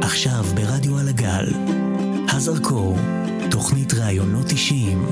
עכשיו 0.00 0.44
ברדיו 0.54 0.98
על 0.98 1.08
הגל, 1.08 1.52
הזרקור, 2.28 2.96
תוכנית 3.50 3.94
ראיונות 3.94 4.50
אישיים 4.50 5.06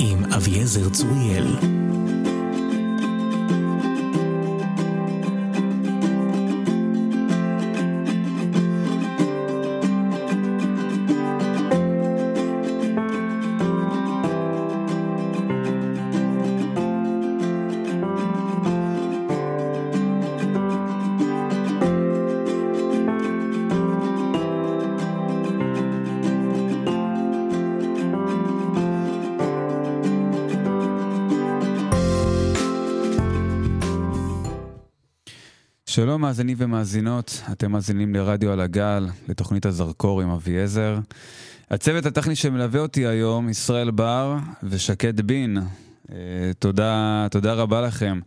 עם 0.00 0.32
אביעזר 0.32 0.88
צוריאל. 0.88 1.75
מאזינים 36.26 36.56
ומאזינות, 36.60 37.42
אתם 37.52 37.72
מאזינים 37.72 38.14
לרדיו 38.14 38.52
על 38.52 38.60
הגל, 38.60 39.06
לתוכנית 39.28 39.66
הזרקור 39.66 40.22
עם 40.22 40.30
אביעזר. 40.30 40.98
הצוות 41.70 42.06
הטכני 42.06 42.36
שמלווה 42.36 42.80
אותי 42.80 43.06
היום, 43.06 43.48
ישראל 43.48 43.90
בר 43.90 44.36
ושקד 44.62 45.20
בין. 45.20 45.58
אה, 46.12 46.16
תודה, 46.58 47.26
תודה 47.30 47.52
רבה 47.52 47.80
לכם. 47.80 48.20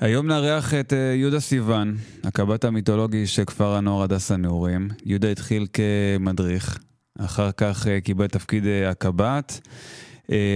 היום 0.00 0.26
נארח 0.26 0.74
את 0.74 0.92
אה, 0.92 0.98
יהודה 0.98 1.40
סיוון, 1.40 1.96
הקב"ט 2.24 2.64
המיתולוגי 2.64 3.26
של 3.26 3.44
כפר 3.44 3.74
הנוער 3.74 4.02
הדס 4.02 4.30
הנעורים. 4.30 4.88
יהודה 5.04 5.30
התחיל 5.30 5.66
כמדריך, 5.72 6.78
אחר 7.18 7.52
כך 7.52 7.86
אה, 7.86 8.00
קיבל 8.00 8.26
תפקיד 8.26 8.64
הקב"ט. 8.90 9.52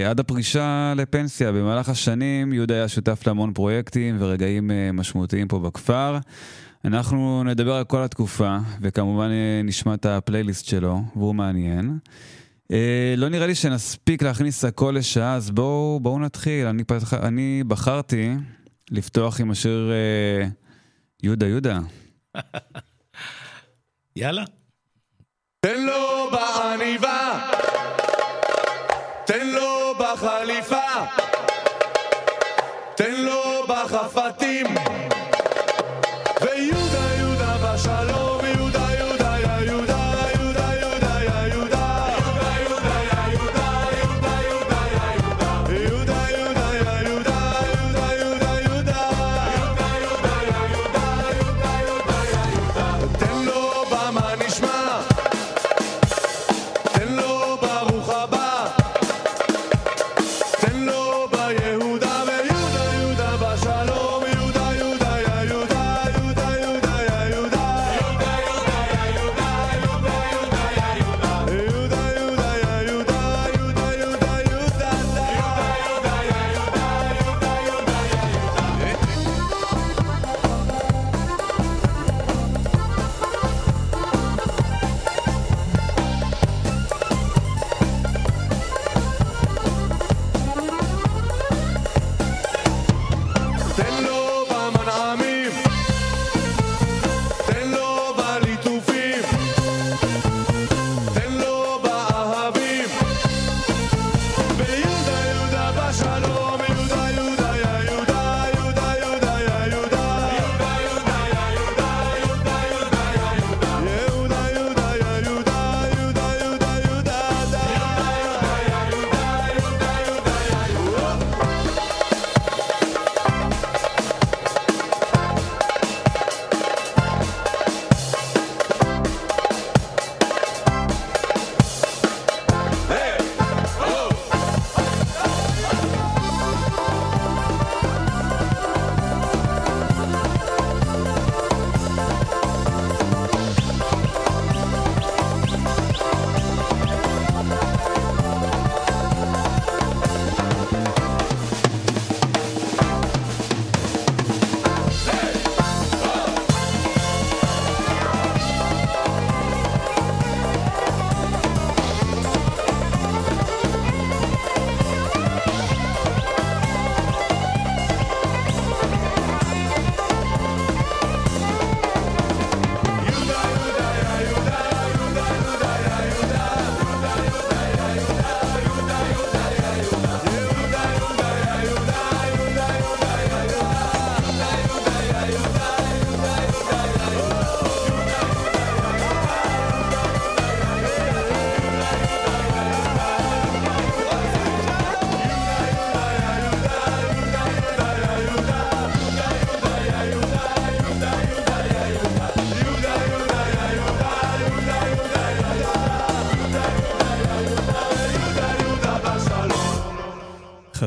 עד 0.06 0.20
הפרישה 0.20 0.92
לפנסיה, 0.96 1.52
במהלך 1.52 1.88
השנים 1.88 2.52
יהודה 2.52 2.74
היה 2.74 2.88
שותף 2.88 3.27
להמון 3.27 3.52
פרויקטים 3.52 4.16
ורגעים 4.20 4.70
משמעותיים 4.92 5.48
פה 5.48 5.58
בכפר. 5.58 6.18
אנחנו 6.84 7.44
נדבר 7.44 7.75
על 7.75 7.84
כל 7.84 8.02
התקופה, 8.02 8.58
וכמובן 8.80 9.30
נשמע 9.64 9.94
את 9.94 10.06
הפלייליסט 10.06 10.66
שלו, 10.66 11.00
והוא 11.16 11.34
מעניין. 11.34 11.98
אה, 12.72 13.14
לא 13.16 13.28
נראה 13.28 13.47
לי 13.47 13.55
שנספיק 13.55 14.22
להכניס 14.22 14.64
הכל 14.64 14.94
לשעה, 14.98 15.34
אז 15.34 15.50
בואו 15.50 16.00
בוא 16.02 16.20
נתחיל. 16.20 16.66
אני, 16.66 16.84
פתח, 16.84 17.14
אני 17.14 17.64
בחרתי 17.69 18.30
לפתוח 18.91 19.41
עם 19.41 19.50
השיר 19.50 19.91
אה, 19.92 20.48
יהודה 21.22 21.47
יהודה. 21.47 21.78
יאללה. 24.17 24.44
תן 25.61 25.86
לו 25.86 26.30
בעניבה, 26.33 27.50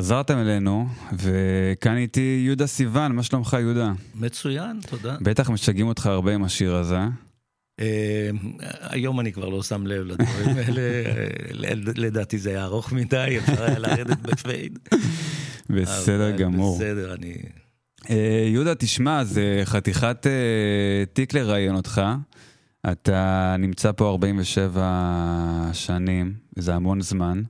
חזרתם 0.06 0.38
אלינו, 0.38 0.88
וכאן 1.13 1.98
איתי 1.98 2.42
יהודה 2.46 2.68
סיוון, 2.68 3.12
מה 3.12 3.24
שלומך 3.24 3.57
יהודה? 3.60 3.92
מצוין, 4.16 4.80
תודה. 4.90 5.18
בטח 5.22 5.50
משגעים 5.50 5.88
אותך 5.88 6.06
הרבה 6.06 6.34
עם 6.34 6.44
השיר 6.44 6.75
הזה. 6.75 7.00
אה, 7.80 8.30
היום 8.81 9.19
אני 9.19 9.31
כבר 9.31 9.50
לא 9.50 9.63
שם 9.63 9.88
לב 9.88 10.06
לדברים 10.06 10.57
האלה, 10.66 10.81
אה, 10.81 11.74
לדעתי 11.75 12.38
זה 12.38 12.50
היה 12.50 12.63
ארוך 12.63 12.92
מדי, 12.94 13.38
אפשר 13.38 13.63
היה 13.63 13.80
לרדת 13.80 14.19
בפייד. 14.19 14.80
בסדר 15.69 16.31
גמור. 16.31 16.75
בסדר, 16.75 17.13
אני... 17.13 17.36
אה, 18.10 18.48
יהודה, 18.48 18.75
תשמע, 18.75 19.24
זה 19.24 19.62
חתיכת 19.63 20.28
אה, 20.28 21.04
תיק 21.13 21.34
לראיין 21.34 21.75
אותך. 21.75 22.01
אתה 22.92 23.56
נמצא 23.60 23.92
פה 23.92 24.10
47 24.10 25.69
שנים, 25.74 26.34
זה 26.56 26.75
המון 26.75 27.01
זמן. 27.01 27.42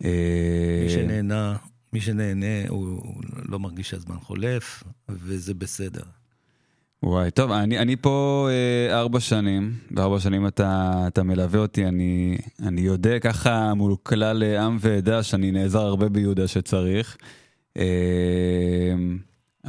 מי 0.00 0.90
שנהנה, 0.90 1.56
מי 1.92 2.00
שנהנה, 2.00 2.68
הוא 2.68 3.14
לא 3.48 3.58
מרגיש 3.58 3.90
שהזמן 3.90 4.16
חולף, 4.16 4.82
וזה 5.08 5.54
בסדר. 5.54 6.02
וואי, 7.02 7.30
טוב, 7.30 7.50
אני, 7.50 7.78
אני 7.78 7.96
פה 7.96 8.48
אה, 8.50 8.98
ארבע 8.98 9.20
שנים, 9.20 9.74
וארבע 9.90 10.20
שנים 10.20 10.46
אתה, 10.46 10.92
אתה 11.06 11.22
מלווה 11.22 11.60
אותי, 11.60 11.86
אני, 11.86 12.38
אני 12.62 12.80
יודע 12.80 13.18
ככה 13.18 13.74
מול 13.74 13.96
כלל 14.02 14.42
אה, 14.42 14.62
עם 14.62 14.76
ועדה 14.80 15.22
שאני 15.22 15.50
נעזר 15.50 15.80
הרבה 15.80 16.08
ביהודה 16.08 16.48
שצריך. 16.48 17.16
אה, 17.76 18.94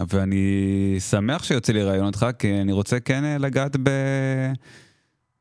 ואני 0.09 0.95
שמח 0.99 1.43
שיוצא 1.43 1.73
לי 1.73 1.83
ראיון 1.83 2.05
אותך, 2.05 2.27
כי 2.39 2.61
אני 2.61 2.71
רוצה 2.71 2.99
כן 2.99 3.23
אה, 3.23 3.37
לגעת 3.37 3.75
ב... 3.83 3.89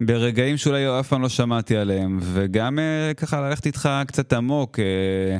ברגעים 0.07 0.57
שאולי 0.57 1.01
אף 1.01 1.09
פעם 1.09 1.23
לא 1.23 1.29
שמעתי 1.29 1.77
עליהם, 1.77 2.19
וגם 2.23 2.79
אה, 2.79 3.15
ככה 3.17 3.41
ללכת 3.41 3.67
איתך 3.67 3.89
קצת 4.07 4.33
עמוק. 4.33 4.79
אה, 4.79 5.39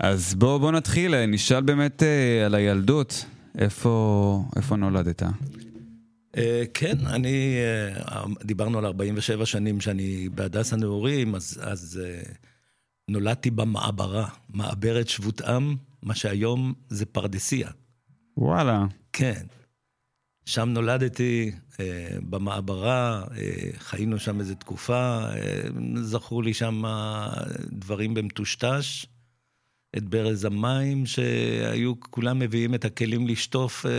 אז 0.00 0.34
בוא, 0.34 0.58
בוא 0.58 0.72
נתחיל, 0.72 1.14
אה, 1.14 1.26
נשאל 1.26 1.60
באמת 1.60 2.02
אה, 2.02 2.46
על 2.46 2.54
הילדות, 2.54 3.24
איפה, 3.58 4.44
איפה 4.56 4.76
נולדת? 4.76 5.22
אה, 6.36 6.62
כן, 6.74 7.06
אני, 7.06 7.56
אה, 8.08 8.24
דיברנו 8.44 8.78
על 8.78 8.86
47 8.86 9.46
שנים 9.46 9.80
שאני 9.80 10.28
בהדס 10.34 10.72
הנעורים, 10.72 11.34
אז, 11.34 11.60
אז 11.62 12.00
אה, 12.04 12.22
נולדתי 13.08 13.50
במעברה, 13.50 14.28
מעברת 14.48 15.08
שבות 15.08 15.40
עם, 15.40 15.76
מה 16.02 16.14
שהיום 16.14 16.74
זה 16.88 17.06
פרדסיה. 17.06 17.68
וואלה. 18.36 18.84
כן. 19.12 19.42
שם 20.46 20.68
נולדתי, 20.68 21.50
אה, 21.80 22.16
במעברה, 22.30 23.24
אה, 23.36 23.70
חיינו 23.78 24.18
שם 24.18 24.40
איזו 24.40 24.54
תקופה, 24.54 25.24
אה, 25.24 25.62
זכרו 26.02 26.42
לי 26.42 26.54
שם 26.54 26.82
דברים 27.72 28.14
במטושטש, 28.14 29.06
את 29.96 30.04
ברז 30.04 30.44
המים, 30.44 31.06
שהיו, 31.06 32.00
כולם 32.00 32.38
מביאים 32.38 32.74
את 32.74 32.84
הכלים 32.84 33.26
לשטוף 33.26 33.86
אה, 33.86 33.90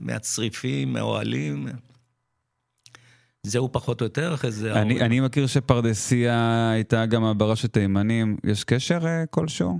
מהצריפים, 0.00 0.92
מהאוהלים. 0.92 1.68
זהו 3.42 3.72
פחות 3.72 4.00
או 4.00 4.06
יותר, 4.06 4.34
אחרי 4.34 4.50
זה... 4.50 4.82
אני, 4.82 5.00
אני 5.00 5.20
מכיר 5.20 5.46
שפרדסיה 5.46 6.70
הייתה 6.70 7.06
גם 7.06 7.22
מעברה 7.22 7.56
של 7.56 7.68
תימנים, 7.68 8.36
יש 8.44 8.64
קשר 8.64 9.06
אה, 9.06 9.26
כלשהו? 9.26 9.78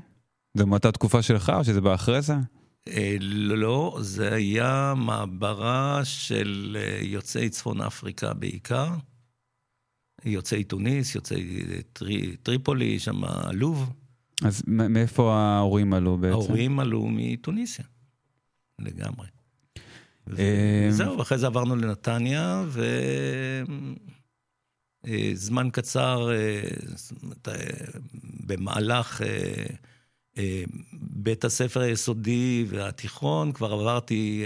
זה 0.57 0.67
מאותה 0.67 0.93
תקופה 0.93 1.23
שלך 1.23 1.53
או 1.57 1.65
שזה 1.65 1.81
בא 1.81 1.95
אחרי 1.95 2.23
זה? 2.23 2.35
אה, 2.89 3.17
לא, 3.21 3.99
זה 4.01 4.35
היה 4.35 4.95
מעברה 4.97 6.01
של 6.05 6.77
אה, 6.81 6.99
יוצאי 7.03 7.49
צפון 7.49 7.81
אפריקה 7.81 8.35
בעיקר. 8.35 8.89
יוצאי 10.25 10.65
תוניס, 10.65 11.15
יוצאי 11.15 11.63
טרי, 11.93 12.37
טריפולי, 12.43 12.99
שם 12.99 13.21
לוב. 13.53 13.93
אז 14.45 14.63
מאיפה 14.67 15.35
ההורים 15.35 15.95
עלו 15.95 16.19
בעצם? 16.19 16.35
ההורים 16.35 16.81
עלו 16.81 17.09
מתוניסיה, 17.11 17.85
לגמרי. 18.79 19.27
אה, 20.39 20.87
וזהו, 20.89 21.23
אחרי 21.23 21.39
זה 21.39 21.47
עברנו 21.47 21.77
לנתניה, 21.77 22.65
וזמן 25.05 25.71
קצר, 25.71 26.31
אה, 26.33 26.63
אומרת, 27.23 27.49
אה, 27.49 27.55
במהלך 28.47 29.21
בית 30.93 31.45
הספר 31.45 31.81
היסודי 31.81 32.65
והתיכון, 32.69 33.53
כבר 33.53 33.73
עברתי 33.73 34.45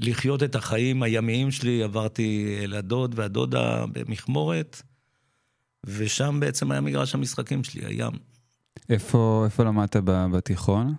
לחיות 0.00 0.42
את 0.42 0.54
החיים 0.54 1.02
הימיים 1.02 1.50
שלי, 1.50 1.82
עברתי 1.82 2.56
לדוד 2.68 3.14
והדודה 3.18 3.86
במכמורת, 3.86 4.82
ושם 5.86 6.36
בעצם 6.40 6.70
היה 6.70 6.80
מגרש 6.80 7.14
המשחקים 7.14 7.64
שלי, 7.64 7.86
הים. 7.86 8.31
איפה, 8.88 9.42
איפה 9.44 9.64
למדת 9.64 9.96
בתיכון? 10.06 10.94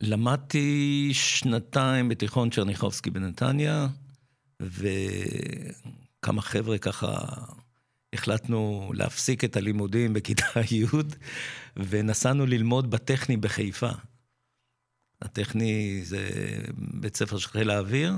למדתי 0.00 1.10
שנתיים 1.12 2.08
בתיכון 2.08 2.50
צ'רניחובסקי 2.50 3.10
בנתניה, 3.10 3.86
וכמה 4.62 6.42
חבר'ה 6.42 6.78
ככה 6.78 7.18
החלטנו 8.12 8.90
להפסיק 8.94 9.44
את 9.44 9.56
הלימודים 9.56 10.12
בכיתה 10.12 10.60
י', 10.70 10.84
ונסענו 11.76 12.46
ללמוד 12.46 12.90
בטכני 12.90 13.36
בחיפה. 13.36 13.90
הטכני 15.22 16.00
זה 16.04 16.28
בית 16.76 17.16
ספר 17.16 17.38
של 17.38 17.48
חיל 17.48 17.70
האוויר, 17.70 18.12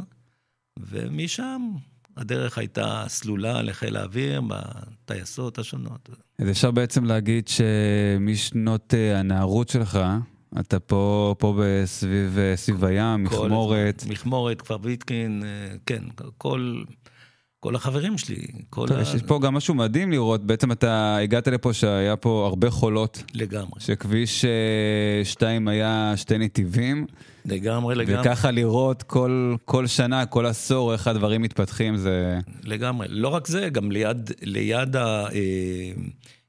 ומשם 0.78 1.72
הדרך 2.16 2.58
הייתה 2.58 3.04
סלולה 3.08 3.62
לחיל 3.62 3.96
האוויר 3.96 4.42
בטייסות 4.48 5.58
השונות. 5.58 6.08
אז 6.38 6.50
אפשר 6.50 6.70
בעצם 6.70 7.04
להגיד 7.04 7.48
שמשנות 7.48 8.94
אה, 8.94 9.18
הנערות 9.18 9.68
שלך, 9.68 9.98
אתה 10.60 10.80
פה, 10.80 11.34
פה 11.38 11.54
בסביב 11.58 12.38
אה, 12.38 12.56
סביב 12.56 12.84
הים, 12.84 13.24
מכמורת. 13.24 14.04
מכמורת, 14.08 14.62
כפר 14.62 14.76
ויטקין, 14.82 15.42
אה, 15.44 15.76
כן, 15.86 16.02
כל, 16.38 16.82
כל 17.60 17.76
החברים 17.76 18.18
שלי, 18.18 18.46
כל 18.70 18.88
טוב, 18.88 18.96
ה... 18.96 19.02
יש 19.02 19.22
פה 19.26 19.38
גם 19.42 19.54
משהו 19.54 19.74
מדהים 19.74 20.12
לראות, 20.12 20.46
בעצם 20.46 20.72
אתה 20.72 21.16
הגעת 21.16 21.48
לפה 21.48 21.72
שהיה 21.72 22.16
פה 22.16 22.46
הרבה 22.46 22.70
חולות, 22.70 23.22
לגמרי, 23.34 23.80
שכביש 23.80 24.44
2 25.24 25.68
היה 25.68 26.12
שתי 26.16 26.38
נתיבים, 26.38 27.06
לגמרי, 27.44 27.94
לגמרי, 27.94 28.20
וככה 28.20 28.50
לראות 28.50 29.02
כל, 29.02 29.54
כל 29.64 29.86
שנה, 29.86 30.26
כל 30.26 30.46
עשור, 30.46 30.92
איך 30.92 31.06
הדברים 31.06 31.42
מתפתחים, 31.42 31.96
זה... 31.96 32.38
לגמרי. 32.64 33.06
לא 33.10 33.28
רק 33.28 33.46
זה, 33.46 33.68
גם 33.68 33.92
ליד, 33.92 34.30
ליד 34.42 34.96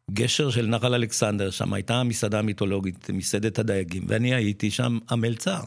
הגשר 0.10 0.50
של 0.50 0.68
נחל 0.68 0.94
אלכסנדר, 0.94 1.50
שם 1.50 1.74
הייתה 1.74 2.04
מסעדה 2.04 2.42
מיתולוגית, 2.42 3.10
מסעדת 3.14 3.60
הדייגים, 3.60 4.04
ואני 4.08 4.34
הייתי 4.34 4.72
שם 4.72 4.98
המלצר. 5.10 5.62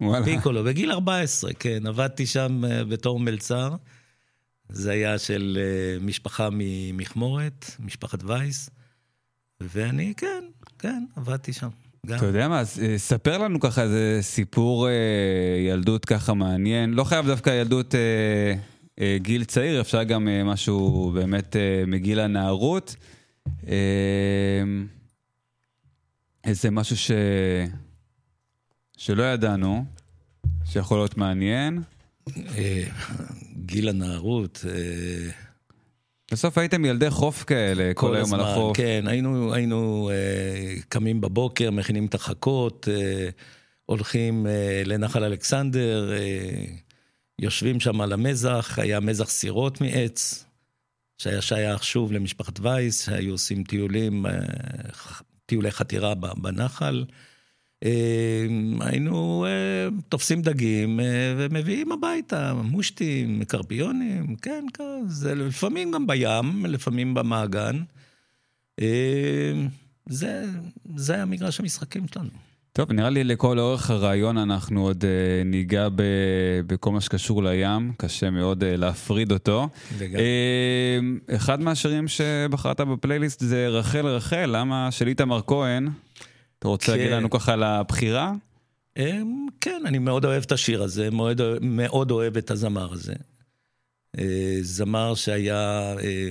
וואלה. 0.00 0.24
פיקולו, 0.24 0.64
בגיל 0.64 0.92
14, 0.92 1.52
כן, 1.52 1.86
עבדתי 1.86 2.26
שם 2.26 2.62
אה, 2.64 2.84
בתור 2.84 3.20
מלצר. 3.20 3.74
זה 4.68 4.90
היה 4.90 5.18
של 5.18 5.58
אה, 5.60 6.06
משפחה 6.06 6.48
ממכמורת, 6.52 7.70
משפחת 7.80 8.18
וייס, 8.24 8.70
ואני, 9.60 10.14
כן, 10.16 10.44
כן, 10.78 11.04
עבדתי 11.16 11.52
שם. 11.52 11.68
גם. 12.06 12.16
אתה 12.16 12.26
יודע 12.26 12.48
מה, 12.48 12.62
אה, 12.82 12.98
ספר 12.98 13.38
לנו 13.38 13.60
ככה 13.60 13.82
איזה 13.82 14.18
סיפור 14.20 14.88
אה, 14.88 14.92
ילדות 15.68 16.04
ככה 16.04 16.34
מעניין, 16.34 16.94
לא 16.94 17.04
חייב 17.04 17.26
דווקא 17.26 17.50
ילדות 17.50 17.94
אה, 17.94 18.54
אה, 19.00 19.16
גיל 19.20 19.44
צעיר, 19.44 19.80
אפשר 19.80 20.02
גם 20.02 20.28
אה, 20.28 20.44
משהו 20.44 21.10
באמת 21.14 21.56
אה, 21.56 21.84
מגיל 21.86 22.20
הנערות. 22.20 22.96
אה, 23.68 24.62
איזה 26.44 26.70
משהו 26.70 26.96
ש... 26.96 27.10
שלא 28.96 29.22
ידענו, 29.22 29.84
שיכול 30.64 30.98
להיות 30.98 31.16
מעניין. 31.16 31.82
גיל 33.66 33.88
הנערות, 33.88 34.64
אה, 34.68 35.30
בסוף 36.32 36.58
הייתם 36.58 36.84
ילדי 36.84 37.10
חוף 37.10 37.44
כאלה, 37.44 37.94
כל, 37.94 38.16
היום 38.16 38.34
על 38.34 38.40
החוף. 38.40 38.76
כן, 38.76 39.04
היינו, 39.06 39.54
היינו 39.54 40.10
אה, 40.12 40.74
קמים 40.88 41.20
בבוקר, 41.20 41.70
מכינים 41.70 42.06
את 42.06 42.14
החכות, 42.14 42.88
אה, 42.90 43.28
הולכים 43.86 44.46
אה, 44.46 44.82
לנחל 44.84 45.24
אלכסנדר, 45.24 46.12
אה, 46.12 46.64
יושבים 47.38 47.80
שם 47.80 48.00
על 48.00 48.12
המזח, 48.12 48.78
היה 48.78 49.00
מזח 49.00 49.28
סירות 49.28 49.80
מעץ, 49.80 50.44
שהיה 51.18 51.42
שייך 51.42 51.84
שוב 51.84 52.12
למשפחת 52.12 52.60
וייס, 52.60 53.04
שהיו 53.04 53.32
עושים 53.32 53.64
טיולים, 53.64 54.26
אה, 54.26 54.32
טיולי 55.46 55.70
חתירה 55.70 56.14
בנחל. 56.14 57.04
אה, 57.08 57.14
היינו 58.80 59.46
אה, 59.48 59.88
תופסים 60.08 60.42
דגים 60.42 61.00
אה, 61.00 61.34
ומביאים 61.36 61.92
הביתה, 61.92 62.54
מושטים, 62.54 63.44
קרפיונים, 63.44 64.36
כן, 64.36 64.64
כזה, 64.74 65.34
לפעמים 65.34 65.90
גם 65.90 66.06
בים, 66.06 66.66
לפעמים 66.66 67.14
במעגן. 67.14 67.82
אה, 68.80 69.66
זה, 70.08 70.44
זה 70.96 71.14
היה 71.14 71.24
מגרש 71.24 71.60
המשחקים 71.60 72.06
שלנו. 72.14 72.30
טוב, 72.76 72.92
נראה 72.92 73.10
לי 73.10 73.24
לכל 73.24 73.58
אורך 73.58 73.90
הרעיון 73.90 74.38
אנחנו 74.38 74.82
עוד 74.82 75.04
אה, 75.04 75.44
ניגע 75.44 75.88
ב, 75.88 76.02
בכל 76.66 76.90
מה 76.90 77.00
שקשור 77.00 77.42
לים, 77.42 77.92
קשה 77.96 78.30
מאוד 78.30 78.64
אה, 78.64 78.76
להפריד 78.76 79.32
אותו. 79.32 79.68
לגמרי. 80.00 80.20
אה, 80.20 81.36
אחד 81.36 81.60
מהשירים 81.60 82.08
שבחרת 82.08 82.80
בפלייליסט 82.80 83.40
זה 83.40 83.68
רחל 83.68 84.06
רחל, 84.06 84.50
למה 84.52 84.90
של 84.90 85.08
איתמר 85.08 85.40
כהן? 85.46 85.88
אתה 86.58 86.68
רוצה 86.68 86.92
כן. 86.92 86.98
להגיד 86.98 87.12
לנו 87.12 87.30
ככה 87.30 87.52
על 87.52 87.62
הבחירה? 87.62 88.32
אמ, 88.96 89.46
כן, 89.60 89.82
אני 89.86 89.98
מאוד 89.98 90.24
אוהב 90.24 90.42
את 90.42 90.52
השיר 90.52 90.82
הזה, 90.82 91.10
מאוד, 91.10 91.40
מאוד 91.60 92.10
אוהב 92.10 92.36
את 92.36 92.50
הזמר 92.50 92.92
הזה. 92.92 93.14
אה, 94.18 94.58
זמר 94.60 95.14
שהיה 95.14 95.94
אה, 96.02 96.28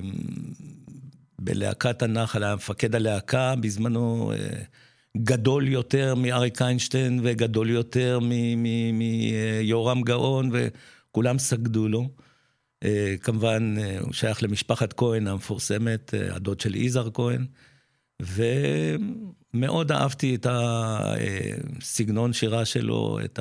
בלהקת 1.40 2.02
הנחל, 2.02 2.44
היה 2.44 2.56
מפקד 2.56 2.96
הלהקה 2.96 3.56
בזמנו, 3.56 4.32
גדול 5.18 5.68
יותר 5.68 6.16
מאריק 6.16 6.62
איינשטיין 6.62 7.20
וגדול 7.24 7.70
יותר 7.70 8.20
מיורם 8.94 10.02
גאון, 10.02 10.52
וכולם 10.54 11.40
סגדו 11.40 11.88
לו. 11.88 12.10
כמובן, 13.22 13.76
הוא 14.00 14.14
שייך 14.14 14.44
למשפחת 14.44 14.94
כהן 14.94 15.28
המפורסמת, 15.28 16.14
הדוד 16.32 16.60
של 16.60 16.76
יזהר 16.76 17.10
כהן. 17.14 17.46
ומאוד 18.22 19.92
אהבתי 19.92 20.36
את 20.36 20.48
הסגנון 20.50 22.34
שירה 22.34 22.66
שלו, 22.66 23.20
את 23.26 23.40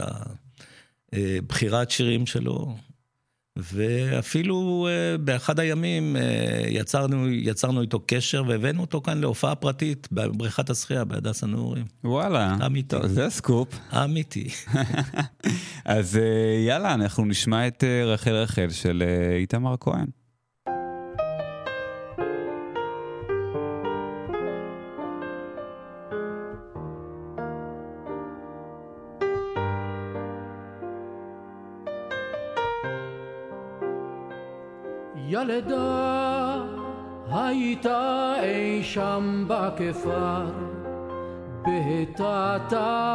הבחירת 1.13 1.91
שירים 1.91 2.27
שלו. 2.27 2.77
ואפילו 3.57 4.89
uh, 4.89 5.19
באחד 5.19 5.61
הימים 5.61 6.17
uh, 6.17 6.21
יצרנו, 6.69 7.29
יצרנו 7.29 7.83
איתו 7.83 8.01
קשר 8.07 8.43
והבאנו 8.49 8.81
אותו 8.81 9.01
כאן 9.01 9.19
להופעה 9.19 9.55
פרטית 9.55 10.09
בבריכת 10.13 10.71
השחייה 10.71 11.05
בהדס 11.05 11.43
הנעורים. 11.43 11.85
וואלה. 12.05 12.57
אמיתי. 12.67 12.89
טוב, 12.89 13.07
זה 13.07 13.31
סקופ. 13.31 13.69
אמיתי. 13.93 14.49
אז 15.85 16.15
uh, 16.15 16.67
יאללה, 16.69 16.95
אנחנו 16.95 17.25
נשמע 17.25 17.67
את 17.67 17.85
רחל 18.07 18.31
רחל 18.33 18.71
של 18.71 19.03
איתמר 19.39 19.75
כהן. 19.81 20.07
ילדה 35.45 36.57
הייתה 37.33 38.35
אי 38.43 38.83
שם 38.83 39.45
בכפר 39.49 40.45
בהיתה 41.63 42.57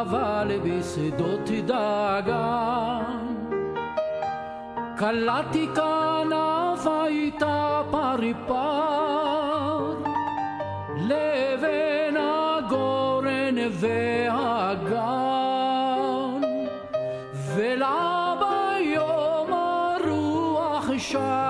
אבל 0.00 0.50
בשדות 0.64 1.50
דגן 1.66 3.02
קלעתי 4.96 5.66
כנף 5.74 6.86
הייתה 6.86 7.82
פריפר 7.90 9.94
לבין 10.96 12.16
הגורן 12.16 13.54
והגן 13.70 15.00
ולה 17.54 18.34
ביום 18.40 19.52
הרוח 19.52 20.90
שר 20.98 21.49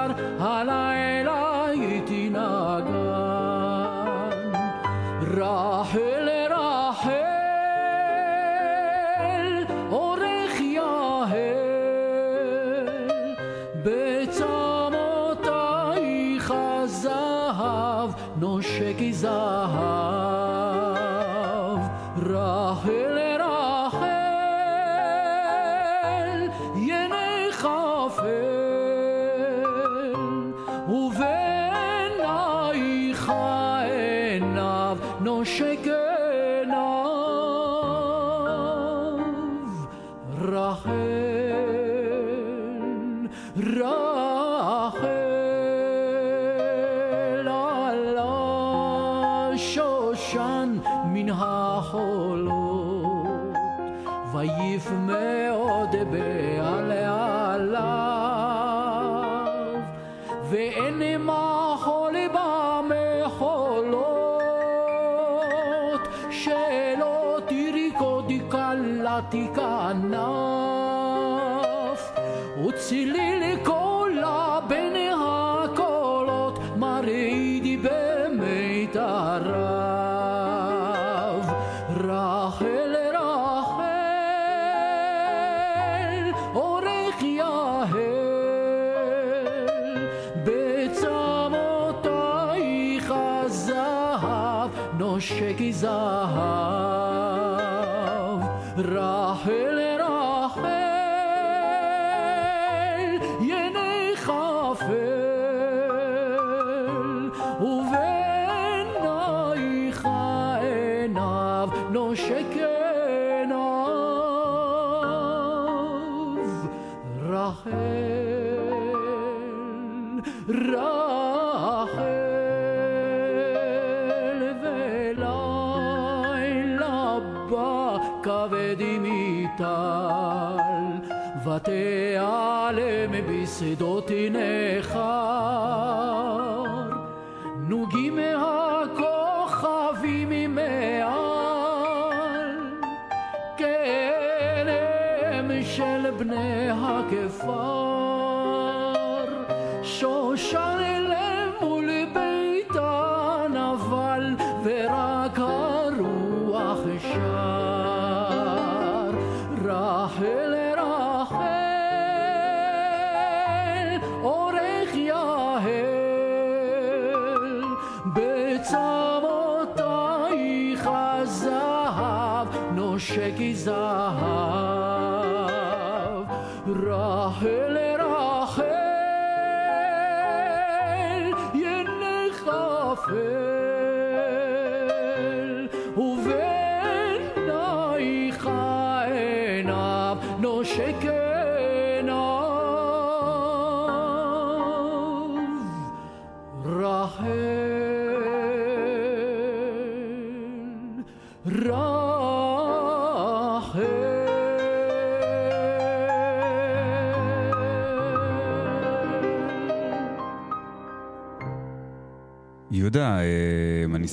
מאוד 56.11 56.40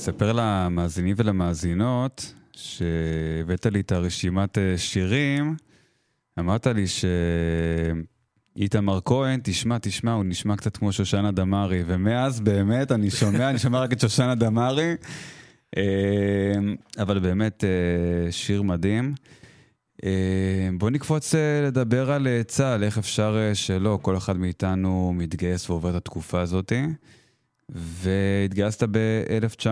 אספר 0.08 0.32
למאזינים 0.32 1.14
ולמאזינות 1.18 2.34
שהבאת 2.52 3.66
לי 3.66 3.80
את 3.80 3.92
הרשימת 3.92 4.58
אה, 4.58 4.78
שירים, 4.78 5.56
אמרת 6.38 6.66
לי 6.66 6.84
שאיתמר 8.56 9.00
כהן, 9.04 9.40
תשמע, 9.42 9.78
תשמע, 9.78 10.12
הוא 10.12 10.24
נשמע 10.24 10.56
קצת 10.56 10.76
כמו 10.76 10.92
שושנה 10.92 11.30
דמארי, 11.32 11.82
ומאז 11.86 12.40
באמת 12.40 12.92
אני 12.92 13.10
שומע, 13.10 13.50
אני 13.50 13.58
שומע 13.58 13.80
רק 13.80 13.92
את 13.92 14.00
שושנה 14.00 14.34
דמארי, 14.34 14.94
אה, 15.76 15.82
אבל 16.98 17.18
באמת 17.18 17.64
אה, 17.64 18.32
שיר 18.32 18.62
מדהים. 18.62 19.14
בוא 20.78 20.90
נקפוץ 20.90 21.34
לדבר 21.66 22.10
על 22.10 22.28
צה"ל, 22.46 22.84
איך 22.84 22.98
אפשר 22.98 23.50
שלא, 23.54 23.98
כל 24.02 24.16
אחד 24.16 24.36
מאיתנו 24.36 25.12
מתגייס 25.16 25.70
ועובר 25.70 25.90
את 25.90 25.94
התקופה 25.94 26.40
הזאת. 26.40 26.72
והתגייסת 27.68 28.82
ב-1970, 28.82 29.68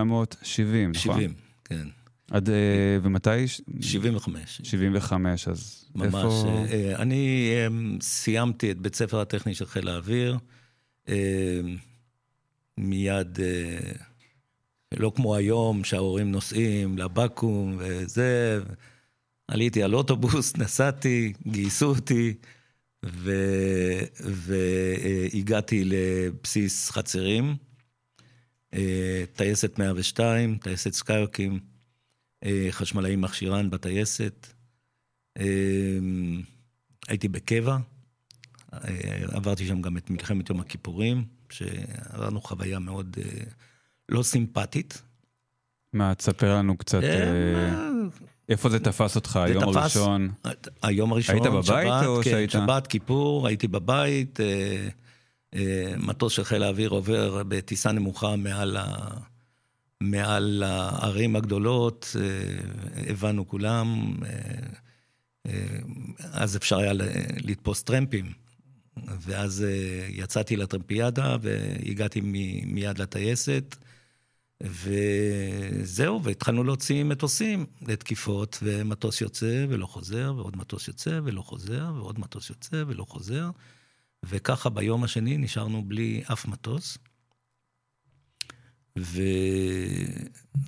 נכון? 0.93 0.93
70, 0.93 1.33
כן. 1.65 1.87
עד, 2.31 2.49
אה, 2.49 2.97
ומתי? 3.01 3.47
75. 3.81 4.61
75, 4.63 5.47
אז 5.47 5.85
ממש. 5.95 6.05
איפה... 6.05 6.65
אה, 6.71 6.95
אני 6.95 7.51
אה, 7.53 7.67
סיימתי 8.01 8.71
את 8.71 8.77
בית 8.77 8.95
ספר 8.95 9.21
הטכני 9.21 9.53
של 9.53 9.65
חיל 9.65 9.87
האוויר. 9.87 10.37
מיד, 12.77 13.39
לא 14.97 15.11
כמו 15.15 15.35
היום, 15.35 15.83
שההורים 15.83 16.31
נוסעים 16.31 16.97
לבקו"ם 16.97 17.77
וזה. 17.79 18.59
עליתי 19.47 19.83
על 19.83 19.95
אוטובוס, 19.95 20.55
נסעתי, 20.57 21.33
גייסו 21.47 21.85
אותי, 21.85 22.33
ו- 23.05 24.01
והגעתי 24.19 25.83
לבסיס 25.85 26.91
חצרים, 26.91 27.55
טייסת 29.35 29.79
102, 29.79 30.57
טייסת 30.57 30.93
סקיוקים, 30.93 31.59
אה, 32.45 32.67
חשמלאי 32.71 33.15
מכשירן 33.15 33.69
בטייסת. 33.69 34.47
אה, 35.39 35.45
הייתי 37.07 37.27
בקבע, 37.27 37.77
אה, 38.73 38.79
עברתי 39.31 39.67
שם 39.67 39.81
גם 39.81 39.97
את 39.97 40.09
מלחמת 40.09 40.49
יום 40.49 40.59
הכיפורים, 40.59 41.25
שעברנו 41.49 42.41
חוויה 42.41 42.79
מאוד 42.79 43.17
אה, 43.21 43.39
לא 44.09 44.23
סימפטית. 44.23 45.01
מה, 45.93 46.15
תספר 46.15 46.55
לנו 46.55 46.77
קצת, 46.77 47.03
אה, 47.03 47.23
אה, 47.55 47.73
איפה 48.49 48.69
זה 48.69 48.79
תפס 48.79 49.15
אותך, 49.15 49.31
זה 49.47 49.51
היום 49.51 49.63
תפס- 49.63 49.77
הראשון? 49.77 50.29
היום 50.83 51.11
הראשון, 51.13 51.35
היית 51.35 51.47
בבית 51.47 51.65
שבת, 51.65 52.05
או 52.05 52.19
כן, 52.23 52.29
שהיית- 52.29 52.51
שבת, 52.51 52.87
כיפור, 52.87 53.47
הייתי 53.47 53.67
בבית. 53.67 54.39
אה, 54.39 54.45
אה, 54.45 54.87
מטוס 55.97 56.33
של 56.33 56.43
חיל 56.43 56.63
האוויר 56.63 56.89
עובר 56.89 57.43
בטיסה 57.47 57.91
נמוכה 57.91 58.35
מעל, 58.35 58.77
ה... 58.77 59.09
מעל 60.01 60.63
הערים 60.65 61.35
הגדולות, 61.35 62.15
אה, 62.19 63.11
הבנו 63.11 63.47
כולם. 63.47 64.13
אה, 64.25 64.29
אה, 65.47 65.79
אז 66.31 66.57
אפשר 66.57 66.77
היה 66.77 66.93
לתפוס 67.43 67.83
טרמפים. 67.83 68.33
ואז 69.21 69.63
אה, 69.63 70.07
יצאתי 70.09 70.55
לטרמפיאדה 70.55 71.37
והגעתי 71.41 72.21
מ- 72.23 72.73
מיד 72.73 72.99
לטייסת. 72.99 73.75
וזהו, 74.63 76.23
והתחלנו 76.23 76.63
להוציא 76.63 77.03
מטוסים 77.03 77.65
לתקיפות, 77.87 78.59
ומטוס 78.61 79.21
יוצא 79.21 79.65
ולא 79.69 79.85
חוזר, 79.85 80.33
ועוד 80.37 80.57
מטוס 80.57 80.87
יוצא 80.87 81.19
ולא 81.23 81.41
חוזר, 81.41 81.91
ועוד 81.95 82.19
מטוס 82.19 82.49
יוצא 82.49 82.83
ולא 82.87 83.05
חוזר, 83.09 83.49
וככה 84.25 84.69
ביום 84.69 85.03
השני 85.03 85.37
נשארנו 85.37 85.83
בלי 85.83 86.23
אף 86.31 86.45
מטוס. 86.45 86.97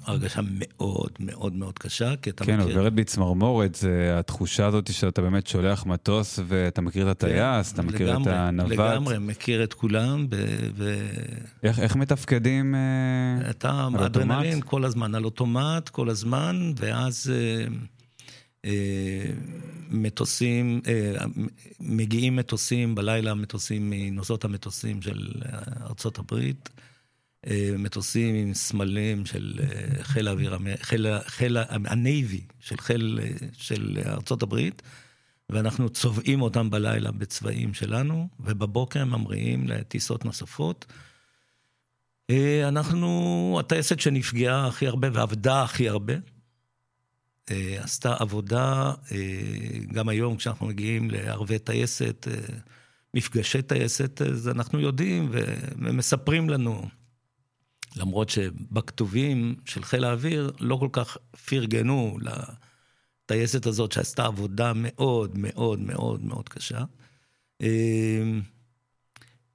והרגשה 0.08 0.42
מאוד 0.44 1.12
מאוד 1.20 1.54
מאוד 1.54 1.80
קשה, 1.80 2.16
כי 2.22 2.30
אתה 2.30 2.46
כן, 2.46 2.60
מכיר... 2.60 2.78
עוברת 2.78 2.94
בי 2.94 3.04
צמרמורת, 3.04 3.76
זה 3.76 4.20
התחושה 4.20 4.66
הזאת 4.66 4.94
שאתה 4.94 5.22
באמת 5.22 5.48
שולח 5.48 5.86
מטוס 5.86 6.40
ואתה 6.48 6.82
מכיר 6.82 7.12
את 7.12 7.24
הטייס, 7.24 7.74
אתה 7.74 7.82
מכיר 7.82 8.12
את 8.12 8.16
לגמרי, 8.16 8.34
הנווט. 8.34 8.72
לגמרי, 8.72 9.18
מכיר 9.20 9.64
את 9.64 9.74
כולם, 9.74 10.28
ו- 10.32 10.70
ו... 10.76 11.00
איך 11.64 11.80
איך 11.80 11.96
מתפקדים 11.96 12.76
אה, 12.76 13.50
אתה 13.50 13.88
על 13.96 14.04
אדרנלין 14.04 14.48
אוטומט? 14.48 14.64
כל 14.64 14.86
הזמן, 14.86 15.16
על 15.16 15.26
אוטומט 15.26 15.90
כל 15.90 16.10
הזמן, 16.10 16.74
ואז 16.78 17.34
אה, 17.34 17.66
מטוסים, 19.90 20.82
אה, 20.88 21.26
מגיעים 21.80 22.36
מטוסים, 22.36 22.96
בלילה 22.96 23.34
מטוסים 23.34 23.90
מנוסעות 23.90 24.46
המטוסים 24.46 25.02
של 25.02 25.32
ארצות 25.82 26.20
הברית, 26.20 26.70
אה, 27.48 27.72
מטוסים 27.78 28.36
עם 28.36 28.54
סמלים 28.54 29.26
של 29.26 29.60
אה, 29.64 30.04
חיל 30.04 30.28
האוויר, 30.28 30.58
חיל, 30.82 31.08
חיל, 31.26 31.58
הנייבי 31.70 32.42
של 32.60 32.78
חיל, 32.78 33.20
אה, 33.24 33.48
של 33.54 33.98
ארצות 34.06 34.44
הברית, 34.44 34.82
ואנחנו 35.50 35.90
צובעים 35.90 36.42
אותם 36.42 36.70
בלילה 36.70 37.12
בצבעים 37.12 37.74
שלנו, 37.74 38.28
ובבוקר 38.40 39.02
הם 39.02 39.10
ממריאים 39.10 39.68
לטיסות 39.68 40.26
נוספות. 40.26 40.86
אה, 42.30 42.68
אנחנו, 42.68 43.58
הטייסת 43.60 44.00
שנפגעה 44.00 44.68
הכי 44.68 44.88
הרבה 44.88 45.08
ועבדה 45.14 45.64
הכי 45.64 45.90
הרבה, 45.90 46.14
אה, 46.14 46.20
עשתה 47.80 48.16
עבודה, 48.20 48.94
אה, 49.12 49.18
גם 49.94 50.10
היום 50.10 50.38
כשאנחנו 50.38 50.68
מגיעים 50.68 51.12
לערבי 51.12 51.60
טייסת, 51.60 52.28
אה, 52.32 52.58
מפגשי 53.14 53.62
טייסת, 53.62 54.22
אז 54.22 54.50
אנחנו 54.50 54.80
יודעים 54.80 55.30
ומספרים 55.32 56.50
לנו, 56.50 56.82
למרות 57.96 58.30
שבכתובים 58.30 59.56
של 59.66 59.84
חיל 59.84 60.04
האוויר 60.04 60.52
לא 60.60 60.76
כל 60.76 60.90
כך 60.92 61.18
פרגנו 61.46 62.18
לטייסת 63.26 63.66
הזאת 63.66 63.92
שעשתה 63.92 64.26
עבודה 64.26 64.72
מאוד 64.76 65.38
מאוד 65.38 65.80
מאוד 65.80 66.24
מאוד 66.24 66.50
קשה. 66.50 66.84
אה, 67.62 68.24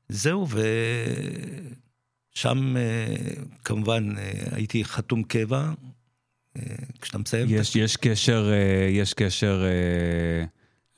זהו, 0.08 0.46
ושם 2.34 2.76
אה, 2.76 3.14
כמובן 3.64 4.18
אה, 4.18 4.32
הייתי 4.52 4.84
חתום 4.84 5.22
קבע. 5.22 5.72
אה, 6.56 6.62
כשאתה 7.00 7.18
מסיים... 7.18 7.46
יש 7.50 7.76
יש 7.76 7.96
קשר, 7.96 8.50
אה, 8.52 8.88
יש 8.90 9.14
קשר 9.14 9.64
אה, 9.64 10.44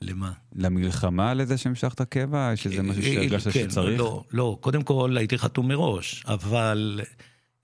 למה? 0.03 0.33
למלחמה 0.55 1.35
לזה 1.35 1.59
שהמשכת 1.59 2.03
קבע? 2.03 2.51
יש 2.53 2.67
איזה 2.67 2.83
משהו 2.83 3.03
שהרגשת 3.03 3.51
כן, 3.51 3.71
שצריך? 3.71 3.99
לא, 4.01 4.25
לא, 4.33 4.59
קודם 4.61 4.83
כל 4.83 5.17
הייתי 5.19 5.39
חתום 5.39 5.69
מראש, 5.69 6.25
אבל 6.27 7.01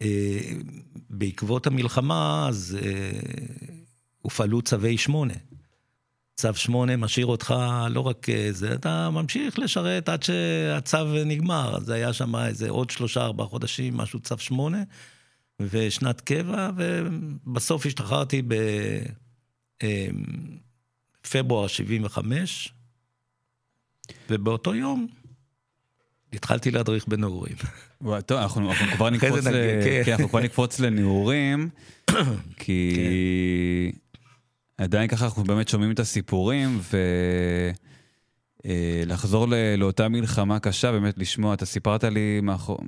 אה, 0.03 0.41
בעקבות 1.11 1.67
המלחמה 1.67 2.47
אז 2.49 2.79
אה, 2.83 3.11
הופעלו 4.23 4.63
צווי 4.63 4.99
שמונה. 4.99 5.35
צו 6.37 6.55
שמונה 6.55 6.97
משאיר 6.97 7.27
אותך 7.27 7.55
לא 7.91 8.01
רק 8.01 8.29
אה, 8.29 8.49
זה, 8.51 8.75
אתה 8.75 9.11
ממשיך 9.11 9.59
לשרת 9.59 10.09
עד 10.09 10.23
שהצו 10.23 11.25
נגמר. 11.27 11.77
אז 11.77 11.91
היה 11.91 12.13
שם 12.13 12.37
איזה 12.37 12.71
עוד 12.71 12.91
שלושה, 12.91 13.25
ארבעה 13.25 13.47
חודשים, 13.47 13.97
משהו 13.97 14.21
צו 14.21 14.39
שמונה, 14.39 14.83
ושנת 15.61 16.21
קבע, 16.21 16.71
ובסוף 16.77 17.87
השתחררתי 17.87 18.43
בפברואר 21.23 21.67
75, 21.67 22.75
ובאותו 24.31 24.75
יום 24.75 25.07
התחלתי 26.33 26.71
להדריך 26.71 27.09
בנעורים. 27.09 27.57
טוב, 28.27 28.39
אנחנו, 28.39 28.71
אנחנו 28.71 28.87
כבר 28.87 29.11
נקפוץ, 29.11 29.47
ל... 29.47 29.53
כן. 29.85 30.03
כן, 30.05 30.13
אנחנו 30.13 30.29
כבר 30.29 30.41
נקפוץ 30.41 30.81
לנעורים, 30.81 31.69
כי 32.61 33.93
עדיין 34.79 35.09
ככה 35.09 35.25
אנחנו 35.25 35.45
באמת 35.45 35.69
שומעים 35.69 35.93
את 35.93 35.99
הסיפורים, 35.99 36.81
ולחזור 36.93 37.92
ל... 39.49 39.55
לאותה 39.79 40.09
מלחמה 40.09 40.59
קשה, 40.59 40.93
באמת 40.93 41.19
לשמוע, 41.19 41.55
אתה 41.55 41.67
סיפרת 41.67 42.05
לי 42.05 42.41
מאחור... 42.43 42.79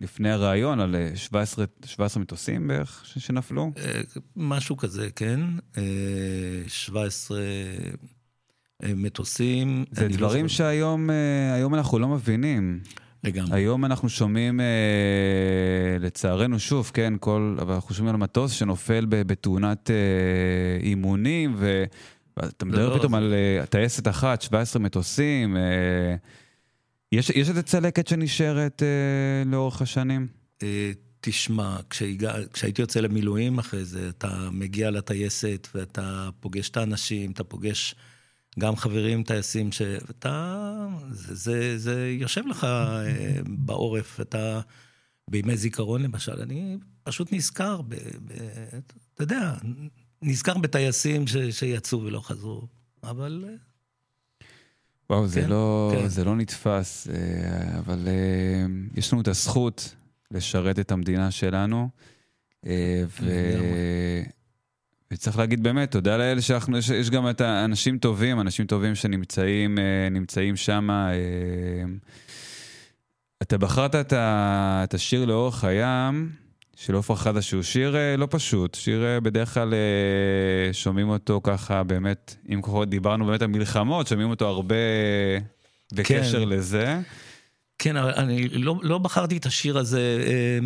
לפני 0.00 0.30
הראיון 0.30 0.80
על 0.80 0.94
אה, 0.96 1.10
17, 1.14 1.64
17 1.84 2.22
מטוסים 2.22 2.68
בערך. 2.68 3.02
שנפלו. 3.18 3.72
אה, 3.76 4.00
משהו 4.36 4.76
כזה, 4.76 5.08
כן. 5.16 5.40
אה, 5.78 5.82
17 6.68 7.38
אה, 8.82 8.92
מטוסים. 8.96 9.84
זה 9.90 10.08
לא 10.08 10.16
דברים 10.16 10.48
זוכר- 10.48 10.56
שהיום 10.56 11.10
אה, 11.10 11.54
היום 11.54 11.74
אנחנו 11.74 11.98
לא 11.98 12.08
מבינים. 12.08 12.80
לגמרי. 13.24 13.56
היום 13.56 13.84
אנחנו 13.84 14.08
שומעים, 14.08 14.60
אה, 14.60 14.66
לצערנו 16.00 16.58
שוב, 16.58 16.90
כן, 16.94 17.14
כל, 17.20 17.56
אבל 17.60 17.74
אנחנו 17.74 17.94
שומעים 17.94 18.14
על 18.14 18.20
מטוס 18.20 18.52
שנופל 18.52 19.06
בתאונת 19.08 19.90
אה, 19.90 19.96
אימונים, 20.86 21.56
ואתה 22.36 22.64
מדבר 22.64 22.88
לא, 22.88 22.98
פתאום 22.98 23.14
על 23.14 23.34
אה, 23.34 23.66
טייסת 23.66 24.08
אחת, 24.08 24.42
17 24.42 24.82
מטוסים. 24.82 25.56
אה, 25.56 26.14
יש, 27.12 27.30
יש 27.30 27.48
איזה 27.48 27.62
צלקת 27.62 28.08
שנשארת 28.08 28.82
אה, 28.82 29.50
לאורך 29.50 29.82
השנים? 29.82 30.26
אה, 30.62 30.92
תשמע, 31.20 31.76
כשהגע, 31.90 32.34
כשהייתי 32.52 32.82
יוצא 32.82 33.00
למילואים 33.00 33.58
אחרי 33.58 33.84
זה, 33.84 34.08
אתה 34.08 34.48
מגיע 34.52 34.90
לטייסת 34.90 35.68
ואתה 35.74 36.28
פוגש 36.40 36.68
את 36.68 36.76
האנשים, 36.76 37.30
אתה 37.30 37.44
פוגש 37.44 37.94
גם 38.58 38.76
חברים 38.76 39.22
טייסים, 39.22 39.72
שאתה... 39.72 40.66
זה, 41.10 41.34
זה, 41.34 41.78
זה 41.78 42.16
יושב 42.20 42.42
לך 42.46 42.64
אה, 42.64 43.40
בעורף, 43.46 44.20
אתה 44.20 44.60
בימי 45.30 45.56
זיכרון 45.56 46.02
למשל, 46.02 46.40
אני 46.40 46.78
פשוט 47.02 47.32
נזכר, 47.32 47.82
ב, 47.82 47.94
ב, 47.94 48.32
אתה 49.14 49.22
יודע, 49.22 49.54
נזכר 50.24 50.58
בטייסים 50.58 51.26
ש, 51.26 51.36
שיצאו 51.36 52.02
ולא 52.02 52.20
חזרו, 52.20 52.62
אבל... 53.02 53.44
אה, 53.48 53.54
וואו, 55.10 55.26
זה, 55.26 55.40
כן, 55.40 55.48
לא, 55.48 55.92
כן. 55.94 56.08
זה 56.08 56.24
לא 56.24 56.36
נתפס, 56.36 57.08
אה, 57.08 57.78
אבל 57.78 58.08
אה, 58.08 58.66
יש 58.94 59.12
לנו 59.12 59.22
את 59.22 59.28
הזכות 59.28 59.94
לשרת 60.30 60.78
את 60.78 60.92
המדינה 60.92 61.30
שלנו, 61.30 61.88
ו... 62.64 62.68
לגמרי. 63.20 64.24
וצריך 65.10 65.38
להגיד 65.38 65.62
באמת, 65.62 65.90
תודה 65.90 66.16
לאל 66.16 66.40
שאנחנו, 66.40 66.78
יש, 66.78 66.88
יש 66.88 67.10
גם 67.10 67.30
את 67.30 67.40
האנשים 67.40 67.98
טובים, 67.98 68.40
אנשים 68.40 68.66
טובים 68.66 68.94
שנמצאים 68.94 69.78
נמצאים 70.10 70.56
שם. 70.56 70.88
אתה 73.42 73.58
בחרת 73.58 73.94
את, 73.94 74.12
ה, 74.12 74.80
את 74.84 74.94
השיר 74.94 75.24
לאורך 75.24 75.64
הים 75.64 76.43
של 76.76 76.94
עופרה 76.94 77.16
חזה, 77.16 77.42
שהוא 77.42 77.62
שיר 77.62 77.96
אה, 77.96 78.16
לא 78.16 78.28
פשוט, 78.30 78.74
שיר 78.74 79.04
אה, 79.04 79.20
בדרך 79.20 79.54
כלל 79.54 79.74
אה, 79.74 80.72
שומעים 80.72 81.08
אותו 81.08 81.40
ככה 81.44 81.82
באמת, 81.82 82.36
אם 82.52 82.62
כבר 82.62 82.84
דיברנו 82.84 83.26
באמת 83.26 83.42
על 83.42 83.48
מלחמות, 83.48 84.06
שומעים 84.06 84.30
אותו 84.30 84.46
הרבה 84.48 84.74
בקשר 85.92 86.40
כן. 86.40 86.48
לזה. 86.48 87.00
כן, 87.78 87.96
אני 87.96 88.48
לא, 88.48 88.76
לא 88.82 88.98
בחרתי 88.98 89.36
את 89.36 89.46
השיר 89.46 89.78
הזה 89.78 90.24
אה, 90.26 90.58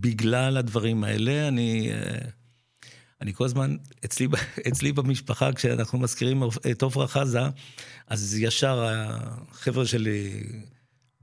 בגלל 0.00 0.56
הדברים 0.56 1.04
האלה. 1.04 1.48
אני, 1.48 1.92
אה, 1.92 2.18
אני 3.20 3.34
כל 3.34 3.44
הזמן, 3.44 3.76
אצלי, 4.04 4.28
אצלי 4.68 4.92
במשפחה, 4.92 5.52
כשאנחנו 5.52 5.98
מזכירים 5.98 6.42
את 6.70 6.82
עופרה 6.82 7.06
חזה, 7.06 7.40
אז 8.06 8.38
ישר 8.38 8.86
החבר'ה 8.90 9.86
שלי 9.86 10.42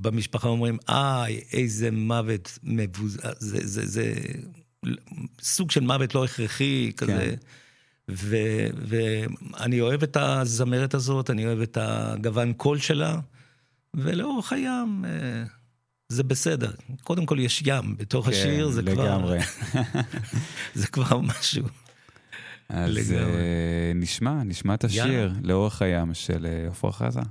במשפחה 0.01 0.47
אומרים, 0.47 0.77
איי, 0.89 1.41
איזה 1.53 1.91
מוות 1.91 2.60
מבוז... 2.63 3.17
זה, 3.39 3.67
זה, 3.67 3.86
זה 3.86 4.13
סוג 5.41 5.71
של 5.71 5.81
מוות 5.81 6.15
לא 6.15 6.25
הכרחי, 6.25 6.91
כזה. 6.97 7.36
ו- 8.12 8.67
ואני 8.88 9.81
אוהב 9.81 10.03
את 10.03 10.17
הזמרת 10.17 10.93
הזאת, 10.93 11.29
אני 11.29 11.45
אוהב 11.45 11.62
את 11.62 11.77
הגוון 11.81 12.53
קול 12.53 12.79
שלה. 12.79 13.19
ולאורך 13.93 14.53
הים 14.53 15.05
אה, 15.05 15.43
זה 16.10 16.23
בסדר. 16.23 16.71
קודם 17.03 17.25
כל 17.25 17.39
יש 17.39 17.63
ים 17.65 17.97
בתוך 17.97 18.27
השיר, 18.27 18.69
זה 18.69 18.81
כבר, 18.81 18.95
כן, 18.95 19.01
לגמרי. 19.01 19.39
זה 20.79 20.88
כבר 20.88 21.19
משהו. 21.19 21.65
אז 22.69 22.91
לגמרי. 22.91 23.33
אה, 23.33 23.91
נשמע, 23.95 24.43
נשמע 24.43 24.73
את 24.73 24.83
השיר 24.83 25.07
יאללה. 25.07 25.33
לאורך 25.43 25.81
הים 25.81 26.13
של 26.13 26.45
אה, 26.45 26.67
עופרה 26.67 26.91
חזה. 26.91 27.21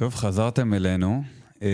טוב, 0.00 0.14
חזרתם 0.14 0.74
אלינו. 0.74 1.22
אה, 1.62 1.68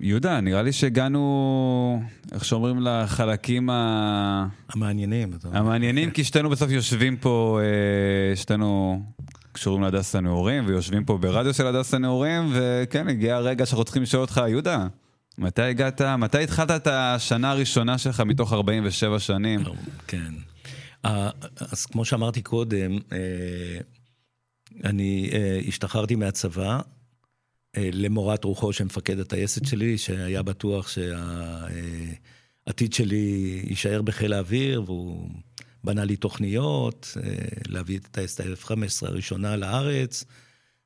יהודה, 0.00 0.40
נראה 0.40 0.62
לי 0.62 0.72
שהגענו, 0.72 2.02
איך 2.32 2.44
שאומרים, 2.44 2.80
לחלקים 2.80 3.70
ה... 3.70 4.46
המעניינים. 4.74 5.30
המעניינים, 5.52 6.10
כי 6.10 6.24
שתינו 6.24 6.50
בסוף 6.50 6.70
יושבים 6.70 7.16
פה, 7.16 7.60
אה, 7.62 8.36
שתינו 8.36 9.02
קשורים 9.52 9.82
להדס 9.82 10.16
הנעורים, 10.16 10.64
ויושבים 10.66 11.04
פה 11.04 11.18
ברדיו 11.18 11.54
של 11.54 11.66
הדס 11.66 11.94
הנעורים, 11.94 12.50
וכן, 12.52 13.08
הגיע 13.08 13.36
הרגע 13.36 13.66
שאנחנו 13.66 13.84
צריכים 13.84 14.02
לשאול 14.02 14.22
אותך, 14.22 14.40
יהודה, 14.48 14.86
מתי 15.38 15.62
הגעת, 15.62 16.00
מתי 16.00 16.42
התחלת 16.42 16.70
את 16.70 16.86
השנה 16.86 17.50
הראשונה 17.50 17.98
שלך 17.98 18.20
מתוך 18.20 18.52
47 18.52 19.18
שנים? 19.18 19.60
כן. 20.06 20.32
אה, 21.04 21.30
אז 21.72 21.86
כמו 21.86 22.04
שאמרתי 22.04 22.42
קודם, 22.42 22.98
אה, 23.12 23.18
אני 24.84 25.30
אה, 25.32 25.60
השתחררתי 25.68 26.14
מהצבא 26.14 26.80
אה, 27.76 27.88
למורת 27.92 28.44
רוחו 28.44 28.72
של 28.72 28.84
מפקד 28.84 29.18
הטייסת 29.18 29.66
שלי, 29.66 29.98
שהיה 29.98 30.42
בטוח 30.42 30.88
שהעתיד 30.88 32.92
שלי 32.92 33.62
יישאר 33.68 34.02
בחיל 34.02 34.32
האוויר, 34.32 34.82
והוא 34.86 35.28
בנה 35.84 36.04
לי 36.04 36.16
תוכניות, 36.16 37.16
אה, 37.22 37.34
להביא 37.68 37.98
את 37.98 38.04
הטייסת 38.04 38.40
ה-1015 38.40 39.08
הראשונה 39.08 39.56
לארץ, 39.56 40.24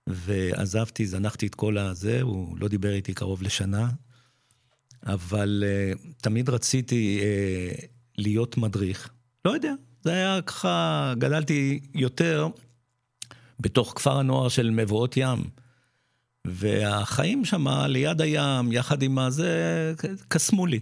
ועזבתי, 0.07 1.07
זנחתי 1.07 1.46
את 1.46 1.55
כל 1.55 1.79
הזה, 1.79 2.22
הוא 2.22 2.59
לא 2.59 2.68
דיבר 2.68 2.92
איתי 2.92 3.14
קרוב 3.14 3.42
לשנה, 3.42 3.88
אבל 5.07 5.64
אה, 5.66 5.92
תמיד 6.16 6.49
רציתי 6.49 7.20
אה, 7.22 7.87
להיות 8.18 8.57
מדריך. 8.57 9.11
לא 9.44 9.51
יודע, 9.51 9.72
זה 10.05 10.12
היה 10.12 10.42
ככה, 10.42 11.14
גדלתי 11.18 11.81
יותר 11.94 12.49
בתוך 13.61 13.92
כפר 13.97 14.19
הנוער 14.19 14.49
של 14.49 14.71
מבואות 14.71 15.16
ים. 15.16 15.45
והחיים 16.47 17.45
שם 17.45 17.69
ליד 17.69 18.21
הים, 18.21 18.73
יחד 18.73 19.03
עם 19.03 19.19
הזה, 19.19 19.95
קסמו 20.29 20.66
לי. 20.66 20.81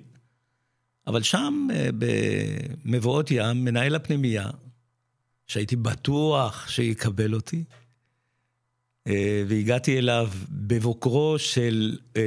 אבל 1.06 1.22
שם, 1.22 1.68
אה, 1.72 1.88
במבואות 1.98 3.30
ים, 3.30 3.64
מנהל 3.64 3.94
הפנימייה, 3.94 4.50
שהייתי 5.46 5.76
בטוח 5.76 6.68
שיקבל 6.68 7.34
אותי, 7.34 7.64
אה, 9.06 9.44
והגעתי 9.48 9.98
אליו 9.98 10.30
בבוקרו 10.50 11.38
של, 11.38 11.98
אה, 12.16 12.22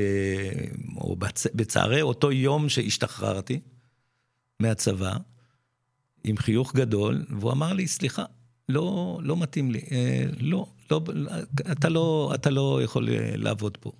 או 0.97 1.15
בצ- 1.19 1.51
בצהרי 1.55 2.01
אותו 2.01 2.31
יום 2.31 2.69
שהשתחררתי 2.69 3.59
מהצבא, 4.59 5.17
עם 6.23 6.37
חיוך 6.37 6.75
גדול, 6.75 7.25
והוא 7.29 7.51
אמר 7.51 7.73
לי, 7.73 7.87
סליחה, 7.87 8.25
לא, 8.69 9.19
לא 9.23 9.37
מתאים 9.37 9.71
לי, 9.71 9.79
אה, 9.91 10.23
לא, 10.39 10.67
לא, 10.91 11.01
אתה 11.71 11.89
לא, 11.89 12.31
אתה 12.35 12.49
לא 12.49 12.79
יכול 12.83 13.09
אה, 13.09 13.31
לעבוד 13.35 13.77
פה. 13.77 13.91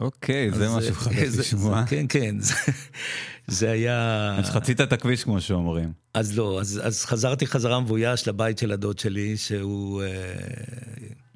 אוקיי, 0.00 0.50
זה 0.52 0.68
מה 0.68 0.74
אה, 0.76 1.30
זה- 1.30 1.40
לשמוע. 1.40 1.84
כן, 1.86 2.06
כן, 2.08 2.36
זה, 2.40 2.54
זה 3.46 3.70
היה... 3.70 3.96
אז 4.38 4.50
חצית 4.50 4.80
את 4.80 4.92
הכביש, 4.92 5.24
כמו 5.24 5.40
שאומרים. 5.40 5.92
אז 6.14 6.38
לא, 6.38 6.60
אז, 6.60 6.80
אז 6.84 7.04
חזרתי 7.04 7.46
חזרה 7.46 7.80
מבויש 7.80 8.28
לבית 8.28 8.58
של 8.58 8.72
הדוד 8.72 8.98
שלי, 8.98 9.36
שהוא 9.36 10.02
אה, 10.02 10.34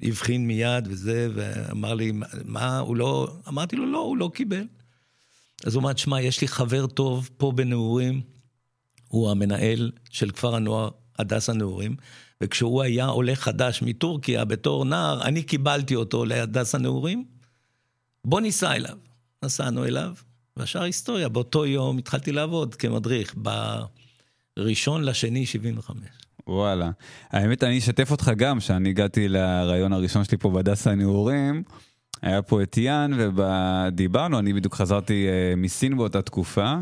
הבחין 0.01 0.47
מיד 0.47 0.87
וזה, 0.89 1.27
ואמר 1.35 1.93
לי, 1.93 2.11
"מה- 2.45 2.79
הוא 2.79 2.95
לא... 2.95 3.35
אמרתי 3.47 3.75
לו, 3.75 3.85
לא, 3.91 3.97
הוא 3.99 4.17
לא 4.17 4.31
קיבל. 4.33 4.63
אז 5.65 5.75
הוא 5.75 5.81
אמר, 5.81 5.95
שמע, 5.95 6.21
יש 6.21 6.41
לי 6.41 6.47
חבר 6.47 6.87
טוב 6.87 7.29
פה 7.37 7.51
בנעורים, 7.51 8.21
הוא 9.07 9.31
המנהל 9.31 9.91
של 10.09 10.31
כפר 10.31 10.55
הנוער 10.55 10.89
הדס 11.19 11.49
הנעורים, 11.49 11.95
וכשהוא 12.41 12.83
היה 12.83 13.05
עולה 13.05 13.35
חדש 13.35 13.81
מטורקיה 13.81 14.45
בתור 14.45 14.85
נער, 14.85 15.21
אני 15.21 15.43
קיבלתי 15.43 15.95
אותו 15.95 16.25
להדס 16.25 16.75
הנעורים, 16.75 17.25
בוא 18.25 18.41
ניסע 18.41 18.75
אליו. 18.75 18.97
נסענו 19.45 19.85
אליו, 19.85 20.13
והשאר 20.57 20.81
היסטוריה. 20.81 21.29
באותו 21.29 21.65
יום 21.65 21.97
התחלתי 21.97 22.31
לעבוד 22.31 22.75
כמדריך, 22.75 23.35
בראשון 24.57 25.03
לשני 25.03 25.45
75. 25.45 25.97
וואלה. 26.47 26.91
האמת, 27.31 27.63
אני 27.63 27.77
אשתף 27.77 28.11
אותך 28.11 28.31
גם, 28.37 28.59
שאני 28.59 28.89
הגעתי 28.89 29.27
לרעיון 29.27 29.93
הראשון 29.93 30.23
שלי 30.23 30.37
פה 30.37 30.49
בהדסה 30.49 30.91
הנעורים. 30.91 31.63
היה 32.21 32.41
פה 32.41 32.63
את 32.63 32.77
יאן, 32.77 33.11
ודיברנו, 33.35 34.39
אני 34.39 34.53
בדיוק 34.53 34.75
חזרתי 34.75 35.27
אה, 35.27 35.55
מסין 35.57 35.97
באותה 35.97 36.21
תקופה. 36.21 36.73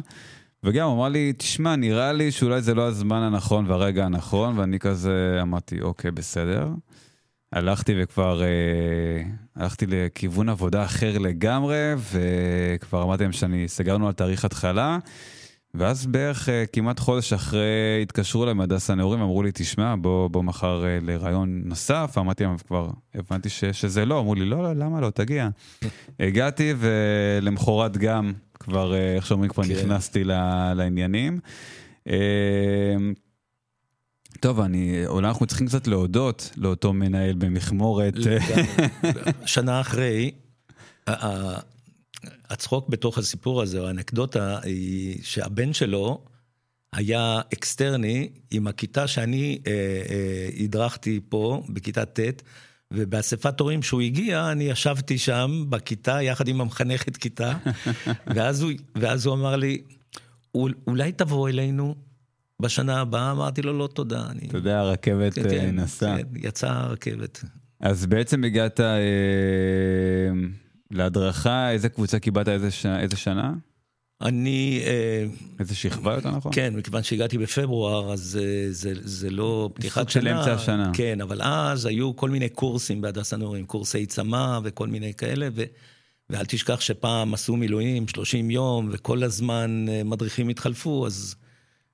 וגם 0.63 0.89
אמר 0.89 1.09
לי, 1.09 1.33
תשמע, 1.37 1.75
נראה 1.75 2.13
לי 2.13 2.31
שאולי 2.31 2.61
זה 2.61 2.73
לא 2.73 2.87
הזמן 2.87 3.21
הנכון 3.21 3.65
והרגע 3.67 4.05
הנכון, 4.05 4.59
ואני 4.59 4.79
כזה 4.79 5.39
אמרתי, 5.41 5.81
אוקיי, 5.81 6.11
בסדר. 6.11 6.69
הלכתי 7.51 7.93
וכבר, 7.97 8.43
אה, 8.43 8.47
הלכתי 9.55 9.85
לכיוון 9.87 10.49
עבודה 10.49 10.85
אחר 10.85 11.17
לגמרי, 11.17 11.93
וכבר 12.11 13.03
אמרתי 13.03 13.23
להם 13.23 13.31
שאני, 13.31 13.67
סגרנו 13.67 14.07
על 14.07 14.13
תאריך 14.13 14.45
התחלה, 14.45 14.97
ואז 15.73 16.05
בערך 16.05 16.49
אה, 16.49 16.63
כמעט 16.73 16.99
חודש 16.99 17.33
אחרי 17.33 17.99
התקשרו 18.01 18.43
אליי 18.43 18.53
מהדס 18.53 18.89
הנעורים, 18.89 19.21
אמרו 19.21 19.43
לי, 19.43 19.51
תשמע, 19.53 19.95
בוא, 20.01 20.27
בוא 20.27 20.43
מחר 20.43 20.85
אה, 20.85 20.97
לראיון 21.01 21.61
נוסף, 21.65 22.15
אמרתי 22.17 22.43
להם, 22.43 22.57
כבר 22.57 22.89
הבנתי 23.15 23.49
ש, 23.49 23.65
שזה 23.65 24.05
לא, 24.05 24.19
אמרו 24.19 24.35
לי, 24.35 24.45
לא, 24.45 24.63
לא, 24.63 24.73
למה 24.73 25.01
לא, 25.01 25.09
תגיע. 25.09 25.49
הגעתי, 26.19 26.73
ולמחרת 26.77 27.97
גם, 27.97 28.33
כבר, 28.63 28.93
אה, 28.93 29.15
איך 29.15 29.25
שאומרים, 29.25 29.49
כבר 29.49 29.63
כן. 29.63 29.71
נכנסתי 29.71 30.23
ל- 30.23 30.73
לעניינים. 30.73 31.39
אה, 32.07 32.95
טוב, 34.39 34.59
אני, 34.59 35.07
אולי 35.07 35.27
אנחנו 35.27 35.45
צריכים 35.45 35.67
קצת 35.67 35.87
להודות 35.87 36.51
לאותו 36.57 36.93
מנהל 36.93 37.33
במכמורת. 37.33 38.13
שנה 39.45 39.81
אחרי, 39.81 40.31
הצחוק 42.49 42.89
בתוך 42.89 43.17
הסיפור 43.17 43.61
הזה, 43.61 43.79
או 43.79 43.87
האנקדוטה, 43.87 44.59
היא 44.63 45.19
שהבן 45.23 45.73
שלו 45.73 46.23
היה 46.93 47.41
אקסטרני 47.53 48.29
עם 48.51 48.67
הכיתה 48.67 49.07
שאני 49.07 49.59
אה, 49.67 49.71
אה, 50.09 50.63
הדרכתי 50.63 51.19
פה, 51.29 51.63
בכיתה 51.69 52.05
ט', 52.05 52.19
ובאספת 52.93 53.59
הורים 53.59 53.81
שהוא 53.83 54.01
הגיע, 54.01 54.51
אני 54.51 54.63
ישבתי 54.63 55.17
שם 55.17 55.65
בכיתה 55.69 56.21
יחד 56.21 56.47
עם 56.47 56.61
המחנכת 56.61 57.17
כיתה, 57.17 57.53
ואז 58.35 58.61
הוא, 58.61 58.71
ואז 58.95 59.25
הוא 59.25 59.35
אמר 59.35 59.55
לי, 59.55 59.81
"אול- 60.55 60.73
אולי 60.87 61.11
תבוא 61.11 61.49
אלינו 61.49 61.95
בשנה 62.61 63.01
הבאה? 63.01 63.31
אמרתי 63.31 63.61
לו, 63.61 63.77
לא 63.77 63.87
תודה. 63.93 64.25
אני... 64.29 64.47
אתה 64.47 64.57
יודע, 64.57 64.79
הרכבת 64.79 65.33
כן, 65.33 65.45
אה, 65.45 65.49
כן, 65.49 65.75
נסעה. 65.75 66.17
כן, 66.17 66.23
יצאה 66.35 66.71
הרכבת. 66.83 67.43
אז 67.79 68.05
בעצם 68.05 68.43
הגעת 68.43 68.79
אה, 68.79 68.85
להדרכה, 70.91 71.71
איזה 71.71 71.89
קבוצה 71.89 72.19
קיבלת, 72.19 72.47
איזה, 72.47 72.71
ש... 72.71 72.85
איזה 72.85 73.17
שנה? 73.17 73.53
אני, 74.23 74.81
אה, 74.85 75.25
איזה 75.59 75.75
שכבה 75.75 76.13
יותר 76.13 76.31
נכון? 76.31 76.51
כן, 76.55 76.73
מכיוון 76.75 77.03
שהגעתי 77.03 77.37
בפברואר, 77.37 78.13
אז 78.13 78.39
אה, 78.41 78.67
זה, 78.71 78.93
זה 79.01 79.29
לא 79.29 79.69
פתיחת 79.73 80.09
של 80.09 80.21
שנה. 80.21 80.39
אמצע 80.39 80.53
השנה. 80.53 80.91
כן, 80.93 81.21
אבל 81.21 81.41
אז 81.41 81.85
היו 81.85 82.15
כל 82.15 82.29
מיני 82.29 82.49
קורסים 82.49 83.01
בהדסה 83.01 83.37
נעורים, 83.37 83.65
קורסי 83.65 84.05
צמא 84.05 84.59
וכל 84.63 84.87
מיני 84.87 85.13
כאלה, 85.13 85.47
ו, 85.53 85.63
ואל 86.29 86.45
תשכח 86.45 86.79
שפעם 86.79 87.33
עשו 87.33 87.55
מילואים 87.55 88.07
30 88.07 88.51
יום, 88.51 88.89
וכל 88.91 89.23
הזמן 89.23 89.85
אה, 89.89 90.03
מדריכים 90.03 90.49
התחלפו, 90.49 91.07
אז, 91.07 91.35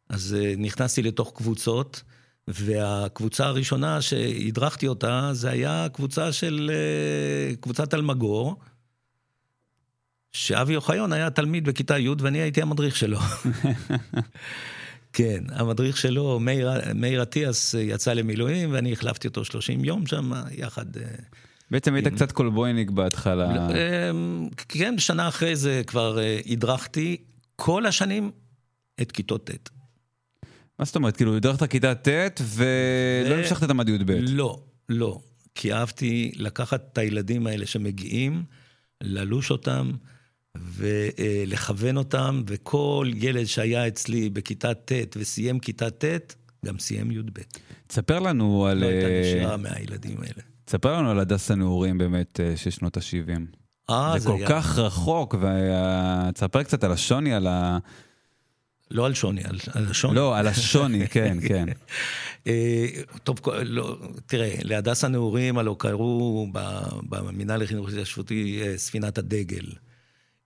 אז 0.09 0.35
נכנסתי 0.57 1.03
לתוך 1.03 1.33
קבוצות. 1.35 2.03
והקבוצה 2.51 3.45
הראשונה 3.45 4.01
שהדרכתי 4.01 4.87
אותה, 4.87 5.29
זה 5.33 5.49
היה 5.49 5.87
קבוצה 5.93 6.31
של, 6.31 6.71
קבוצת 7.59 7.93
אלמגור, 7.93 8.55
שאבי 10.31 10.75
אוחיון 10.75 11.13
היה 11.13 11.29
תלמיד 11.29 11.65
בכיתה 11.65 11.97
י' 11.97 12.09
ואני 12.19 12.37
הייתי 12.37 12.61
המדריך 12.61 12.95
שלו. 12.95 13.19
כן, 15.13 15.43
המדריך 15.49 15.97
שלו, 15.97 16.39
מאיר 16.39 16.69
מאיר 16.95 17.23
אטיאס, 17.23 17.75
יצא 17.79 18.13
למילואים 18.13 18.73
ואני 18.73 18.93
החלפתי 18.93 19.27
אותו 19.27 19.45
30 19.45 19.85
יום 19.85 20.07
שם, 20.07 20.31
יחד... 20.51 20.97
אה, 20.97 21.03
בעצם 21.71 21.93
היית 21.93 22.07
קצת 22.07 22.31
קולבויניק 22.31 22.89
בהתחלה. 22.89 23.67
אמ, 23.69 24.49
כן, 24.67 24.97
שנה 24.97 25.27
אחרי 25.27 25.55
זה 25.55 25.81
כבר 25.87 26.19
אה, 26.19 26.39
הדרכתי 26.45 27.17
כל 27.55 27.85
השנים 27.85 28.31
את 29.01 29.11
כיתות 29.11 29.49
ט'. 29.49 29.69
מה 30.79 30.85
זאת 30.85 30.95
אומרת? 30.95 31.17
כאילו, 31.17 31.35
הדרכת 31.35 31.69
כיתה 31.69 31.95
ט' 31.95 32.41
ולא 32.41 33.35
ו- 33.35 33.37
המשכת 33.37 33.63
את 33.63 33.69
המד 33.69 33.89
י"ב. 33.89 34.11
לא, 34.11 34.59
לא. 34.89 35.19
כי 35.55 35.73
אהבתי 35.73 36.31
לקחת 36.35 36.89
את 36.93 36.97
הילדים 36.97 37.47
האלה 37.47 37.65
שמגיעים, 37.65 38.43
ללוש 39.01 39.51
אותם 39.51 39.91
ולכוון 40.57 41.97
אותם, 41.97 42.43
וכל 42.47 43.11
ילד 43.15 43.45
שהיה 43.45 43.87
אצלי 43.87 44.29
בכיתה 44.29 44.73
ט' 44.73 44.91
וסיים 45.17 45.59
כיתה 45.59 45.89
ט', 45.89 46.35
גם 46.65 46.79
סיים 46.79 47.11
י"ב. 47.11 47.39
תספר 47.87 48.19
לנו 48.19 48.65
על... 48.65 48.77
לא 48.77 48.85
הייתה 48.85 49.07
אה, 49.07 49.21
נשירה 49.21 49.57
מהילדים 49.57 50.17
האלה. 50.21 50.43
תספר 50.65 50.97
לנו 50.97 51.09
על 51.11 51.19
הדס 51.19 51.51
הנעורים 51.51 51.97
באמת 51.97 52.39
אה, 52.39 52.57
של 52.57 52.69
שנות 52.69 52.97
ה-70. 52.97 53.39
אה, 53.89 54.19
זה 54.19 54.27
כל 54.29 54.35
היה- 54.35 54.47
כך 54.47 54.77
רחוק, 54.79 55.35
ותספר 55.35 56.63
קצת 56.63 56.83
על 56.83 56.91
השוני, 56.91 57.33
על 57.33 57.47
ה... 57.47 57.77
לא 58.91 59.05
על 59.05 59.13
שוני, 59.13 59.41
על, 59.43 59.57
על 59.73 59.85
השוני. 59.89 60.15
לא, 60.15 60.37
על 60.37 60.47
השוני, 60.47 61.07
כן, 61.13 61.37
כן. 61.47 61.65
אה, 62.47 62.85
טוב, 63.23 63.39
כל- 63.39 63.57
לא, 63.63 63.97
תראה, 64.25 64.55
להדסה 64.63 65.07
נעורים 65.07 65.57
הלא 65.57 65.75
קראו 65.79 66.47
במינהל 67.09 67.61
לחינוך 67.63 67.89
התיישבותי 67.89 68.61
אה, 68.63 68.77
ספינת 68.77 69.17
הדגל. 69.17 69.65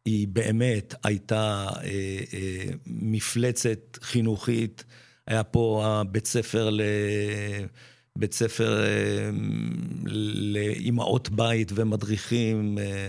היא 0.05 0.27
באמת 0.27 0.95
הייתה 1.03 1.67
אה, 1.83 2.19
אה, 2.33 2.65
מפלצת 2.87 3.97
חינוכית. 4.01 4.83
היה 5.27 5.43
פה 5.43 5.83
הבית 5.85 6.27
ספר 6.27 6.69
ל... 6.69 6.81
בית 8.15 8.33
ספר 8.33 8.83
אה, 8.83 9.29
לאימהות 10.05 11.29
בית 11.29 11.71
ומדריכים. 11.75 12.77
אה, 12.77 13.07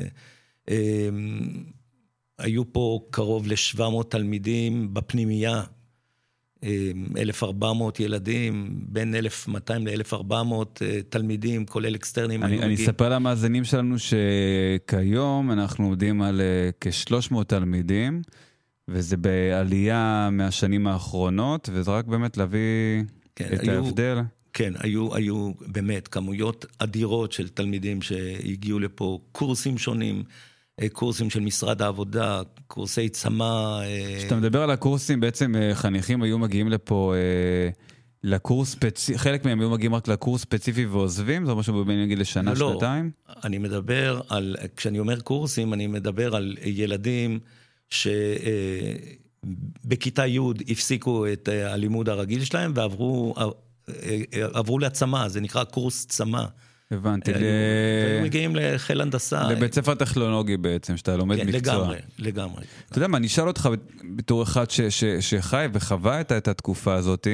אה, 0.68 1.08
היו 2.38 2.72
פה 2.72 3.00
קרוב 3.10 3.46
ל-700 3.46 4.04
תלמידים 4.08 4.94
בפנימייה. 4.94 5.62
1,400 7.18 8.00
ילדים, 8.00 8.68
בין 8.88 9.14
1,200 9.14 9.86
ל-1,400 9.86 10.34
תלמידים, 11.08 11.66
כולל 11.66 11.94
אקסטרנים. 11.94 12.42
אני, 12.42 12.62
אני. 12.62 12.74
אספר 12.74 13.08
למאזינים 13.08 13.64
שלנו 13.64 13.96
שכיום 13.98 15.50
אנחנו 15.50 15.84
עומדים 15.84 16.22
על 16.22 16.40
אה, 16.40 16.70
כ-300 16.80 17.44
תלמידים, 17.46 18.22
וזה 18.88 19.16
בעלייה 19.16 20.28
מהשנים 20.32 20.86
האחרונות, 20.86 21.68
וזה 21.72 21.90
רק 21.90 22.04
באמת 22.04 22.36
להביא 22.36 23.02
כן, 23.36 23.48
את 23.54 23.60
היו- 23.60 23.72
ההבדל. 23.72 24.18
כן, 24.52 24.72
היו, 24.78 25.14
היו 25.14 25.50
באמת 25.66 26.08
כמויות 26.08 26.66
אדירות 26.78 27.32
של 27.32 27.48
תלמידים 27.48 28.02
שהגיעו 28.02 28.78
לפה, 28.78 29.18
קורסים 29.32 29.78
שונים, 29.78 30.16
אה, 30.16 30.22
קורסים 30.92 31.30
של 31.30 31.40
משרד 31.40 31.82
העבודה, 31.82 32.42
קורסי 32.66 33.08
צמא. 33.08 33.80
אה, 33.82 34.16
כשאתה 34.18 34.36
מדבר 34.36 34.62
על 34.62 34.70
הקורסים, 34.70 35.20
בעצם 35.20 35.56
אה, 35.56 35.74
חניכים 35.74 36.22
היו 36.22 36.38
מגיעים 36.38 36.68
לפה 36.68 37.14
אה, 37.16 37.70
לקורס 38.22 38.70
ספציפי, 38.70 39.18
חלק 39.18 39.44
מהם 39.44 39.60
היו 39.60 39.70
מגיעים 39.70 39.94
רק 39.94 40.08
לקורס 40.08 40.42
ספציפי 40.42 40.86
ועוזבים? 40.86 41.46
זה 41.46 41.52
שהם 41.62 41.86
בין 41.86 42.02
נגיד 42.02 42.18
לשנה, 42.18 42.54
לא, 42.54 42.58
לא. 42.58 42.72
שנתיים? 42.72 43.10
אני 43.44 43.58
מדבר 43.58 44.20
על, 44.28 44.56
כשאני 44.76 44.98
אומר 44.98 45.20
קורסים, 45.20 45.74
אני 45.74 45.86
מדבר 45.86 46.36
על 46.36 46.56
ילדים 46.64 47.38
שבכיתה 49.84 50.26
י' 50.26 50.38
הפסיקו 50.68 51.26
את 51.32 51.48
אה, 51.48 51.72
הלימוד 51.72 52.08
הרגיל 52.08 52.44
שלהם 52.44 52.72
ועברו 52.74 53.34
אה, 53.38 53.44
אה, 54.34 54.46
עברו 54.52 54.78
להצמא, 54.78 55.28
זה 55.28 55.40
נקרא 55.40 55.64
קורס 55.64 56.06
צמא. 56.06 56.44
הבנתי. 56.90 57.32
היו- 57.34 58.24
מגיעים 58.24 58.56
לחיל 58.56 59.00
הנדסה. 59.00 59.48
לבית 59.48 59.74
ספר 59.74 59.94
טכנולוגי 59.94 60.56
בעצם, 60.56 60.96
שאתה 60.96 61.16
לומד 61.16 61.36
כן, 61.36 61.46
מקצוע. 61.46 61.74
לגמרי, 61.74 61.98
לגמרי. 62.18 62.64
אתה 62.90 62.98
יודע 62.98 63.08
מה, 63.08 63.18
אני 63.18 63.26
אשאל 63.26 63.48
אותך 63.48 63.68
בתור 64.16 64.42
אחד 64.42 64.64
שחי 65.20 65.66
וחווה 65.72 66.20
את, 66.20 66.48
התקופה 66.48 66.94
הזאת. 66.94 67.26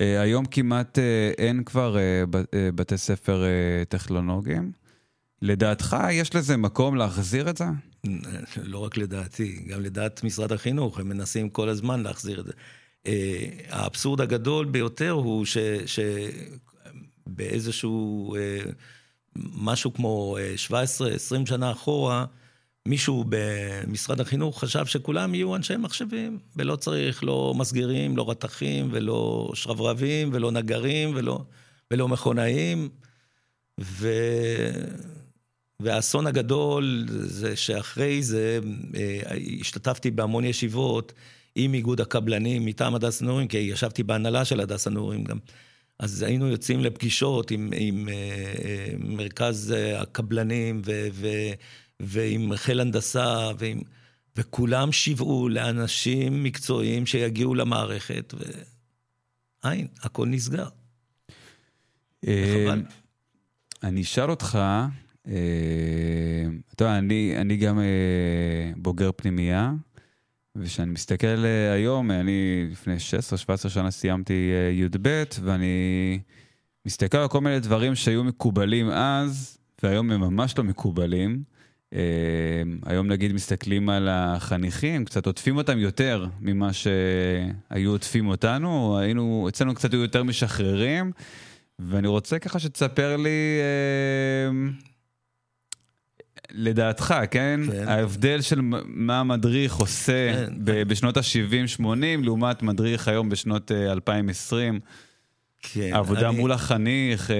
אה, 0.00 0.20
היום 0.20 0.44
כמעט 0.44 0.98
אה, 0.98 1.32
אין 1.38 1.64
כבר 1.64 1.96
אה, 1.98 2.24
בתי 2.74 2.96
ספר 2.96 3.44
טכנולוגיים. 3.88 4.72
לדעתך, 5.42 5.96
יש 6.10 6.34
לזה 6.34 6.56
מקום 6.56 6.96
להחזיר 6.96 7.50
את 7.50 7.56
זה? 7.56 7.64
לא 8.62 8.78
רק 8.78 8.96
לדעתי, 8.96 9.64
גם 9.68 9.80
לדעת 9.80 10.24
משרד 10.24 10.52
החינוך, 10.52 10.98
הם 10.98 11.08
מנסים 11.08 11.48
כל 11.48 11.68
הזמן 11.68 12.02
להחזיר 12.02 12.40
את 12.40 12.46
זה. 12.46 12.52
האבסורד 13.70 14.20
הגדול 14.20 14.66
ביותר 14.66 15.10
הוא 15.10 15.44
ש... 15.44 15.58
שבאיזשהו 17.32 18.34
אה, 18.36 18.60
משהו 19.36 19.94
כמו 19.94 20.36
אה, 20.40 20.54
17-20 21.44 21.46
שנה 21.48 21.72
אחורה, 21.72 22.24
מישהו 22.88 23.24
במשרד 23.28 24.20
החינוך 24.20 24.60
חשב 24.60 24.86
שכולם 24.86 25.34
יהיו 25.34 25.56
אנשי 25.56 25.76
מחשבים, 25.76 26.38
ולא 26.56 26.76
צריך 26.76 27.24
לא 27.24 27.54
מסגרים, 27.56 28.16
לא 28.16 28.30
רתכים, 28.30 28.88
ולא 28.92 29.50
שרברבים, 29.54 30.30
ולא 30.32 30.50
נגרים, 30.50 31.12
ולא, 31.14 31.44
ולא 31.90 32.08
מכונאים. 32.08 32.88
ו... 33.80 34.08
והאסון 35.80 36.26
הגדול 36.26 37.06
זה 37.08 37.56
שאחרי 37.56 38.22
זה 38.22 38.58
אה, 38.94 39.20
השתתפתי 39.60 40.10
בהמון 40.10 40.44
ישיבות 40.44 41.12
עם 41.54 41.74
איגוד 41.74 42.00
הקבלנים 42.00 42.64
מטעם 42.64 42.94
הדס 42.94 43.22
נעורים, 43.22 43.48
כי 43.48 43.58
ישבתי 43.58 44.02
בהנהלה 44.02 44.44
של 44.44 44.60
הדס 44.60 44.86
הנעורים 44.86 45.24
גם. 45.24 45.38
אז 46.02 46.22
היינו 46.22 46.48
יוצאים 46.48 46.80
לפגישות 46.80 47.50
עם, 47.50 47.70
עם 47.76 48.08
אה, 48.08 48.14
אה, 48.64 48.94
מרכז 48.98 49.72
אה, 49.72 50.02
הקבלנים 50.02 50.82
ו, 50.84 51.06
ו, 51.12 51.28
ועם 52.00 52.56
חיל 52.56 52.80
הנדסה, 52.80 53.50
ועם, 53.58 53.80
וכולם 54.36 54.92
שיוועו 54.92 55.48
לאנשים 55.48 56.42
מקצועיים 56.42 57.06
שיגיעו 57.06 57.54
למערכת, 57.54 58.34
ואין, 59.64 59.86
הכל 60.02 60.26
נסגר. 60.26 60.68
אני 63.82 64.02
אשאל 64.02 64.30
אותך, 64.30 64.58
אתה 65.22 65.30
יודע, 66.84 66.98
אני, 66.98 67.34
אני 67.36 67.56
גם 67.56 67.80
בוגר 68.76 69.10
פנימייה, 69.16 69.72
וכשאני 70.56 70.90
מסתכל 70.90 71.44
אה, 71.44 71.72
היום, 71.72 72.10
אני 72.10 72.66
לפני 72.70 72.96
16-17 73.66 73.68
שנה 73.68 73.90
סיימתי 73.90 74.50
אה, 74.52 74.70
י"ב, 74.70 75.22
ואני 75.42 76.20
מסתכל 76.86 77.18
על 77.18 77.28
כל 77.28 77.40
מיני 77.40 77.60
דברים 77.60 77.94
שהיו 77.94 78.24
מקובלים 78.24 78.90
אז, 78.90 79.58
והיום 79.82 80.10
הם 80.10 80.20
ממש 80.20 80.58
לא 80.58 80.64
מקובלים. 80.64 81.42
אה, 81.94 82.62
היום 82.86 83.06
נגיד 83.06 83.32
מסתכלים 83.32 83.88
על 83.88 84.08
החניכים, 84.10 85.04
קצת 85.04 85.26
עוטפים 85.26 85.56
אותם 85.56 85.78
יותר 85.78 86.26
ממה 86.40 86.70
שהיו 86.72 87.90
עוטפים 87.90 88.28
אותנו, 88.28 88.98
היינו, 88.98 89.46
אצלנו 89.48 89.74
קצת 89.74 89.92
היו 89.92 90.02
יותר 90.02 90.22
משחררים. 90.22 91.12
ואני 91.78 92.08
רוצה 92.08 92.38
ככה 92.38 92.58
שתספר 92.58 93.16
לי, 93.16 93.58
אה, 93.60 94.70
לדעתך, 96.50 97.14
כן? 97.30 97.60
כן. 97.72 97.88
ההבדל 97.88 98.40
של 98.40 98.60
מה 98.86 99.20
המדריך 99.20 99.74
עושה 99.74 100.32
כן. 100.34 100.54
ב- 100.64 100.82
בשנות 100.82 101.16
ה-70-80 101.16 101.84
לעומת 102.22 102.62
מדריך 102.62 103.08
היום 103.08 103.28
בשנות 103.28 103.72
אה, 103.72 103.92
2020. 103.92 104.80
כן, 105.62 105.90
העבודה 105.92 106.28
אני- 106.28 106.36
מול 106.40 106.52
החניך, 106.52 107.30
אה, 107.30 107.36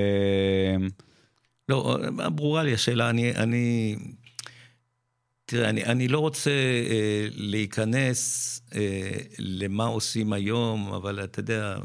לא, 1.69 1.99
ברורה 2.35 2.63
לי 2.63 2.75
השאלה, 2.75 3.11
אני... 3.11 3.35
אני... 3.37 3.97
תראה, 5.47 5.69
אני, 5.69 5.85
אני 5.85 6.09
לא 6.09 6.19
רוצה 6.19 6.51
אה, 6.51 7.27
להיכנס 7.35 8.61
אה, 8.75 9.11
למה 9.39 9.85
עושים 9.85 10.33
היום, 10.33 10.93
אבל 10.93 11.25
אתה 11.25 11.41
יודע, 11.41 11.77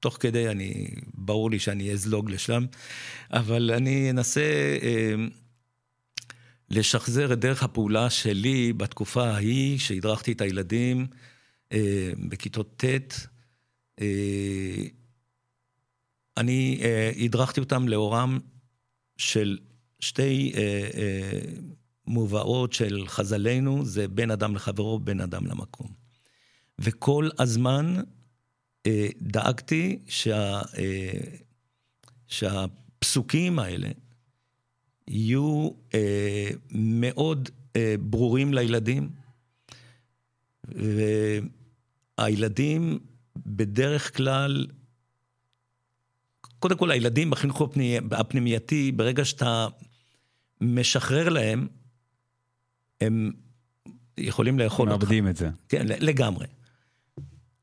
תוך 0.00 0.16
כדי 0.20 0.48
אני, 0.48 0.86
ברור 1.14 1.50
לי 1.50 1.58
שאני 1.58 1.92
אזלוג 1.92 2.30
לשם, 2.30 2.64
אבל 3.32 3.70
אני 3.74 4.10
אנסה 4.10 4.40
אה, 4.82 5.14
לשחזר 6.72 7.32
את 7.32 7.38
דרך 7.38 7.62
הפעולה 7.62 8.10
שלי 8.10 8.72
בתקופה 8.72 9.24
ההיא, 9.30 9.78
שהדרכתי 9.78 10.32
את 10.32 10.40
הילדים 10.40 11.06
אה, 11.72 12.10
בכיתות 12.28 12.84
ט'. 12.84 13.26
אה, 14.00 14.84
אני 16.36 16.80
אה, 16.82 17.10
הדרכתי 17.24 17.60
אותם 17.60 17.88
לאורם 17.88 18.38
של 19.16 19.58
שתי 20.00 20.52
אה, 20.56 20.90
אה, 20.94 21.40
מובאות 22.06 22.72
של 22.72 23.04
חז"לינו, 23.08 23.84
זה 23.84 24.08
בין 24.08 24.30
אדם 24.30 24.54
לחברו, 24.54 24.98
בין 24.98 25.20
אדם 25.20 25.46
למקום. 25.46 25.92
וכל 26.78 27.28
הזמן 27.38 27.96
אה, 28.86 29.08
דאגתי 29.20 29.98
שה, 30.08 30.60
אה, 30.78 31.20
שהפסוקים 32.26 33.58
האלה 33.58 33.88
יהיו 35.08 35.70
אה, 35.94 36.48
מאוד 36.70 37.48
אה, 37.76 37.94
ברורים 38.00 38.54
לילדים, 38.54 39.10
והילדים 42.18 42.98
בדרך 43.46 44.16
כלל 44.16 44.66
קודם 46.58 46.76
כל, 46.78 46.90
הילדים 46.90 47.30
בחינוך 47.30 47.60
הפני- 47.62 47.98
הפנימייתי, 48.10 48.92
ברגע 48.92 49.24
שאתה 49.24 49.66
משחרר 50.60 51.28
להם, 51.28 51.68
הם 53.00 53.32
יכולים 54.18 54.58
לאכול 54.58 54.92
אותך. 54.92 55.02
מאבדים 55.02 55.28
את 55.28 55.36
זה. 55.36 55.50
כן, 55.68 55.86
לגמרי. 55.88 56.46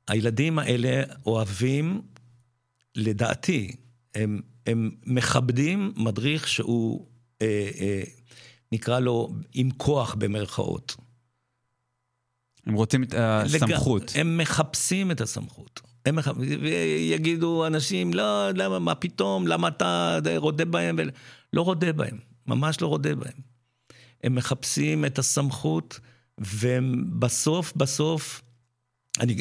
הילדים 0.08 0.60
האלה 0.60 1.04
אוהבים, 1.26 2.02
לדעתי, 2.96 3.76
הם, 4.16 4.42
הם 4.66 4.92
מכבדים 5.06 5.94
מדריך 5.98 6.48
שהוא, 6.48 7.08
אה, 7.42 7.70
אה, 7.80 8.04
נקרא 8.72 9.00
לו, 9.00 9.30
עם 9.54 9.72
כוח 9.72 10.16
במרכאות. 10.16 10.96
הם 12.66 12.74
רוצים 12.74 13.04
את 13.04 13.14
הסמכות. 13.18 14.12
לג... 14.12 14.20
הם 14.20 14.38
מחפשים 14.38 15.12
את 15.12 15.22
הסמכות. 15.22 15.82
הם 16.06 16.16
מח... 16.16 16.28
ויגידו 16.38 17.68
אנשים, 17.68 18.14
לא, 18.14 18.52
למה, 18.52 18.80
מה 18.80 18.96
פתאום, 18.96 19.48
למה 19.48 19.68
אתה 19.68 20.20
רודה 20.38 20.66
בהם? 20.66 20.96
ו... 21.00 21.02
לא 21.54 21.62
רודה 21.62 21.94
בהם, 21.94 22.18
ממש 22.48 22.82
לא 22.82 22.88
רודה 22.88 23.16
בהם. 23.16 23.42
הם 24.24 24.36
מחפשים 24.36 25.06
את 25.06 25.20
הסמכות, 25.20 26.00
והם 26.38 27.04
בסוף, 27.76 28.42
אני, 29.20 29.38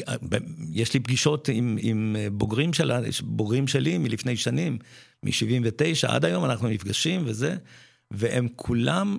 יש 0.71 0.93
לי 0.93 0.99
פגישות 0.99 1.49
עם, 1.53 1.77
עם 1.81 2.15
בוגרים, 2.31 2.73
שלה, 2.73 2.99
בוגרים 3.23 3.67
שלי 3.67 3.97
מלפני 3.97 4.37
שנים, 4.37 4.77
מ-79, 5.23 6.07
עד 6.07 6.25
היום 6.25 6.45
אנחנו 6.45 6.67
נפגשים 6.67 7.21
וזה, 7.25 7.55
והם 8.11 8.47
כולם 8.55 9.17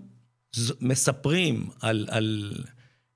מספרים 0.80 1.68
על, 1.80 2.06
על 2.10 2.52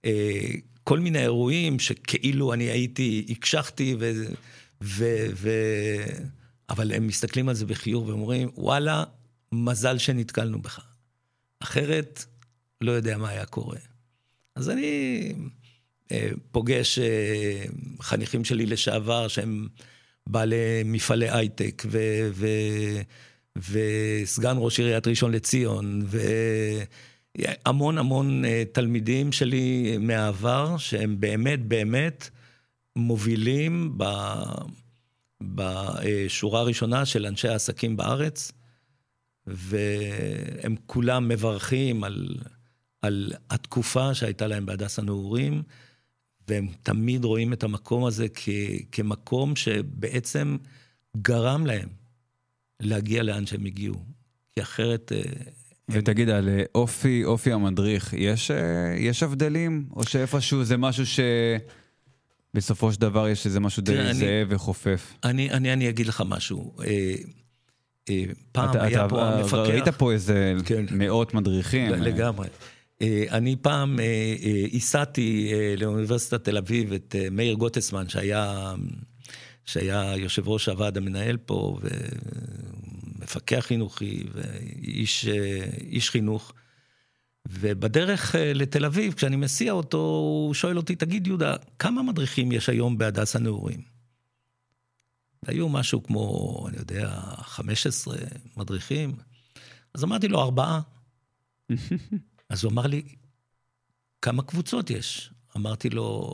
אה, 0.05 0.51
כל 0.85 0.99
מיני 0.99 1.22
אירועים 1.22 1.79
שכאילו 1.79 2.53
אני 2.53 2.64
הייתי, 2.64 3.27
הקשחתי, 3.29 3.97
ו, 3.99 4.12
ו, 4.83 5.27
ו, 5.35 5.51
אבל 6.68 6.93
הם 6.93 7.07
מסתכלים 7.07 7.49
על 7.49 7.55
זה 7.55 7.66
בחיוך 7.66 8.07
ואומרים, 8.07 8.51
וואלה, 8.55 9.05
מזל 9.53 9.99
שנתקלנו 9.99 10.62
בך. 10.62 10.81
אחרת, 11.61 12.25
לא 12.81 12.93
יודע 12.93 13.18
מה 13.18 13.29
היה 13.29 13.47
קורה. 13.47 13.79
אז 14.57 14.70
אני 14.70 15.33
אה, 16.12 16.31
פוגש 16.53 16.99
אה, 16.99 17.64
חניכים 18.01 18.45
שלי 18.45 18.66
לשעבר 18.66 19.29
שהם 19.29 19.68
בעלי 20.27 20.83
מפעלי 20.85 21.31
הייטק, 21.31 21.83
ו- 21.87 22.31
ו- 22.33 23.03
וסגן 23.59 24.57
ראש 24.59 24.78
עיריית 24.78 25.07
ראשון 25.07 25.32
לציון, 25.32 26.07
והמון 27.36 27.98
המון 27.98 28.44
אה, 28.44 28.62
תלמידים 28.72 29.32
שלי 29.32 29.96
מהעבר, 30.00 30.76
שהם 30.76 31.20
באמת 31.20 31.66
באמת 31.66 32.30
מובילים 32.96 33.94
ב- 33.96 34.42
בשורה 35.42 36.61
הראשונה 36.61 37.07
של 37.07 37.26
אנשי 37.26 37.48
העסקים 37.48 37.96
בארץ, 37.96 38.52
והם 39.46 40.76
כולם 40.86 41.28
מברכים 41.28 42.05
על, 42.05 42.36
על 43.02 43.32
התקופה 43.50 44.14
שהייתה 44.14 44.46
להם 44.46 44.66
בהדסה 44.66 45.02
נעורים, 45.02 45.62
והם 46.48 46.68
תמיד 46.82 47.24
רואים 47.24 47.52
את 47.52 47.62
המקום 47.62 48.05
הזה 48.05 48.26
כ, 48.34 48.48
כמקום 48.92 49.57
שבעצם 49.57 50.57
גרם 51.16 51.66
להם 51.66 51.88
להגיע 52.81 53.22
לאן 53.22 53.47
שהם 53.47 53.64
הגיעו. 53.64 53.95
כי 54.53 54.62
אחרת... 54.62 55.12
אה, 55.14 55.18
הם- 55.89 55.99
ותגיד, 55.99 56.29
על 56.29 56.49
אה, 56.49 56.62
אופי, 56.75 57.25
אופי 57.25 57.53
המדריך, 57.53 58.12
יש, 58.16 58.51
אה, 58.51 58.57
יש 58.99 59.22
הבדלים? 59.22 59.87
או 59.97 60.05
שאיפשהו 60.05 60.64
זה 60.64 60.77
משהו 60.77 61.05
שבסופו 62.55 62.93
של 62.93 63.01
דבר 63.01 63.29
יש 63.29 63.47
איזה 63.47 63.61
משהו 63.61 63.83
די 63.83 64.14
זהה 64.14 64.45
וחופף? 64.49 65.12
אני, 65.25 65.51
אני, 65.51 65.72
אני 65.72 65.89
אגיד 65.89 66.07
לך 66.07 66.22
משהו. 66.27 66.72
אה, 66.85 67.14
אה, 68.11 68.25
פעם 68.53 68.70
אתה- 68.70 68.83
היה 68.85 69.01
אתה- 69.07 69.09
פה 69.09 69.25
המפקח... 69.29 69.55
ראית 69.55 69.89
פה 69.89 70.12
איזה 70.12 70.55
כן. 70.64 70.85
מאות 70.91 71.35
מדריכים. 71.35 71.91
לגמרי. 71.93 72.49
אה, 73.03 73.25
אני 73.31 73.57
פעם 73.62 74.01
אה, 74.01 74.05
אה, 74.43 74.64
הסעתי 74.77 75.51
אה, 75.53 75.75
לאוניברסיטת 75.79 76.45
תל 76.45 76.57
אביב 76.57 76.93
את 76.93 77.14
אה, 77.18 77.27
מאיר 77.31 77.55
גוטסמן, 77.55 78.09
שהיה, 78.09 78.75
שהיה 79.67 80.17
יושב 80.17 80.49
ראש 80.49 80.69
הוועד 80.69 80.97
המנהל 80.97 81.37
פה, 81.37 81.79
ומפקח 83.19 83.61
חינוכי, 83.61 84.25
ואיש 84.33 85.27
אה, 85.27 85.65
איש 85.81 86.11
חינוך. 86.11 86.53
ובדרך 87.49 88.37
אה, 88.37 88.53
לתל 88.55 88.85
אביב, 88.85 89.15
כשאני 89.15 89.37
מסיע 89.37 89.73
אותו, 89.73 89.99
הוא 89.99 90.55
שואל 90.55 90.77
אותי, 90.77 90.97
תגיד, 90.97 91.27
יהודה, 91.27 91.57
כמה 91.79 92.03
מדריכים 92.03 92.53
יש 92.53 92.69
היום 92.69 92.99
בהדסה 92.99 93.39
נעורים? 93.39 93.81
היו 95.47 95.69
משהו 95.69 96.03
כמו, 96.03 96.67
אני 96.69 96.77
יודע, 96.77 97.21
15 97.43 98.17
מדריכים. 98.57 99.17
אז 99.95 100.05
אמרתי 100.05 100.29
לו, 100.29 100.43
ארבעה. 100.43 100.81
אז 102.51 102.65
הוא 102.65 102.73
אמר 102.73 102.87
לי, 102.87 103.03
כמה 104.23 104.43
קבוצות 104.43 104.91
יש? 104.91 105.31
אמרתי 105.57 105.90
לו, 105.90 106.32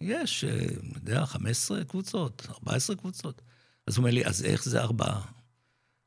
יש, 0.00 0.44
אה, 0.44 0.50
אני 0.50 0.68
יודע, 0.96 1.26
15 1.26 1.84
קבוצות, 1.84 2.46
14 2.50 2.96
קבוצות. 2.96 3.42
אז 3.86 3.96
הוא 3.96 4.02
אומר 4.02 4.10
לי, 4.14 4.24
אז 4.26 4.44
איך 4.44 4.64
זה 4.64 4.80
ארבעה? 4.80 5.20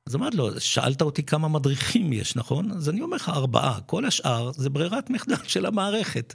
אז 0.07 0.16
אמרתי 0.16 0.38
לו, 0.38 0.59
שאלת 0.59 1.01
אותי 1.01 1.24
כמה 1.24 1.47
מדריכים 1.47 2.14
יש, 2.14 2.36
נכון? 2.36 2.72
אז 2.72 2.89
אני 2.89 3.01
אומר 3.01 3.16
לך, 3.16 3.30
ארבעה. 3.30 3.82
כל 3.82 4.05
השאר 4.05 4.51
זה 4.51 4.70
ברירת 4.70 5.09
מחדל 5.09 5.36
של 5.43 5.66
המערכת. 5.66 6.34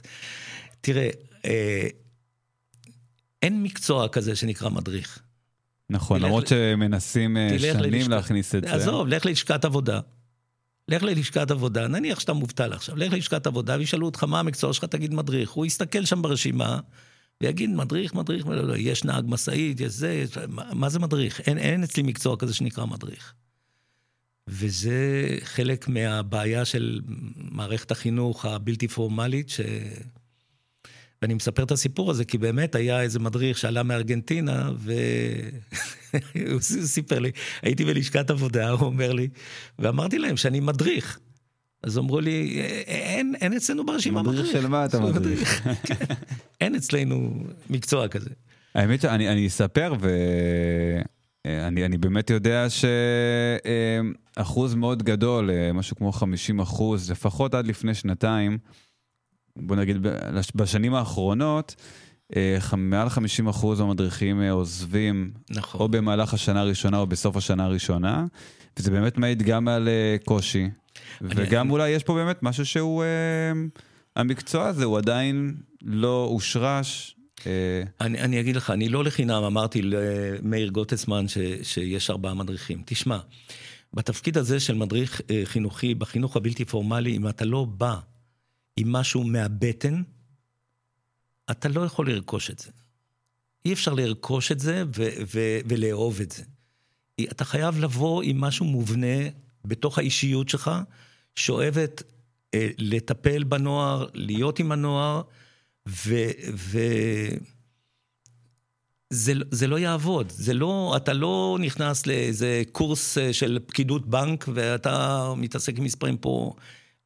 תראה, 0.81 1.09
אה, 1.45 1.87
אין 3.41 3.63
מקצוע 3.63 4.07
כזה 4.07 4.35
שנקרא 4.35 4.69
מדריך. 4.69 5.19
נכון, 5.89 6.21
למרות 6.21 6.43
ל- 6.43 6.47
שמנסים 6.47 7.37
אה, 7.37 7.59
שנים 7.59 8.09
להכניס 8.09 8.55
את 8.55 8.63
זה. 8.63 8.73
עזוב, 8.73 9.07
לך 9.07 9.25
ללשכת 9.25 9.65
עבודה. 9.65 9.99
לך 10.89 11.03
ללשכת 11.03 11.51
עבודה, 11.51 11.87
נניח 11.87 12.19
שאתה 12.19 12.33
מובטל 12.33 12.73
עכשיו, 12.73 12.95
לך 12.95 13.13
ללשכת 13.13 13.47
עבודה 13.47 13.77
וישאלו 13.77 14.05
אותך 14.05 14.23
מה 14.23 14.39
המקצוע 14.39 14.73
שלך, 14.73 14.85
תגיד 14.85 15.13
מדריך. 15.13 15.51
הוא 15.51 15.65
יסתכל 15.65 16.05
שם 16.05 16.21
ברשימה 16.21 16.79
ויגיד 17.41 17.69
מדריך, 17.69 18.13
מדריך, 18.13 18.47
לא, 18.47 18.67
לא, 18.67 18.73
יש 18.77 19.03
נהג 19.03 19.25
משאית, 19.27 19.79
יש 19.79 19.91
זה, 19.91 20.13
יש... 20.13 20.37
מה, 20.37 20.73
מה 20.73 20.89
זה 20.89 20.99
מדריך? 20.99 21.39
אין, 21.39 21.57
אין 21.57 21.83
אצלי 21.83 22.03
מקצוע 22.03 22.37
כזה 22.37 22.53
שנקרא 22.53 22.85
מדריך. 22.85 23.33
וזה 24.47 25.27
חלק 25.43 25.87
מהבעיה 25.87 26.65
של 26.65 27.01
מערכת 27.35 27.91
החינוך 27.91 28.45
הבלתי 28.45 28.87
פורמלית, 28.87 29.49
ש... 29.49 29.61
ואני 31.21 31.33
מספר 31.33 31.63
את 31.63 31.71
הסיפור 31.71 32.11
הזה, 32.11 32.25
כי 32.25 32.37
באמת 32.37 32.75
היה 32.75 33.01
איזה 33.01 33.19
מדריך 33.19 33.57
שעלה 33.57 33.83
מארגנטינה, 33.83 34.71
והוא 34.77 36.61
סיפר 36.95 37.19
לי, 37.19 37.31
הייתי 37.61 37.85
בלשכת 37.85 38.29
עבודה, 38.29 38.69
הוא 38.69 38.85
אומר 38.85 39.13
לי, 39.13 39.27
ואמרתי 39.79 40.19
להם 40.19 40.37
שאני 40.37 40.59
מדריך. 40.59 41.19
אז 41.83 41.97
אמרו 41.97 42.19
לי, 42.19 42.61
אין, 42.87 43.33
אין 43.41 43.53
אצלנו 43.53 43.85
ברשימה 43.85 44.21
מדריך. 44.21 44.39
מדריך 44.39 44.51
של 44.51 44.67
מה 44.67 44.85
אתה 44.85 44.99
מדריך? 44.99 45.67
כן. 45.87 46.05
אין 46.61 46.75
אצלנו 46.75 47.43
מקצוע 47.69 48.07
כזה. 48.07 48.29
האמת 48.75 49.01
שאני 49.01 49.29
אני 49.29 49.47
אספר, 49.47 49.93
ואני 51.45 51.85
אני 51.85 51.97
באמת 51.97 52.29
יודע 52.29 52.67
שאחוז 54.37 54.75
מאוד 54.75 55.03
גדול, 55.03 55.51
אה, 55.51 55.73
משהו 55.73 55.95
כמו 55.95 56.11
50 56.11 56.59
אחוז, 56.59 57.11
לפחות 57.11 57.53
עד 57.53 57.67
לפני 57.67 57.93
שנתיים, 57.93 58.57
בוא 59.59 59.75
נגיד 59.75 59.97
בשנים 60.55 60.93
האחרונות, 60.95 61.75
אה, 62.35 62.57
מעל 62.77 63.09
50 63.09 63.47
אחוז 63.47 63.81
מהמדריכים 63.81 64.41
אה, 64.41 64.51
עוזבים, 64.51 65.31
נכון. 65.49 65.81
או 65.81 65.87
במהלך 65.87 66.33
השנה 66.33 66.61
הראשונה 66.61 66.97
או 66.97 67.07
בסוף 67.07 67.37
השנה 67.37 67.65
הראשונה, 67.65 68.25
וזה 68.77 68.91
באמת 68.91 69.17
מעיד 69.17 69.43
גם 69.43 69.67
על 69.67 69.87
אה, 69.87 70.15
קושי, 70.25 70.69
וגם 71.21 71.71
אולי 71.71 71.89
יש 71.89 72.03
פה 72.03 72.13
באמת 72.13 72.43
משהו 72.43 72.65
שהוא, 72.65 73.03
המקצוע 74.15 74.67
הזה 74.67 74.85
הוא 74.85 74.97
עדיין 74.97 75.55
לא 75.81 76.27
הושרש. 76.31 77.15
אני, 78.01 78.19
אני 78.19 78.39
אגיד 78.39 78.55
לך, 78.55 78.69
אני 78.69 78.89
לא 78.89 79.03
לחינם 79.03 79.43
אמרתי 79.43 79.81
למאיר 79.81 80.69
גוטסמן 80.69 81.27
ש, 81.27 81.37
שיש 81.63 82.09
ארבעה 82.09 82.33
מדריכים. 82.33 82.81
תשמע, 82.85 83.17
בתפקיד 83.93 84.37
הזה 84.37 84.59
של 84.59 84.75
מדריך 84.75 85.21
חינוכי, 85.43 85.95
בחינוך 85.95 86.35
הבלתי 86.37 86.65
פורמלי, 86.65 87.17
אם 87.17 87.27
אתה 87.27 87.45
לא 87.45 87.65
בא 87.69 87.95
עם 88.77 88.91
משהו 88.91 89.23
מהבטן, 89.23 90.01
אתה 91.51 91.69
לא 91.69 91.81
יכול 91.85 92.09
לרכוש 92.09 92.49
את 92.49 92.59
זה. 92.59 92.69
אי 93.65 93.73
אפשר 93.73 93.93
לרכוש 93.93 94.51
את 94.51 94.59
זה 94.59 94.83
ו- 94.95 95.09
ו- 95.33 95.59
ולאהוב 95.65 96.21
את 96.21 96.31
זה. 96.31 96.43
אתה 97.21 97.45
חייב 97.45 97.79
לבוא 97.79 98.23
עם 98.23 98.41
משהו 98.41 98.65
מובנה 98.65 99.29
בתוך 99.65 99.97
האישיות 99.97 100.49
שלך, 100.49 100.71
שאוהבת 101.35 102.03
אה, 102.53 102.69
לטפל 102.77 103.43
בנוער, 103.43 104.07
להיות 104.13 104.59
עם 104.59 104.71
הנוער, 104.71 105.21
ו... 105.87 106.13
ו... 106.53 106.79
זה, 109.09 109.33
זה 109.51 109.67
לא 109.67 109.79
יעבוד, 109.79 110.29
זה 110.29 110.53
לא, 110.53 110.93
אתה 110.97 111.13
לא 111.13 111.57
נכנס 111.61 112.07
לאיזה 112.07 112.63
קורס 112.71 113.17
אה, 113.17 113.33
של 113.33 113.59
פקידות 113.67 114.07
בנק 114.07 114.45
ואתה 114.53 115.33
מתעסק 115.37 115.77
עם 115.77 115.83
מספרים 115.83 116.17
פה, 116.17 116.53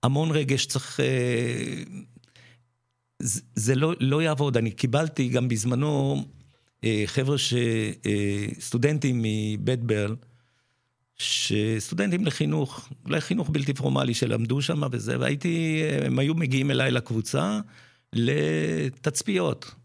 המון 0.03 0.31
רגש 0.31 0.65
צריך... 0.65 0.99
אה, 0.99 1.83
זה, 3.55 3.75
לא, 3.75 3.93
לא 3.99 4.21
יעבוד. 4.21 4.57
אני 4.57 4.71
קיבלתי 4.71 5.29
גם 5.29 5.47
בזמנו 5.47 6.23
אה, 6.83 7.03
חבר'ה, 7.05 7.37
ש, 7.37 7.53
אה, 8.05 8.47
סטודנטים 8.59 9.19
מבית 9.23 9.83
ברל, 9.83 10.15
שסטודנטים 11.17 12.25
לחינוך, 12.25 12.89
אולי 13.05 13.21
חינוך 13.21 13.49
בלתי 13.49 13.73
פורמלי 13.73 14.13
שלמדו 14.13 14.61
שם 14.61 14.81
וזה, 14.91 15.19
והייתי, 15.19 15.81
הם 16.05 16.19
היו 16.19 16.35
מגיעים 16.35 16.71
אליי 16.71 16.91
לקבוצה 16.91 17.59
לתצפיות. 18.13 19.75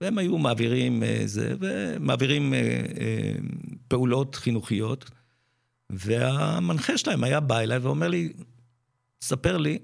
והם 0.00 0.18
היו 0.18 0.38
מעבירים 0.38 1.02
זה, 1.24 1.54
ומעבירים 1.60 2.54
פעולות 3.88 4.34
חינוכיות, 4.34 5.10
והמנחה 5.90 6.98
שלהם 6.98 7.24
היה 7.24 7.40
בא 7.40 7.58
אליי 7.58 7.78
ואומר 7.78 8.08
לי, 8.08 8.32
ספר 9.22 9.56
לי, 9.56 9.78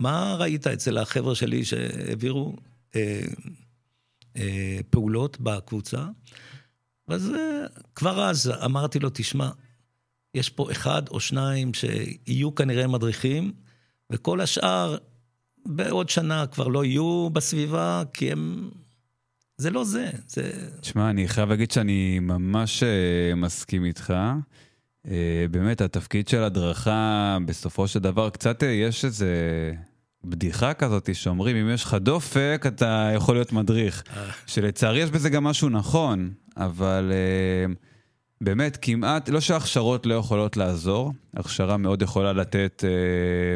מה 0.00 0.36
ראית 0.38 0.66
אצל 0.66 0.98
החבר'ה 0.98 1.34
שלי 1.34 1.64
שהעבירו 1.64 2.56
אה, 2.96 3.20
אה, 4.36 4.78
פעולות 4.90 5.40
בקבוצה? 5.40 6.06
אז 7.08 7.30
אה, 7.34 7.66
כבר 7.94 8.30
אז 8.30 8.52
אמרתי 8.64 8.98
לו, 8.98 9.10
תשמע, 9.14 9.50
יש 10.34 10.48
פה 10.48 10.72
אחד 10.72 11.08
או 11.08 11.20
שניים 11.20 11.72
שיהיו 11.74 12.54
כנראה 12.54 12.86
מדריכים, 12.86 13.52
וכל 14.12 14.40
השאר 14.40 14.96
בעוד 15.66 16.08
שנה 16.08 16.46
כבר 16.46 16.68
לא 16.68 16.84
יהיו 16.84 17.30
בסביבה, 17.32 18.02
כי 18.12 18.32
הם, 18.32 18.70
זה 19.58 19.70
לא 19.70 19.84
זה, 19.84 20.10
זה... 20.28 20.70
תשמע, 20.80 21.10
אני 21.10 21.28
חייב 21.28 21.48
להגיד 21.48 21.70
שאני 21.70 22.18
ממש 22.18 22.82
אה, 22.82 23.34
מסכים 23.34 23.84
איתך. 23.84 24.14
אה, 25.10 25.46
באמת, 25.50 25.80
התפקיד 25.80 26.28
של 26.28 26.42
הדרכה, 26.42 27.38
בסופו 27.46 27.88
של 27.88 27.98
דבר, 27.98 28.30
קצת 28.30 28.62
אה, 28.62 28.68
יש 28.68 29.04
איזה 29.04 29.28
בדיחה 30.24 30.74
כזאת 30.74 31.14
שאומרים, 31.14 31.56
אם 31.56 31.70
יש 31.74 31.84
לך 31.84 31.94
דופק, 31.94 32.64
אתה 32.66 33.10
יכול 33.14 33.34
להיות 33.34 33.52
מדריך. 33.52 34.02
שלצערי 34.46 35.00
יש 35.00 35.10
בזה 35.10 35.30
גם 35.30 35.44
משהו 35.44 35.68
נכון, 35.68 36.30
אבל 36.56 37.12
אה, 37.12 37.74
באמת, 38.40 38.78
כמעט, 38.82 39.28
לא 39.28 39.40
שהכשרות 39.40 40.06
לא 40.06 40.14
יכולות 40.14 40.56
לעזור, 40.56 41.12
הכשרה 41.36 41.76
מאוד 41.76 42.02
יכולה 42.02 42.32
לתת 42.32 42.84
אה, 42.86 42.90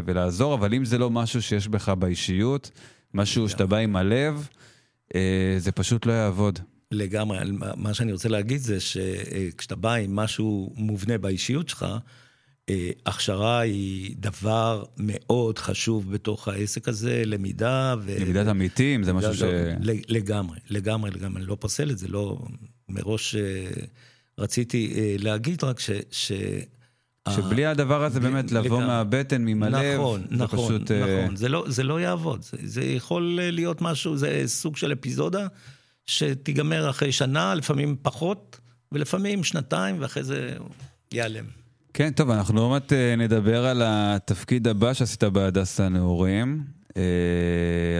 ולעזור, 0.04 0.54
אבל 0.54 0.74
אם 0.74 0.84
זה 0.84 0.98
לא 0.98 1.10
משהו 1.10 1.42
שיש 1.42 1.68
בך 1.68 1.88
באישיות, 1.88 2.70
משהו 3.14 3.48
שאתה 3.48 3.66
בא 3.66 3.76
עם 3.76 3.96
הלב, 3.96 4.48
אה, 5.14 5.54
זה 5.58 5.72
פשוט 5.72 6.06
לא 6.06 6.12
יעבוד. 6.12 6.58
לגמרי, 6.92 7.38
מה- 7.76 7.94
שאני 7.94 8.12
רוצה 8.12 8.28
להגיד 8.28 8.60
זה 8.60 8.80
שכשאתה 8.80 9.76
בא 9.76 9.94
עם 9.94 10.16
משהו 10.16 10.72
מובנה 10.76 11.18
באישיות 11.18 11.68
שלך, 11.68 11.86
אה, 12.70 12.90
הכשרה 13.06 13.60
היא 13.60 14.14
דבר 14.18 14.84
מאוד 14.96 15.58
חשוב 15.58 16.12
בתוך 16.12 16.48
העסק 16.48 16.88
הזה, 16.88 17.22
למידה 17.26 17.94
ו... 18.00 18.16
למידת 18.20 18.46
עמיתים 18.46 19.02
זה 19.02 19.12
משהו 19.12 19.34
ש... 19.34 19.42
לא, 19.42 19.48
ל- 19.80 20.00
לגמרי, 20.08 20.58
לגמרי, 20.70 21.10
לגמרי, 21.10 21.40
אני 21.40 21.48
לא 21.48 21.56
פוסל 21.60 21.90
את 21.90 21.98
זה, 21.98 22.08
לא... 22.08 22.38
מראש 22.88 23.34
אה, 23.36 23.66
רציתי 24.38 24.92
אה, 24.96 25.16
להגיד 25.18 25.64
רק 25.64 25.80
ש... 25.80 25.90
ש... 26.10 26.32
שבלי 27.28 27.66
הדבר 27.66 28.04
הזה 28.04 28.20
באמת 28.20 28.52
לבוא 28.52 28.64
לגמרי. 28.66 28.86
מהבטן, 28.86 29.42
ממלב, 29.44 29.94
נכון, 30.00 30.22
זה 30.30 30.36
נכון, 30.36 30.58
פשוט... 30.68 30.90
נכון, 30.90 31.36
זה 31.36 31.48
לא, 31.48 31.64
זה 31.68 31.82
לא 31.82 32.00
יעבוד, 32.00 32.42
זה, 32.42 32.56
זה 32.64 32.84
יכול 32.84 33.38
להיות 33.52 33.82
משהו, 33.82 34.16
זה 34.16 34.42
סוג 34.46 34.76
של 34.76 34.92
אפיזודה 34.92 35.46
שתיגמר 36.10 36.90
אחרי 36.90 37.12
שנה, 37.12 37.54
לפעמים 37.54 37.96
פחות, 38.02 38.60
ולפעמים 38.92 39.44
שנתיים, 39.44 39.96
ואחרי 40.00 40.24
זה 40.24 40.56
ייעלם. 41.12 41.44
כן, 41.94 42.10
טוב, 42.10 42.30
אנחנו 42.30 42.60
עוד 42.60 42.70
מעט 42.70 42.92
אה, 42.92 43.16
נדבר 43.16 43.66
על 43.66 43.82
התפקיד 43.84 44.68
הבא 44.68 44.92
שעשית 44.92 45.24
בהדסה 45.24 45.86
הנעורים, 45.86 46.64
אה, 46.96 47.02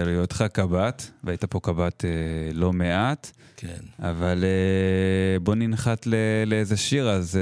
על 0.01 0.07
היותך 0.09 0.45
קב"ט, 0.53 1.03
והיית 1.23 1.45
פה 1.45 1.59
קב"ט 1.59 2.05
אה, 2.05 2.09
לא 2.53 2.73
מעט, 2.73 3.31
כן. 3.57 3.79
אבל 3.99 4.43
בוא 5.43 5.55
ננחת 5.55 6.07
לאיזה 6.45 6.77
שיר, 6.77 7.09
אז 7.09 7.39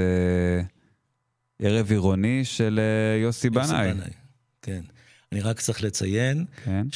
ערב 1.62 1.90
עירוני 1.90 2.44
של 2.44 2.80
יוסי 3.22 3.46
יוסי 3.46 3.72
בנאי. 3.72 3.92
כן. 4.62 4.80
אני 5.32 5.40
רק 5.40 5.60
צריך 5.60 5.82
לציין 5.82 6.44
כן. 6.64 6.86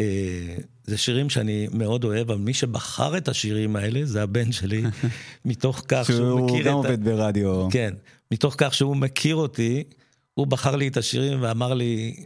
שזה 0.00 0.98
שירים 0.98 1.30
שאני 1.30 1.68
מאוד 1.72 2.04
אוהב, 2.04 2.30
אבל 2.30 2.40
מי 2.40 2.54
שבחר 2.54 3.16
את 3.16 3.28
השירים 3.28 3.76
האלה 3.76 4.00
זה 4.04 4.22
הבן 4.22 4.52
שלי, 4.52 4.82
מתוך 5.44 5.82
כך 5.88 6.06
שהוא 6.06 6.16
שהוא 6.16 6.40
מכיר 6.50 6.64
גם 6.64 6.80
את... 6.80 6.84
ה- 6.84 6.88
עובד 6.88 7.04
ברדיו. 7.04 7.68
כן, 7.70 7.94
מתוך 8.30 8.54
כך 8.58 8.74
שהוא 8.74 8.96
מכיר 8.96 9.36
אותי, 9.36 9.84
הוא 10.34 10.46
בחר 10.46 10.76
לי 10.76 10.88
את 10.88 10.96
השירים 10.96 11.42
ואמר 11.42 11.74
לי, 11.74 12.16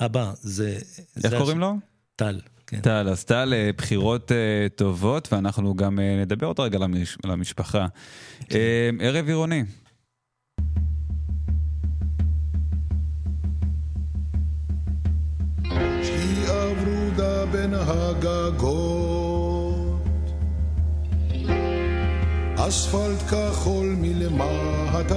אבא, 0.00 0.32
זה... 0.40 0.70
איך 1.16 1.30
זה 1.30 1.36
קוראים 1.38 1.56
הש- 1.56 1.60
לו? 1.60 1.74
טל, 2.16 2.40
כן. 2.66 2.80
טל, 2.80 3.08
אז 3.08 3.24
טל, 3.24 3.52
אה, 3.56 3.70
בחירות 3.76 4.32
אה, 4.32 4.36
טובות, 4.76 5.28
ואנחנו 5.32 5.74
גם 5.74 6.00
אה, 6.00 6.16
נדבר 6.22 6.46
עוד 6.46 6.60
רגע 6.60 6.78
על 7.24 7.30
המשפחה. 7.30 7.86
כן. 8.48 8.58
אה, 8.58 9.06
ערב 9.06 9.26
עירוני. 9.26 9.62
בין 17.54 17.74
הגגות, 17.74 19.04
אספלט 22.56 23.22
כחול 23.30 23.96
מלמטה, 24.00 25.14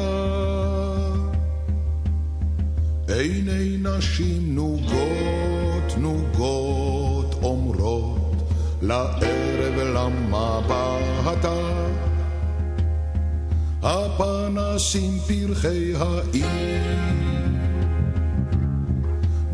עיני 3.08 3.78
נשים 3.82 4.56
נוגות 4.56 5.98
נוגות 5.98 7.36
אומרות 7.44 8.36
לערב 8.82 9.80
למה 9.80 10.62
באת? 10.68 11.46
הפנסים 13.84 15.20
פרחי 15.28 15.94
העיר 15.96 17.37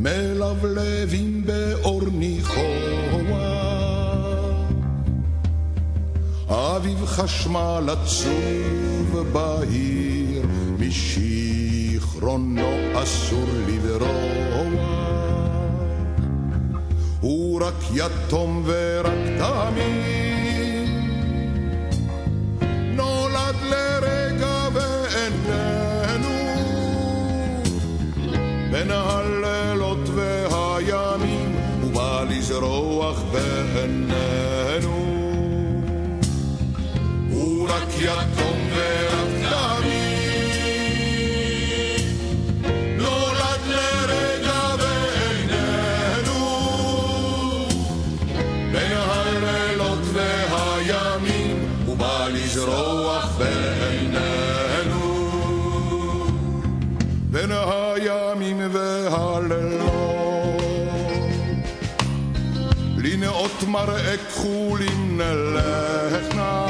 מלבלבים 0.04 1.46
באור 1.46 2.02
ניחוח. 2.12 3.04
אביב 6.48 7.06
חשמל 7.06 7.90
עצוב 7.90 9.24
בהיר, 9.34 10.46
משיכרונו 10.80 12.70
אסור 12.94 13.46
לברוח. 13.68 14.64
הוא 17.20 17.62
רק 17.62 17.76
יתום 17.94 18.64
ורק 18.66 19.14
תמים, 19.38 21.08
נולד 22.96 23.56
לרגע 23.70 24.68
ואיננו. 24.74 26.30
בין 28.72 28.92
بهنانو 33.34 35.00
وراك 37.34 37.92
يا 38.02 38.14
מראה 63.86 64.18
כחולים 64.18 65.22
נלכנה, 65.22 66.66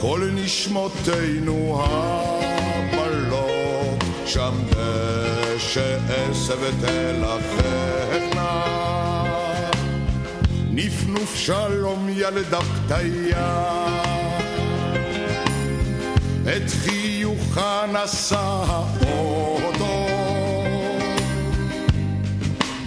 כל 0.00 0.28
נשמותינו 0.34 1.84
המלות, 2.68 4.04
שם 4.26 4.54
דשא 4.70 5.98
עשב 6.08 6.58
תלככנה. 6.80 8.62
נפנוף 10.70 11.34
שלום 11.36 12.08
ילדה 12.10 12.60
פתיה 12.60 13.64
את 16.42 16.70
חיוכה 16.70 17.84
נשא 17.92 18.38
האוטו 18.66 19.75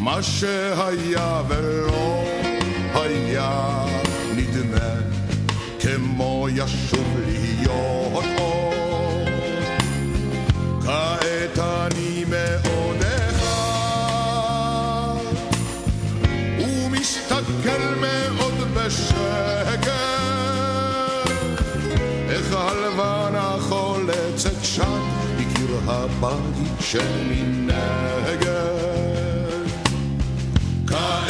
מה 0.09 0.23
שהיה 0.23 1.41
ולא 1.47 2.23
היה 2.93 3.85
נדמה 4.35 4.89
כמו 5.79 6.47
ישוב 6.55 7.17
להיות 7.25 8.23
עוד 8.39 9.29
כעת 10.81 11.59
אני 11.59 12.23
אחד 13.29 13.45
ומסתכל 16.59 17.95
מאוד 18.01 18.73
בשקט 18.73 19.89
איך 22.29 22.55
הלבנה 22.55 23.55
חולצת 23.59 24.63
שם 24.63 25.01
בקיר 25.37 25.79
הבית 25.87 26.81
שמנגד. 26.81 27.69
כעת 30.89 31.28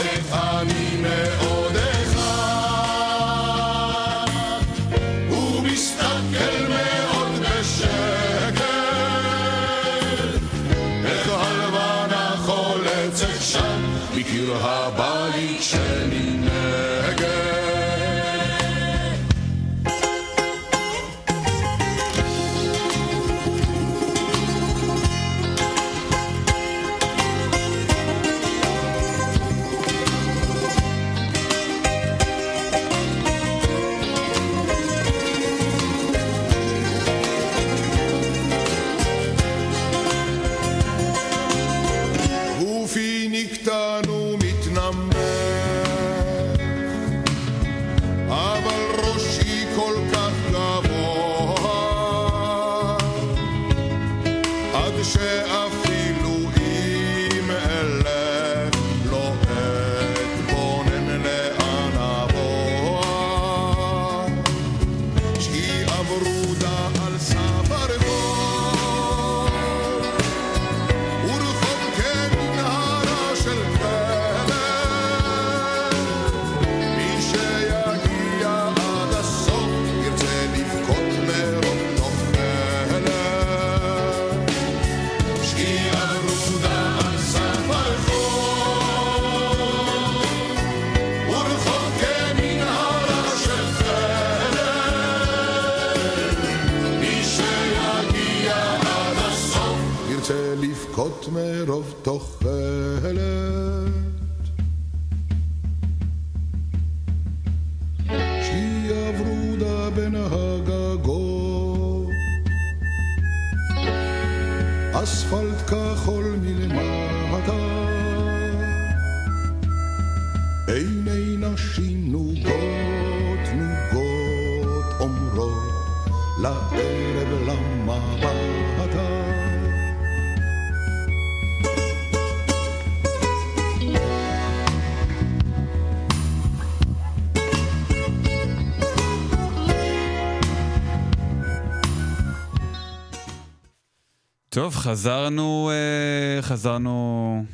טוב, 144.59 144.75
חזרנו, 144.75 145.71
אה, 145.71 146.41
חזרנו 146.41 147.45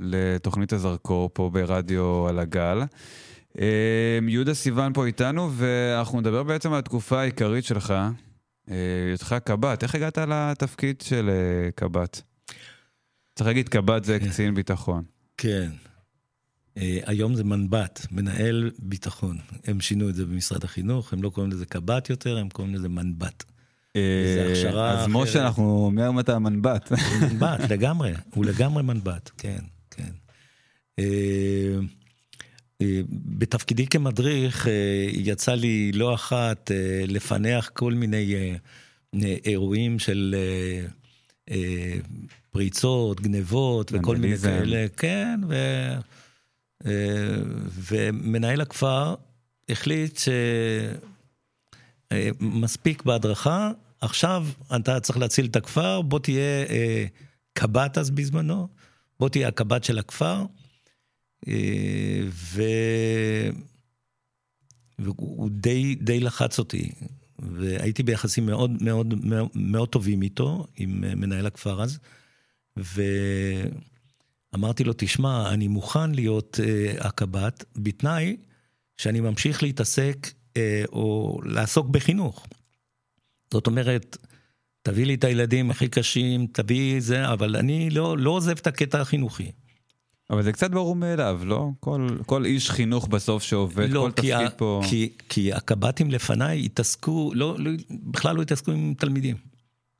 לתוכנית 0.00 0.72
הזרקור 0.72 1.30
פה 1.32 1.50
ברדיו 1.52 2.28
על 2.28 2.38
הגל. 2.38 2.82
אה, 3.60 4.18
יהודה 4.28 4.54
סיוון 4.54 4.92
פה 4.92 5.06
איתנו, 5.06 5.50
ואנחנו 5.52 6.20
נדבר 6.20 6.42
בעצם 6.42 6.72
על 6.72 6.78
התקופה 6.78 7.20
העיקרית 7.20 7.64
שלך, 7.64 7.94
אה, 8.70 8.76
היותך 9.08 9.36
קב"ט. 9.44 9.82
איך 9.82 9.94
הגעת 9.94 10.18
לתפקיד 10.18 11.00
של 11.00 11.30
אה, 11.30 11.70
קב"ט? 11.74 12.20
צריך 13.34 13.46
להגיד, 13.46 13.68
קב"ט 13.68 14.04
זה 14.04 14.18
קצין 14.18 14.54
ביטחון. 14.54 15.04
כן. 15.36 15.70
אה, 16.76 16.98
היום 17.06 17.34
זה 17.34 17.44
מנב"ט, 17.44 18.00
מנהל 18.10 18.70
ביטחון. 18.78 19.38
הם 19.64 19.80
שינו 19.80 20.08
את 20.08 20.14
זה 20.14 20.26
במשרד 20.26 20.64
החינוך, 20.64 21.12
הם 21.12 21.22
לא 21.22 21.30
קוראים 21.30 21.52
לזה 21.52 21.66
קב"ט 21.66 22.10
יותר, 22.10 22.38
הם 22.38 22.48
קוראים 22.48 22.74
לזה 22.74 22.88
מנב"ט. 22.88 23.55
זה 24.34 24.42
אה, 24.44 24.50
הכשרה 24.50 24.90
אז 24.90 24.98
אחרת. 24.98 25.08
משה, 25.08 25.46
אנחנו, 25.46 25.90
מהיום 25.90 26.20
אתה 26.20 26.38
מנב"ט. 26.38 26.92
מנב"ט, 27.20 27.60
לגמרי, 27.72 28.12
הוא 28.34 28.44
לגמרי 28.44 28.82
מנב"ט, 28.82 29.30
כן, 29.38 29.58
כן. 29.90 30.10
אה, 30.98 31.04
אה, 32.82 33.00
בתפקידי 33.10 33.86
כמדריך 33.86 34.68
יצא 35.12 35.54
לי 35.54 35.92
לא 35.92 36.14
אחת 36.14 36.70
לפענח 37.08 37.70
כל 37.74 37.92
מיני 37.92 38.54
אירועים 39.44 39.98
של 39.98 40.34
פריצות, 42.50 43.20
גנבות 43.20 43.92
וכל 43.94 44.16
מיני. 44.16 44.38
כאלה, 44.38 44.86
כן, 44.96 45.40
ו, 45.48 45.54
ומנהל 47.90 48.60
הכפר 48.60 49.14
החליט 49.68 50.20
שמספיק 52.12 53.02
בהדרכה, 53.02 53.70
עכשיו 54.00 54.46
אתה 54.76 55.00
צריך 55.00 55.18
להציל 55.18 55.46
את 55.46 55.56
הכפר, 55.56 56.02
בוא 56.02 56.18
תהיה 56.18 56.64
אה, 56.68 57.06
קב"ט 57.52 57.98
אז 57.98 58.10
בזמנו, 58.10 58.68
בוא 59.20 59.28
תהיה 59.28 59.48
הקב"ט 59.48 59.84
של 59.84 59.98
הכפר. 59.98 60.44
אה, 61.48 62.20
ו... 62.28 62.62
והוא 64.98 65.50
די, 65.50 65.94
די 65.94 66.20
לחץ 66.20 66.58
אותי, 66.58 66.92
והייתי 67.38 68.02
ביחסים 68.02 68.46
מאוד 68.46 68.82
מאוד 68.82 69.14
מאוד, 69.54 69.88
טובים 69.88 70.22
איתו, 70.22 70.66
עם 70.76 71.04
אה, 71.04 71.14
מנהל 71.14 71.46
הכפר 71.46 71.82
אז, 71.82 71.98
ואמרתי 74.54 74.84
לו, 74.84 74.92
תשמע, 74.96 75.50
אני 75.50 75.68
מוכן 75.68 76.14
להיות 76.14 76.60
uh, 76.62 77.06
הקב"ט, 77.06 77.64
בתנאי 77.76 78.36
שאני 78.96 79.20
ממשיך 79.20 79.62
להתעסק 79.62 80.26
uh, 80.26 80.58
או 80.92 81.38
לעסוק 81.44 81.88
בחינוך. 81.88 82.46
זאת 83.52 83.66
אומרת, 83.66 84.16
תביא 84.82 85.06
לי 85.06 85.14
את 85.14 85.24
הילדים 85.24 85.70
הכי 85.70 85.88
קשים, 85.88 86.46
תביא 86.52 87.00
זה, 87.00 87.32
אבל 87.32 87.56
אני 87.56 87.90
לא, 87.90 88.18
לא 88.18 88.30
עוזב 88.30 88.58
את 88.58 88.66
הקטע 88.66 89.00
החינוכי. 89.00 89.52
אבל 90.30 90.42
זה 90.42 90.52
קצת 90.52 90.70
ברור 90.70 90.96
מאליו, 90.96 91.40
לא? 91.44 91.70
כל, 91.80 92.08
כל 92.26 92.44
איש 92.44 92.70
חינוך 92.70 93.08
בסוף 93.08 93.42
שעובד, 93.42 93.90
לא, 93.90 94.00
כל 94.00 94.10
תפקיד 94.10 94.32
ה, 94.32 94.50
פה... 94.50 94.82
כי, 94.90 95.12
כי 95.28 95.52
הקב"טים 95.52 96.10
לפניי 96.10 96.64
התעסקו, 96.64 97.32
לא, 97.34 97.56
לא, 97.58 97.70
בכלל 97.90 98.36
לא 98.36 98.42
התעסקו 98.42 98.72
עם 98.72 98.94
תלמידים. 98.98 99.36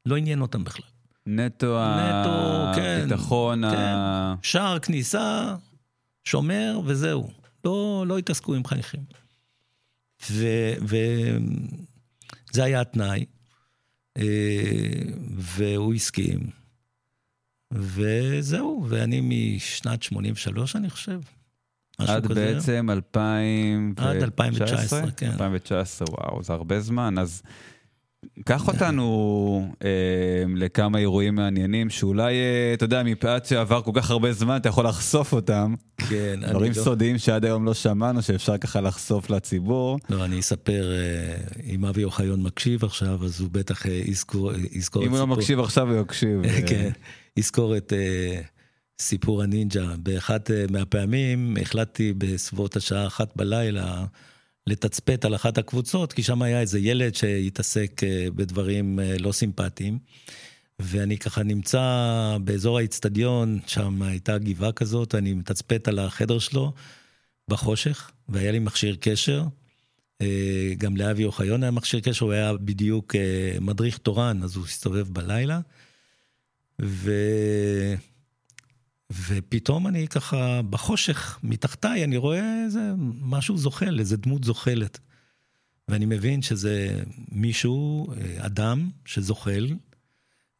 לא 0.06 0.16
עניין 0.16 0.40
אותם 0.40 0.64
בכלל. 0.64 0.86
נטו, 1.26 1.78
נטו, 1.78 2.72
כן, 2.74 3.00
הביטחון, 3.02 3.70
כן. 3.70 3.76
ה... 3.76 4.34
שער 4.42 4.78
כניסה, 4.78 5.54
שומר 6.24 6.80
וזהו. 6.84 7.30
לא, 7.64 8.04
לא 8.06 8.18
התעסקו 8.18 8.54
עם 8.54 8.64
חניכים. 8.64 9.00
וזה 10.30 11.38
היה 12.64 12.80
התנאי, 12.80 13.24
והוא 15.36 15.94
הסכים. 15.94 16.40
וזהו, 17.72 18.86
ואני 18.88 19.20
משנת 19.56 20.02
83, 20.02 20.76
אני 20.76 20.90
חושב. 20.90 21.20
עד 21.98 22.24
כזה. 22.24 22.34
בעצם 22.34 22.90
2019? 22.90 24.10
עד 24.10 24.22
2019, 24.22 25.10
כן. 25.10 25.30
2019, 25.30 26.06
וואו, 26.10 26.42
זה 26.42 26.52
הרבה 26.52 26.80
זמן. 26.80 27.18
אז 27.18 27.42
קח 28.44 28.68
אותנו 28.68 29.74
אה, 29.84 29.88
לכמה 30.56 30.98
אירועים 30.98 31.34
מעניינים, 31.34 31.90
שאולי, 31.90 32.34
אה, 32.34 32.70
אתה 32.74 32.84
יודע, 32.84 33.02
מפאת 33.02 33.46
שעבר 33.46 33.82
כל 33.82 33.90
כך 33.94 34.10
הרבה 34.10 34.32
זמן, 34.32 34.56
אתה 34.56 34.68
יכול 34.68 34.86
לחשוף 34.86 35.32
אותם. 35.32 35.74
כן, 35.96 36.38
אני 36.42 36.50
דברים 36.52 36.72
לא... 36.76 36.82
סודיים 36.82 37.18
שעד 37.18 37.44
היום 37.44 37.64
לא 37.66 37.74
שמענו, 37.74 38.22
שאפשר 38.22 38.58
ככה 38.58 38.80
לחשוף 38.80 39.30
לציבור. 39.30 39.98
לא, 40.10 40.24
אני 40.24 40.40
אספר, 40.40 40.92
אה, 40.92 41.36
אם 41.72 41.84
אבי 41.84 42.04
אוחיון 42.04 42.42
מקשיב 42.42 42.84
עכשיו, 42.84 43.24
אז 43.24 43.40
הוא 43.40 43.48
בטח 43.52 43.86
אה, 43.86 43.92
יזכור, 43.92 44.52
יזכור 44.72 45.02
אם 45.02 45.08
את 45.08 45.12
הוא 45.12 45.18
לא 45.18 45.24
סיפור- 45.24 45.36
מקשיב 45.38 45.60
עכשיו, 45.60 45.92
הוא 45.92 46.00
יקשיב. 46.02 46.44
אה, 46.44 46.66
כן, 46.68 46.90
יזכור 47.36 47.76
את 47.76 47.92
אה, 47.92 48.40
סיפור 49.00 49.42
הנינג'ה. 49.42 49.84
באחת 49.98 50.50
אה, 50.50 50.64
מהפעמים 50.70 51.56
החלטתי 51.62 52.12
בסביבות 52.18 52.76
השעה 52.76 53.06
אחת 53.06 53.36
בלילה 53.36 54.04
לתצפת 54.66 55.24
על 55.24 55.34
אחת 55.34 55.58
הקבוצות, 55.58 56.12
כי 56.12 56.22
שם 56.22 56.42
היה 56.42 56.60
איזה 56.60 56.78
ילד 56.78 57.14
שהתעסק 57.14 58.04
אה, 58.04 58.26
בדברים 58.34 59.00
אה, 59.00 59.16
לא 59.18 59.32
סימפטיים. 59.32 59.98
ואני 60.78 61.18
ככה 61.18 61.42
נמצא 61.42 61.82
באזור 62.44 62.78
האיצטדיון, 62.78 63.58
שם 63.66 64.02
הייתה 64.02 64.38
גבעה 64.38 64.72
כזאת, 64.72 65.14
אני 65.14 65.34
מתצפת 65.34 65.88
על 65.88 65.98
החדר 65.98 66.38
שלו 66.38 66.72
בחושך, 67.48 68.10
והיה 68.28 68.52
לי 68.52 68.58
מכשיר 68.58 68.96
קשר. 69.00 69.44
אה, 70.20 70.72
גם 70.78 70.96
לאבי 70.96 71.24
אוחיון 71.24 71.62
היה 71.62 71.70
מכשיר 71.70 72.00
קשר, 72.00 72.24
הוא 72.24 72.32
היה 72.32 72.52
בדיוק 72.52 73.14
מדריך 73.60 73.98
תורן, 73.98 74.42
אז 74.42 74.56
הוא 74.56 74.64
הסתובב 74.64 75.08
בלילה. 75.08 75.60
ו... 76.82 77.12
ופתאום 79.12 79.86
אני 79.86 80.08
ככה 80.08 80.62
בחושך, 80.62 81.38
מתחתיי, 81.42 82.04
אני 82.04 82.16
רואה 82.16 82.64
איזה 82.64 82.92
משהו 83.20 83.58
זוחל, 83.58 83.98
איזה 83.98 84.16
דמות 84.16 84.44
זוחלת. 84.44 84.98
ואני 85.88 86.06
מבין 86.06 86.42
שזה 86.42 87.02
מישהו, 87.32 88.06
אה, 88.12 88.46
אדם 88.46 88.90
שזוחל, 89.04 89.66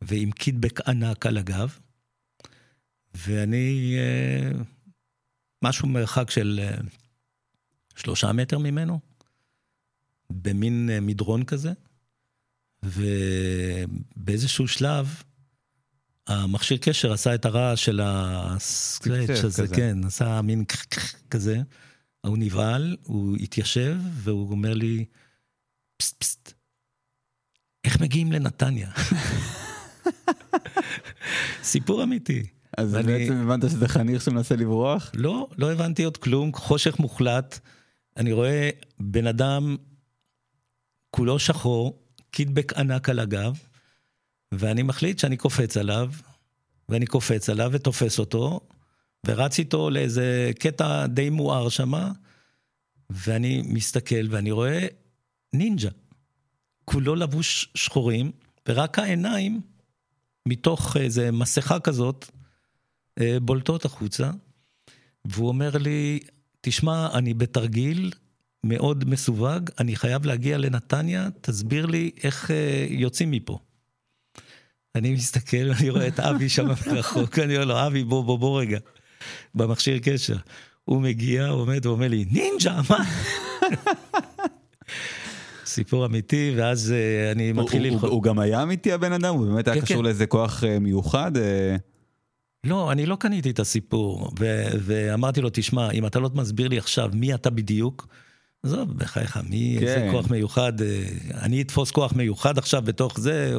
ועם 0.01 0.31
קידבק 0.31 0.89
ענק 0.89 1.27
על 1.27 1.39
הגב, 1.39 1.79
ואני 3.15 3.97
אה, 3.99 4.51
משהו 5.63 5.89
מרחק 5.89 6.31
של 6.31 6.61
אה, 6.63 6.79
שלושה 7.97 8.33
מטר 8.33 8.59
ממנו, 8.59 9.01
במין 10.31 10.91
מדרון 11.03 11.45
כזה, 11.45 11.73
ובאיזשהו 12.83 14.69
שלב, 14.69 15.23
המכשיר 16.27 16.79
קשר 16.81 17.13
עשה 17.13 17.35
את 17.35 17.45
הרעש 17.45 17.85
של 17.85 18.01
הסקרץ' 18.05 19.45
הזה. 19.45 19.69
כן, 19.69 19.99
עשה 20.05 20.43
מין 20.43 20.65
כזה. 21.31 21.61
הוא 22.27 22.39
נבהל, 22.39 22.97
הוא 23.03 23.37
התיישב, 23.37 23.97
והוא 24.13 24.51
אומר 24.51 24.75
לי, 24.75 25.05
פסט 25.97 26.17
פסט, 26.19 26.53
איך 27.85 28.01
מגיעים 28.01 28.33
לנתניה? 28.33 28.91
סיפור 31.63 32.03
אמיתי. 32.03 32.43
אז 32.79 32.95
ואני- 32.95 33.07
בעצם 33.07 33.35
הבנת 33.35 33.71
שזה 33.71 33.89
חניך 33.89 34.23
שמנסה 34.23 34.57
לברוח? 34.57 35.11
לא, 35.15 35.49
לא 35.59 35.73
הבנתי 35.73 36.05
עוד 36.05 36.17
כלום, 36.17 36.53
חושך 36.55 36.99
מוחלט. 36.99 37.59
אני 38.17 38.33
רואה 38.33 38.71
בן 39.01 39.27
אדם 39.27 39.77
כולו 41.11 41.39
שחור, 41.39 42.03
קידבק 42.31 42.73
ענק 42.73 43.09
על 43.09 43.19
הגב, 43.19 43.59
ואני 44.53 44.83
מחליט 44.83 45.19
שאני 45.19 45.37
קופץ 45.37 45.77
עליו, 45.77 46.13
ואני 46.89 47.07
קופץ 47.07 47.51
עליו 47.51 47.71
ותופס 47.73 48.19
אותו, 48.19 48.61
ורץ 49.27 49.59
איתו 49.59 49.91
לאיזה 49.91 50.51
קטע 50.59 51.07
די 51.07 51.31
מואר 51.31 51.69
שמה, 51.69 52.13
ואני 53.11 53.63
מסתכל 53.67 54.27
ואני 54.31 54.51
רואה 54.51 54.87
נינג'ה. 55.53 55.91
כולו 56.85 57.15
לבוש 57.15 57.69
שחורים, 57.75 58.33
ורק 58.69 58.99
העיניים 58.99 59.61
מתוך 60.49 60.97
איזה 60.97 61.33
מסכה 61.33 61.81
כזאת, 61.81 62.31
אה, 63.21 63.41
בולטות 63.43 63.85
החוצה, 63.85 64.31
והוא 65.25 65.49
אומר 65.49 65.79
לי, 65.79 66.21
תשמע, 66.61 67.09
אני 67.15 67.35
בתרגיל 67.35 68.13
מאוד 68.65 69.05
מסווג, 69.05 69.71
אני 69.79 69.97
חייב 69.97 70.27
להגיע 70.27 70.59
לנתניה, 70.59 71.29
תסביר 71.41 71.87
לי 71.87 72.11
איך 72.23 72.51
אה, 72.51 72.87
יוצאים 72.91 73.31
מפה. 73.31 73.59
אני 74.97 75.13
מסתכל, 75.13 75.71
אני 75.81 75.91
רואה 75.91 76.07
את 76.09 76.21
אבי 76.21 76.49
שם 76.49 76.67
מרחוק, 76.87 77.39
אני 77.39 77.55
אומר 77.55 77.65
לו, 77.65 77.87
אבי, 77.87 78.05
בוא, 78.05 78.25
בוא, 78.25 78.39
בוא 78.39 78.61
רגע, 78.61 78.79
במכשיר 79.55 79.99
קשר. 80.03 80.37
הוא 80.85 81.01
מגיע, 81.03 81.47
הוא 81.47 81.61
עומד, 81.61 81.85
הוא 81.85 81.95
אומר 81.95 82.09
לי, 82.09 82.25
נינג'ה, 82.31 82.81
מה? 82.91 83.05
סיפור 85.67 86.07
אמיתי, 86.07 86.53
ואז 86.57 86.93
אה, 86.93 87.33
אני 87.33 87.53
מתחיל 87.53 87.81
הוא- 87.81 87.89
הוא- 87.89 87.95
ללחוץ. 87.95 88.11
הוא 88.11 88.23
גם 88.23 88.39
היה 88.39 88.63
אמיתי 88.63 88.93
הבן 88.93 89.13
אדם? 89.13 89.35
הוא 89.35 89.47
באמת 89.47 89.69
היה 89.69 89.75
כן, 89.75 89.81
קשור 89.81 89.97
כן. 89.97 90.05
לאיזה 90.05 90.27
כוח 90.27 90.65
אה, 90.65 90.79
מיוחד? 90.79 91.37
אה, 91.37 91.77
לא, 92.65 92.93
אני 92.93 93.07
לא 93.07 93.17
קניתי 93.17 93.51
את 93.51 93.59
הסיפור, 93.61 94.31
ו- 94.41 94.67
ואמרתי 94.81 95.41
לו, 95.41 95.49
תשמע, 95.53 95.91
אם 95.91 96.07
אתה 96.07 96.19
לא 96.19 96.31
מסביר 96.35 96.69
לי 96.69 96.79
עכשיו 96.79 97.11
מי 97.13 97.35
אתה 97.35 97.51
בדיוק, 97.51 98.07
עזוב, 98.63 98.99
בחייך, 98.99 99.39
מי, 99.51 99.79
איזה 99.81 99.95
כן. 99.95 100.09
כוח 100.11 100.31
מיוחד, 100.31 100.81
אה, 100.81 101.05
אני 101.43 101.63
אתפוס 101.63 101.91
כוח 101.91 102.13
מיוחד 102.13 102.59
עכשיו 102.59 102.83
בתוך 102.83 103.21
זה, 103.21 103.55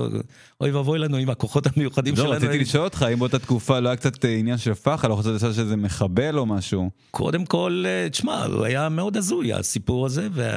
אוי 0.61 0.71
ואבוי 0.71 0.99
לנו 0.99 1.17
עם 1.17 1.29
הכוחות 1.29 1.67
המיוחדים 1.67 2.15
שלנו. 2.15 2.29
לא, 2.29 2.35
רציתי 2.35 2.59
לשאול 2.59 2.83
אותך, 2.83 3.05
אם 3.13 3.19
באותה 3.19 3.39
תקופה 3.39 3.79
לא 3.79 3.89
היה 3.89 3.95
קצת 3.95 4.25
אה, 4.25 4.35
עניין 4.35 4.57
של 4.57 4.73
פחד, 4.73 5.09
לא 5.09 5.15
חשבת 5.15 5.33
לשאול 5.33 5.53
שזה 5.53 5.75
מחבל 5.75 6.37
או 6.37 6.45
משהו? 6.45 6.89
קודם 7.11 7.45
כל, 7.45 7.83
אה, 7.87 8.09
תשמע, 8.09 8.45
הוא 8.45 8.65
היה 8.65 8.89
מאוד 8.89 9.17
הזוי, 9.17 9.53
הסיפור 9.53 10.05
הזה, 10.05 10.27
ו... 10.31 10.49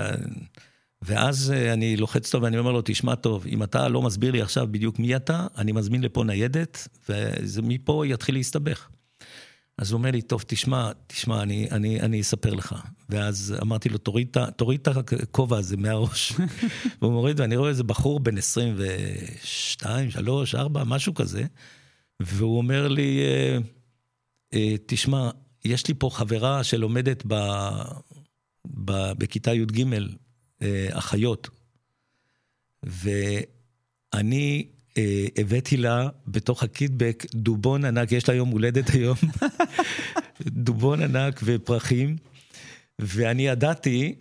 ואז 1.03 1.55
אני 1.73 1.97
לוחץ 1.97 2.35
אותו 2.35 2.45
ואני 2.45 2.59
אומר 2.59 2.73
לו, 2.73 2.81
תשמע 2.85 3.15
טוב, 3.15 3.47
אם 3.47 3.63
אתה 3.63 3.89
לא 3.89 4.03
מסביר 4.03 4.33
לי 4.33 4.43
עכשיו 4.43 4.67
בדיוק 4.71 4.99
מי 4.99 5.17
אתה, 5.17 5.47
אני 5.59 5.73
מזמין 5.73 6.03
לפה 6.03 6.25
ניידת, 6.25 6.89
ומפה 7.09 8.05
יתחיל 8.07 8.35
להסתבך. 8.35 8.89
אז 9.81 9.93
הוא 9.93 9.99
אומר 9.99 10.11
לי, 10.11 10.23
טוב, 10.23 10.45
תשמע, 10.47 10.91
תשמע, 11.07 11.43
אני, 11.43 11.71
אני, 11.71 12.01
אני 12.01 12.21
אספר 12.21 12.55
לך. 12.55 12.75
ואז 13.09 13.55
אמרתי 13.63 13.89
לו, 13.89 13.99
תוריד 13.99 14.79
את 14.83 14.89
הכובע 14.89 15.59
הזה 15.59 15.77
מהראש. 15.77 16.33
והוא 17.03 17.13
מוריד, 17.13 17.41
ואני 17.41 17.57
רואה 17.57 17.69
איזה 17.69 17.85
בחור 17.85 18.21
בן 18.21 18.39
22, 18.39 20.11
3, 20.11 20.55
4, 20.55 20.85
משהו 20.85 21.15
כזה, 21.15 21.45
והוא 22.21 22.59
אומר 22.59 22.89
לי, 22.89 23.21
אה, 23.21 23.59
אה, 24.55 24.75
תשמע, 24.87 25.31
יש 25.65 25.89
לי 25.89 25.95
פה 25.99 26.11
חברה 26.13 26.65
שלומדת 26.65 27.23
ב, 27.27 27.35
ב, 28.85 29.13
בכיתה 29.13 29.55
י"ג, 29.55 29.85
אה, 30.63 30.89
אחיות, 30.91 31.49
ואני 32.83 34.67
הבאתי 35.39 35.77
לה 35.77 36.09
בתוך 36.29 36.63
הקיטבק 36.63 37.27
דובון 37.35 37.85
ענק, 37.85 38.13
יש 38.13 38.29
לה 38.29 38.35
יום 38.35 38.49
הולדת 38.49 38.91
היום, 38.91 39.17
דובון 40.47 41.03
ענק 41.03 41.41
ופרחים, 41.45 42.17
ואני 42.99 43.47
ידעתי 43.47 44.15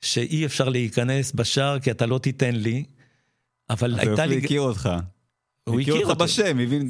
שאי 0.00 0.46
אפשר 0.46 0.68
להיכנס 0.68 1.32
בשער 1.32 1.78
כי 1.78 1.90
אתה 1.90 2.06
לא 2.06 2.18
תיתן 2.18 2.54
לי, 2.54 2.84
אבל 3.70 3.98
הייתה 3.98 4.26
לי... 4.26 4.38
הכיר 4.38 4.60
אותך. 4.60 4.90
הוא 5.64 5.80
הכיר 5.80 6.06
אותך. 6.06 6.20
בשם, 6.20 6.58
הבין, 6.58 6.88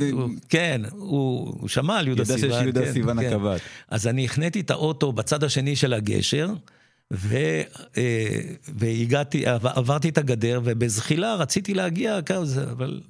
כן, 0.49 0.83
הוא, 0.91 1.57
הוא 1.61 1.69
שמע 1.69 1.99
על 1.99 2.07
יהודה 2.07 2.23
ידע 2.23 2.37
סיוון. 2.37 2.51
שיש 2.51 2.63
יהודה 2.63 2.85
כן, 2.85 2.93
סיוון 2.93 3.21
כן. 3.21 3.27
הקב"ט. 3.27 3.61
אז 3.89 4.07
אני 4.07 4.25
החניתי 4.25 4.61
את 4.61 4.71
האוטו 4.71 5.13
בצד 5.13 5.45
השני 5.45 5.77
של 5.77 5.93
הגשר, 5.93 6.53
ו, 7.13 7.37
אה, 7.97 8.41
והגעתי, 8.69 9.47
עב- 9.47 9.67
עברתי 9.67 10.09
את 10.09 10.19
הגדר, 10.19 10.61
ובזחילה 10.65 11.35
רציתי 11.35 11.75
להגיע, 11.75 12.21
אבל... 12.73 13.01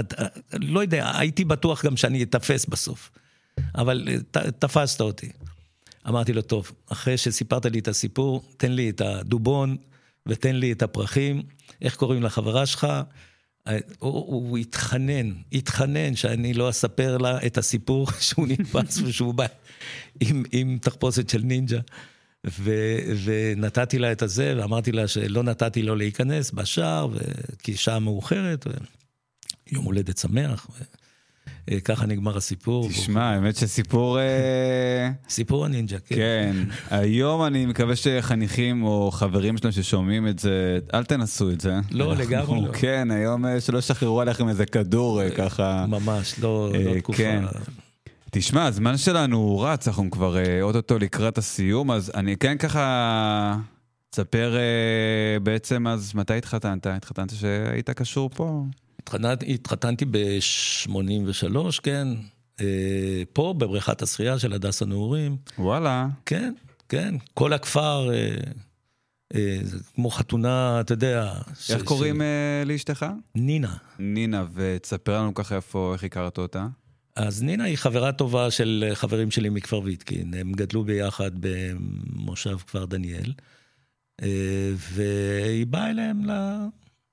את- 0.00 0.14
לא 0.52 0.80
יודע, 0.80 1.18
הייתי 1.18 1.44
בטוח 1.44 1.84
גם 1.84 1.96
שאני 1.96 2.22
אתפס 2.22 2.66
בסוף. 2.66 3.10
אבל 3.74 4.08
אה, 4.08 4.16
ת, 4.30 4.36
תפסת 4.36 5.00
אותי. 5.00 5.28
אמרתי 6.08 6.32
לו, 6.32 6.42
טוב, 6.42 6.72
אחרי 6.88 7.16
שסיפרת 7.16 7.66
לי 7.66 7.78
את 7.78 7.88
הסיפור, 7.88 8.42
תן 8.56 8.72
לי 8.72 8.90
את 8.90 9.00
הדובון 9.00 9.76
ותן 10.26 10.56
לי 10.56 10.72
את 10.72 10.82
הפרחים, 10.82 11.42
איך 11.82 11.96
קוראים 11.96 12.22
לחברה 12.22 12.66
שלך? 12.66 12.86
אה, 13.68 13.78
הוא, 13.98 14.12
הוא 14.12 14.58
התחנן, 14.58 15.32
התחנן 15.52 16.16
שאני 16.16 16.54
לא 16.54 16.70
אספר 16.70 17.18
לה 17.18 17.46
את 17.46 17.58
הסיפור 17.58 18.10
שהוא 18.20 18.48
נתפס 18.48 18.98
ושהוא 18.98 19.34
בא 19.34 19.46
עם, 20.20 20.42
עם 20.52 20.78
תחפושת 20.80 21.28
של 21.28 21.42
נינג'ה. 21.42 21.78
ו, 22.46 22.72
ונתתי 23.24 23.98
לה 23.98 24.12
את 24.12 24.22
הזה, 24.22 24.54
ואמרתי 24.58 24.92
לה 24.92 25.08
שלא 25.08 25.42
נתתי 25.42 25.82
לו 25.82 25.96
להיכנס 25.96 26.50
בשער, 26.50 27.08
ו... 27.12 27.16
כי 27.62 27.76
שעה 27.76 27.98
מאוחרת, 27.98 28.66
ויום 29.72 29.84
הולדת 29.84 30.18
שמח. 30.18 30.66
אה, 31.70 31.80
ככה 31.80 32.06
נגמר 32.06 32.36
הסיפור. 32.36 32.88
תשמע, 32.88 33.22
האמת 33.24 33.56
שסיפור... 33.56 34.18
אה, 34.18 35.10
סיפור 35.28 35.64
הנינג'ה, 35.64 35.98
כן. 35.98 36.14
כן, 36.16 36.56
היום 36.90 37.42
אני 37.44 37.66
מקווה 37.66 37.96
שחניכים 37.96 38.82
או 38.82 39.10
חברים 39.10 39.58
שלנו 39.58 39.72
ששומעים 39.72 40.28
את 40.28 40.38
זה, 40.38 40.78
אל 40.94 41.04
תנסו 41.04 41.50
את 41.50 41.60
זה. 41.60 41.74
לא, 41.90 42.10
אנחנו- 42.10 42.24
לגמרי 42.24 42.60
לא. 42.60 42.72
כן, 42.72 43.10
היום 43.10 43.46
אה, 43.46 43.60
שלא 43.60 43.78
ישחררו 43.78 44.20
עליכם 44.20 44.48
איזה 44.48 44.66
כדור 44.66 45.20
ככה. 45.36 45.86
ממש, 45.88 46.34
לא, 46.38 46.70
לא 46.84 46.98
תקופה. 47.00 47.18
כן. 47.18 47.44
תשמע, 48.30 48.66
הזמן 48.66 48.96
שלנו 48.96 49.58
רץ, 49.60 49.88
אנחנו 49.88 50.10
כבר 50.10 50.36
אוטוטו 50.62 50.98
לקראת 50.98 51.38
הסיום, 51.38 51.90
אז 51.90 52.12
אני 52.14 52.36
כן 52.36 52.58
ככה... 52.58 53.56
תספר 54.10 54.56
אה, 54.56 55.40
בעצם 55.40 55.86
אז 55.86 56.14
מתי 56.14 56.34
התחתנת? 56.34 56.86
התחתנת 56.86 57.30
שהיית 57.30 57.90
קשור 57.90 58.30
פה? 58.34 58.64
התחתנת- 59.08 59.44
התחתנתי 59.48 60.04
ב-83, 60.10 61.56
כן. 61.82 62.08
אה, 62.60 62.66
פה, 63.32 63.54
בבריכת 63.58 64.02
השחייה 64.02 64.38
של 64.38 64.52
הדס 64.52 64.82
הנעורים. 64.82 65.36
וואלה. 65.58 66.08
כן, 66.26 66.54
כן. 66.88 67.14
כל 67.34 67.52
הכפר, 67.52 68.10
אה, 68.12 68.34
אה, 69.34 69.60
כמו 69.94 70.10
חתונה, 70.10 70.80
אתה 70.80 70.92
יודע. 70.92 71.32
ש- 71.60 71.70
איך 71.70 71.80
ש- 71.80 71.82
קוראים 71.84 72.22
אה, 72.22 72.62
לאשתך? 72.66 73.06
נינה. 73.34 73.76
נינה, 73.98 74.44
ותספר 74.54 75.18
לנו 75.18 75.34
ככה 75.34 75.56
איפה, 75.56 75.90
איך 75.92 76.04
הכרת 76.04 76.38
אותה. 76.38 76.66
אז 77.16 77.42
נינה 77.42 77.64
היא 77.64 77.76
חברה 77.76 78.12
טובה 78.12 78.50
של 78.50 78.90
חברים 78.94 79.30
שלי 79.30 79.48
מכפר 79.48 79.80
ויתקין, 79.84 80.34
הם 80.34 80.52
גדלו 80.52 80.84
ביחד 80.84 81.30
במושב 81.40 82.56
כפר 82.56 82.84
דניאל, 82.84 83.32
והיא 84.76 85.66
באה 85.66 85.90
אליהם 85.90 86.24
ל- 86.30 86.66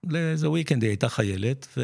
לאיזה 0.10 0.50
וויקנד, 0.50 0.84
היא 0.84 0.90
הייתה 0.90 1.10
חיילת, 1.10 1.78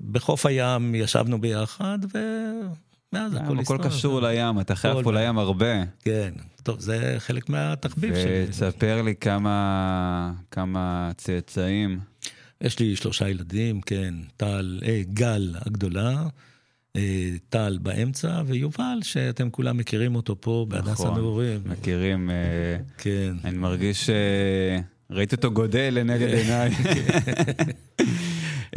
ובחוף 0.00 0.46
הים 0.46 0.94
ישבנו 0.94 1.40
ביחד, 1.40 1.98
ומאז 2.02 3.34
הכל 3.34 3.42
הכל 3.42 3.60
הסתובב. 3.60 3.86
קשור 3.88 4.20
לים, 4.20 4.60
אתה 4.60 4.74
חייב 4.74 4.94
הכל 4.94 5.04
פה. 5.04 5.12
לים 5.12 5.38
הרבה. 5.38 5.84
כן, 6.00 6.32
טוב, 6.62 6.80
זה 6.80 7.16
חלק 7.18 7.48
מהתחביב 7.48 8.14
שלי. 8.14 8.44
ותספר 8.48 9.02
לי 9.02 9.14
כמה, 9.14 10.32
כמה 10.50 11.10
צאצאים. 11.16 12.00
יש 12.60 12.78
לי 12.78 12.96
שלושה 12.96 13.28
ילדים, 13.28 13.80
כן, 13.80 14.14
טל, 14.36 14.80
אה, 14.86 15.02
גל 15.12 15.54
הגדולה, 15.66 16.26
אה, 16.96 17.30
טל 17.48 17.78
באמצע, 17.82 18.42
ויובל, 18.46 18.98
שאתם 19.02 19.50
כולם 19.50 19.76
מכירים 19.76 20.14
אותו 20.14 20.40
פה 20.40 20.66
בהדס 20.68 20.88
נכון, 20.88 21.06
הנעורים. 21.10 21.60
מכירים, 21.64 22.30
אה, 22.30 22.76
כן. 22.98 23.34
אני 23.44 23.58
מרגיש, 23.58 24.10
אה, 24.10 24.80
ראיתי 25.10 25.36
אותו 25.36 25.50
גודל 25.50 25.88
לנגד 25.92 26.34
עיניי. 26.34 26.70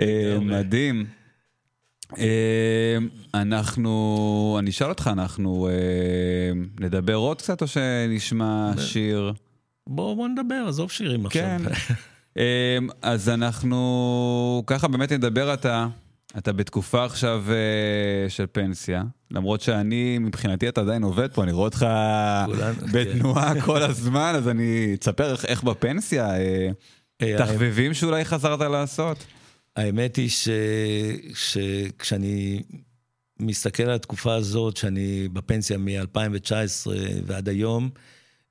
אה. 0.02 0.38
מדהים. 0.42 1.06
אה, 2.18 2.98
אנחנו, 3.34 4.56
אני 4.60 4.70
אשאל 4.70 4.90
אותך, 4.90 5.10
אנחנו 5.14 5.70
אה, 5.70 6.52
נדבר 6.80 7.16
עוד 7.16 7.38
קצת 7.38 7.62
או 7.62 7.68
שנשמע 7.68 8.72
שיר? 8.78 9.34
בואו 9.88 10.16
בוא 10.16 10.28
נדבר, 10.28 10.66
עזוב 10.68 10.92
שירים 10.92 11.26
עכשיו. 11.26 11.44
כן. 11.44 12.84
אז 13.02 13.30
אנחנו 13.30 14.64
ככה 14.68 14.88
באמת 14.88 15.12
נדבר, 15.12 15.54
אתה, 15.54 15.88
אתה 16.38 16.54
בתקופה 16.54 17.06
עכשיו 17.06 17.44
אה, 17.50 18.30
של 18.30 18.46
פנסיה, 18.52 19.04
למרות 19.32 19.62
שאני, 19.62 20.18
מבחינתי 20.20 20.70
אתה 20.70 20.82
עדיין 20.82 21.04
עובד 21.04 21.34
פה, 21.34 21.44
אני 21.44 21.52
רואה 21.52 21.66
אותך 21.66 21.86
כולנו, 22.46 22.88
בתנועה 22.94 23.62
כל 23.66 23.84
הזמן, 23.84 24.34
אז 24.36 24.48
אני, 24.48 24.98
תספר 24.98 25.32
איך, 25.32 25.46
איך 25.46 25.64
בפנסיה, 25.64 26.40
אה, 27.22 27.36
תחביבים 27.38 27.94
שאולי 27.94 28.26
חזרת 28.26 28.60
לעשות. 28.60 29.26
האמת 29.76 30.16
היא 30.16 30.30
ש... 30.30 30.50
שכשאני 31.34 32.62
מסתכל 33.40 33.84
על 33.84 33.96
התקופה 33.96 34.36
הזאת, 34.36 34.78
שאני 34.78 35.28
בפנסיה 35.34 35.78
מ-2019 35.78 36.88
ועד 37.26 37.50
היום, 37.50 37.90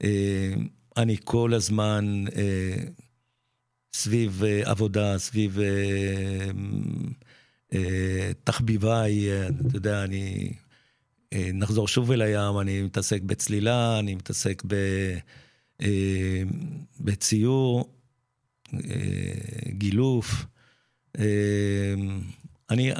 אה, 0.05 0.55
אני 0.97 1.17
כל 1.25 1.55
הזמן 1.55 2.25
אה, 2.37 2.77
סביב 3.95 4.43
אה, 4.45 4.61
עבודה, 4.65 5.19
סביב 5.19 5.59
אה, 5.59 6.51
תחביביי, 8.45 9.31
אה, 9.31 9.49
אתה 9.49 9.77
יודע, 9.77 10.05
אני... 10.05 10.53
אה, 11.33 11.51
נחזור 11.55 11.89
שוב 11.89 12.13
אל 12.13 12.23
הים, 12.23 12.59
אני 12.59 12.83
מתעסק 12.83 13.23
בצלילה, 13.23 13.99
אני 13.99 14.15
מתעסק 14.15 14.63
ב, 14.67 14.75
אה, 15.81 16.43
בציור, 17.01 17.91
אה, 18.75 18.81
גילוף. 19.69 20.47
אה, 21.19 21.95
אני, 22.71 22.93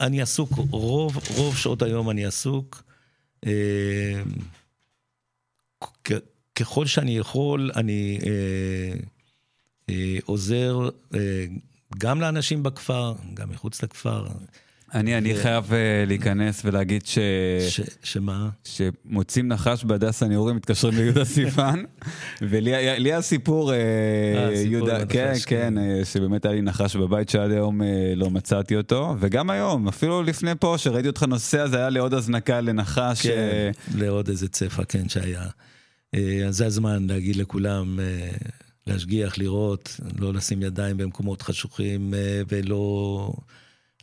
אני 0.00 0.22
עסוק, 0.22 0.50
רוב, 0.70 1.18
רוב 1.36 1.56
שעות 1.56 1.82
היום 1.82 2.10
אני 2.10 2.26
עסוק. 2.26 2.82
אה, 3.46 4.22
ככל 6.54 6.86
שאני 6.86 7.18
יכול, 7.18 7.70
אני 7.76 8.18
אה, 8.26 8.98
אה, 9.90 10.18
עוזר 10.24 10.88
אה, 11.14 11.46
גם 11.98 12.20
לאנשים 12.20 12.62
בכפר, 12.62 13.12
גם 13.34 13.50
מחוץ 13.50 13.82
לכפר. 13.82 14.26
אני, 14.94 15.18
אני 15.18 15.34
חייב 15.36 15.72
אה, 15.72 16.04
להיכנס 16.06 16.62
ולהגיד 16.64 17.06
ש... 17.06 17.18
ש, 17.68 17.80
שמה? 18.02 18.48
שמוצאים 18.64 19.48
נחש 19.48 19.84
בהדסה 19.84 20.26
נעורים, 20.26 20.56
מתקשרים 20.56 20.94
ליהודה 20.94 21.24
סיפן, 21.38 21.82
ולי 22.42 22.74
היה- 22.74 22.98
לי 22.98 23.12
היה 23.12 23.22
סיפור, 23.22 23.72
אה, 23.72 23.76
אה, 23.76 24.56
סיפור 24.56 24.72
יהודה, 24.72 24.96
עם 24.96 25.00
הנחש, 25.02 25.14
כן, 25.44 25.74
כן. 25.74 25.74
כן, 25.74 26.04
שבאמת 26.04 26.44
היה 26.44 26.54
לי 26.54 26.62
נחש 26.62 26.96
בבית 26.96 27.28
שעד 27.28 27.50
היום 27.50 27.82
אה, 27.82 27.86
לא 28.16 28.30
מצאתי 28.30 28.76
אותו, 28.76 29.16
וגם 29.20 29.50
היום, 29.50 29.88
אפילו 29.88 30.22
לפני 30.22 30.50
פה, 30.60 30.74
שראיתי 30.78 31.08
אותך 31.08 31.22
נוסע, 31.22 31.66
זה 31.66 31.76
היה 31.78 31.88
לי 31.88 31.98
עוד 31.98 32.14
הזנקה 32.14 32.60
לנחש. 32.60 33.26
כן, 33.26 33.30
אה, 33.38 33.70
לעוד 33.94 34.28
איזה 34.28 34.48
צפה, 34.48 34.84
כן, 34.84 35.08
שהיה. 35.08 35.42
אז 36.48 36.56
זה 36.56 36.66
הזמן 36.66 37.06
להגיד 37.08 37.36
לכולם, 37.36 38.00
אה, 38.00 38.28
להשגיח, 38.88 39.38
לראות, 39.38 40.00
לא 40.18 40.34
לשים 40.34 40.62
ידיים 40.62 40.96
במקומות 40.96 41.42
חשוכים 41.42 42.14
אה, 42.14 42.42
ולא... 42.48 43.32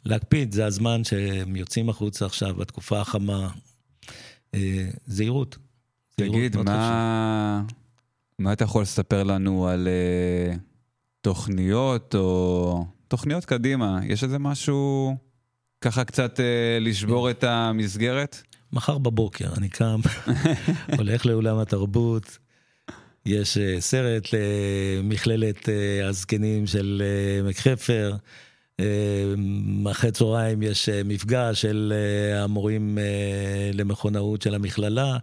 להקפיד, 0.06 0.52
זה 0.52 0.66
הזמן 0.66 1.04
שהם 1.04 1.56
יוצאים 1.56 1.90
החוצה 1.90 2.26
עכשיו, 2.26 2.56
בתקופה 2.56 3.02
החמה. 3.02 3.50
אה, 4.54 4.90
זהירות. 5.06 5.58
תגיד, 6.16 6.58
מה, 6.58 7.64
מה 8.40 8.54
אתה 8.54 8.64
יכול 8.64 8.82
לספר 8.82 9.24
לנו 9.24 9.68
על 9.68 9.88
אה, 9.88 10.56
תוכניות 11.22 12.16
או 12.16 12.86
תוכניות 13.08 13.46
קדימה? 13.46 14.00
יש 14.04 14.24
איזה 14.24 14.40
משהו 14.40 15.16
ככה 15.82 16.04
קצת 16.04 16.40
אה, 16.40 16.78
לשבור 16.82 17.30
את 17.30 17.44
המסגרת? 17.44 18.42
מחר 18.74 18.98
בבוקר 18.98 19.54
אני 19.58 19.70
קם, 19.70 20.00
הולך 20.98 21.26
לאולם 21.26 21.58
התרבות, 21.58 22.38
יש 23.26 23.58
אה, 23.58 23.82
סרט 23.82 24.28
למכללת 24.34 25.70
אה, 25.70 26.08
הזקנים 26.08 26.68
של 26.68 27.04
אה, 27.06 27.40
עמק 27.40 27.58
חפר, 27.58 28.16
אה, 28.80 29.34
אחרי 29.92 30.12
צהריים 30.12 30.64
יש 30.64 30.90
אה, 30.90 31.02
מפגש 31.06 31.62
של 31.62 31.94
אה, 31.96 32.44
המורים 32.44 32.98
אה, 32.98 33.72
למכונאות 33.74 34.42
של 34.42 34.56
המכללה. 34.56 35.18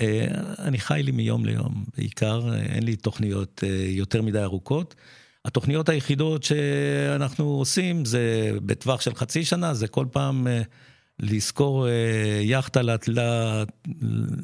אה, 0.00 0.26
אני 0.58 0.78
חי 0.78 1.00
לי 1.04 1.12
מיום 1.12 1.44
ליום, 1.44 1.84
בעיקר 1.96 2.48
אה, 2.48 2.60
אין 2.60 2.82
לי 2.82 2.96
תוכניות 2.96 3.64
אה, 3.66 3.84
יותר 3.88 4.22
מדי 4.22 4.42
ארוכות. 4.42 4.94
התוכניות 5.44 5.88
היחידות 5.88 6.42
שאנחנו 6.42 7.44
עושים 7.44 8.04
זה 8.04 8.52
בטווח 8.66 9.00
של 9.00 9.14
חצי 9.14 9.44
שנה, 9.44 9.74
זה 9.74 9.88
כל 9.88 10.06
פעם 10.12 10.46
אה, 10.46 10.62
לזכור 11.20 11.88
אה, 11.88 12.40
יאכטה 12.42 12.80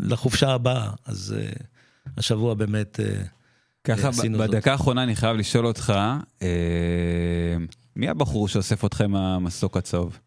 לחופשה 0.00 0.50
הבאה. 0.50 0.90
אז 1.06 1.34
אה, 1.38 1.52
השבוע 2.16 2.54
באמת... 2.54 3.00
אה, 3.00 3.22
ככה 3.84 4.08
עשינו 4.08 4.38
ב- 4.38 4.40
זאת. 4.42 4.50
בדקה 4.50 4.72
האחרונה 4.72 5.02
אני 5.02 5.16
חייב 5.16 5.36
לשאול 5.36 5.66
אותך, 5.66 5.92
אה, 6.42 7.56
מי 7.96 8.08
הבחור 8.08 8.48
שאוסף 8.48 8.84
אתכם 8.84 9.10
מהמסוק 9.10 9.76
הצהוב? 9.76 10.18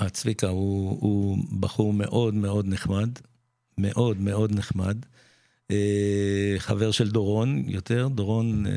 אה, 0.00 0.10
צביקה 0.10 0.48
הוא, 0.48 0.98
הוא 1.00 1.38
בחור 1.60 1.92
מאוד 1.92 2.34
מאוד 2.34 2.66
נחמד, 2.68 3.08
מאוד 3.78 4.20
מאוד 4.20 4.52
נחמד. 4.52 4.96
אה, 5.70 6.54
חבר 6.58 6.90
של 6.90 7.10
דורון 7.10 7.62
יותר, 7.66 8.08
דורון, 8.08 8.66
אה, 8.66 8.72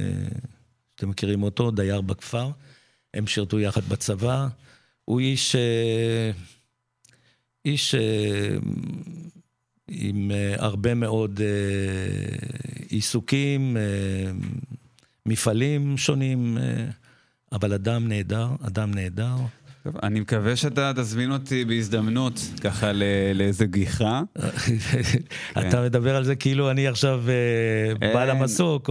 אתם 0.95 1.09
מכירים 1.09 1.43
אותו, 1.43 1.71
דייר 1.71 2.01
בכפר. 2.01 2.49
הם 3.13 3.27
שירתו 3.27 3.59
יחד 3.59 3.83
בצבא. 3.83 4.47
הוא 5.05 5.19
איש, 5.19 5.55
אה, 5.55 6.31
איש 7.65 7.95
אה, 7.95 8.57
עם 9.91 10.31
אה, 10.31 10.55
הרבה 10.57 10.93
מאוד 10.93 11.41
אה, 11.41 11.47
עיסוקים, 12.89 13.77
אה, 13.77 14.31
מפעלים 15.25 15.97
שונים, 15.97 16.57
אבל 17.51 17.73
אדם 17.73 18.07
נהדר, 18.07 18.47
אדם 18.67 18.91
נהדר. 18.93 19.35
טוב, 19.83 19.93
אני 20.03 20.19
מקווה 20.19 20.55
שאתה 20.55 20.91
תזמין 20.95 21.31
אותי 21.31 21.65
בהזדמנות, 21.65 22.41
ככה 22.61 22.91
לאיזה 23.35 23.65
גיחה. 23.65 24.21
אתה 25.59 25.81
מדבר 25.81 26.15
על 26.15 26.23
זה 26.23 26.35
כאילו 26.35 26.71
אני 26.71 26.87
עכשיו 26.87 27.23
בעל 27.99 28.29
המסוק, 28.29 28.89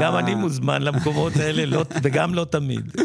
גם 0.00 0.16
אני 0.16 0.34
מוזמן 0.34 0.82
למקומות 0.82 1.36
האלה, 1.36 1.66
לא- 1.66 1.84
וגם 2.02 2.34
לא 2.34 2.46
תמיד. 2.50 2.96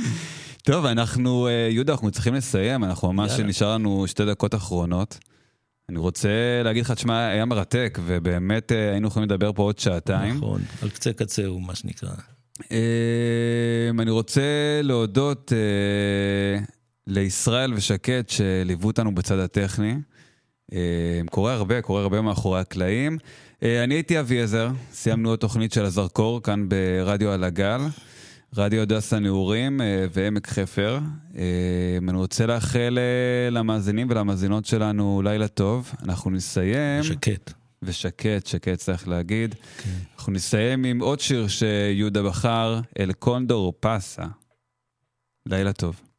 טוב, 0.64 0.86
אנחנו, 0.86 1.48
יהודה, 1.72 1.94
אנחנו 1.94 2.12
צריכים 2.12 2.34
לסיים, 2.34 2.84
אנחנו 2.84 3.14
ממש. 3.14 3.40
נשאר 3.40 3.74
לנו 3.74 4.08
שתי 4.08 4.26
דקות 4.26 4.56
אחרונות. 4.56 5.20
אני 5.92 6.00
רוצה 6.00 6.30
להגיד 6.64 6.84
לך, 6.86 6.92
תשמע, 6.92 7.28
היה 7.28 7.46
מרתק, 7.46 8.00
ובאמת 8.06 8.72
אה, 8.72 8.92
היינו 8.92 9.08
יכולים 9.08 9.30
לדבר 9.30 9.54
פה 9.54 9.64
עוד 9.64 9.80
שעתיים. 9.80 10.36
נכון, 10.38 10.62
על 10.82 10.90
קצה 10.90 11.14
קצהו, 11.14 11.60
מה 11.60 11.76
שנקרא. 11.76 12.10
אה, 12.72 12.78
אני 14.00 14.12
רוצה 14.12 14.42
להודות 14.84 15.54
אה, 15.54 16.64
לישראל 17.08 17.74
ושקד 17.74 18.24
שליוו 18.28 18.88
אותנו 18.88 19.16
בצד 19.16 19.40
הטכני. 19.40 19.96
קורה 21.30 21.54
הרבה, 21.54 21.82
קורה 21.82 22.02
הרבה 22.02 22.22
מאחורי 22.22 22.60
הקלעים. 22.60 23.18
אני 23.62 23.94
הייתי 23.94 24.20
אביעזר, 24.20 24.70
סיימנו 24.94 25.30
עוד 25.30 25.40
תוכנית 25.40 25.74
של 25.74 25.86
הזרקור 25.86 26.44
כאן 26.44 26.70
ברדיו 26.70 27.32
על 27.32 27.44
הגל, 27.44 27.82
רדיו 28.58 28.82
הדסה 28.82 29.20
נעורים 29.20 29.82
אה, 29.82 30.06
ועמק 30.14 30.48
חפר. 30.48 31.00
אה, 31.38 31.98
אני 32.10 32.18
רוצה 32.18 32.46
לאחל 32.46 33.00
אה, 33.00 33.50
למאזינים 33.50 34.08
ולמאזינות 34.10 34.66
שלנו 34.66 35.22
לילה 35.24 35.48
טוב. 35.48 35.92
אנחנו 36.04 36.32
נסיים... 36.32 37.04
שקט. 37.04 37.54
ושקט, 37.84 38.46
שקט 38.46 38.78
צריך 38.78 39.08
להגיד. 39.08 39.56
אנחנו 40.16 40.34
נסיים 40.34 40.84
עם 40.84 41.00
עוד 41.00 41.20
שיר 41.20 41.48
שיהודה 41.48 42.24
בחר, 42.24 42.80
אל 43.00 43.12
קונדור 43.12 43.74
פסה. 43.80 44.26
לילה 45.46 45.74
טוב. 45.74 46.11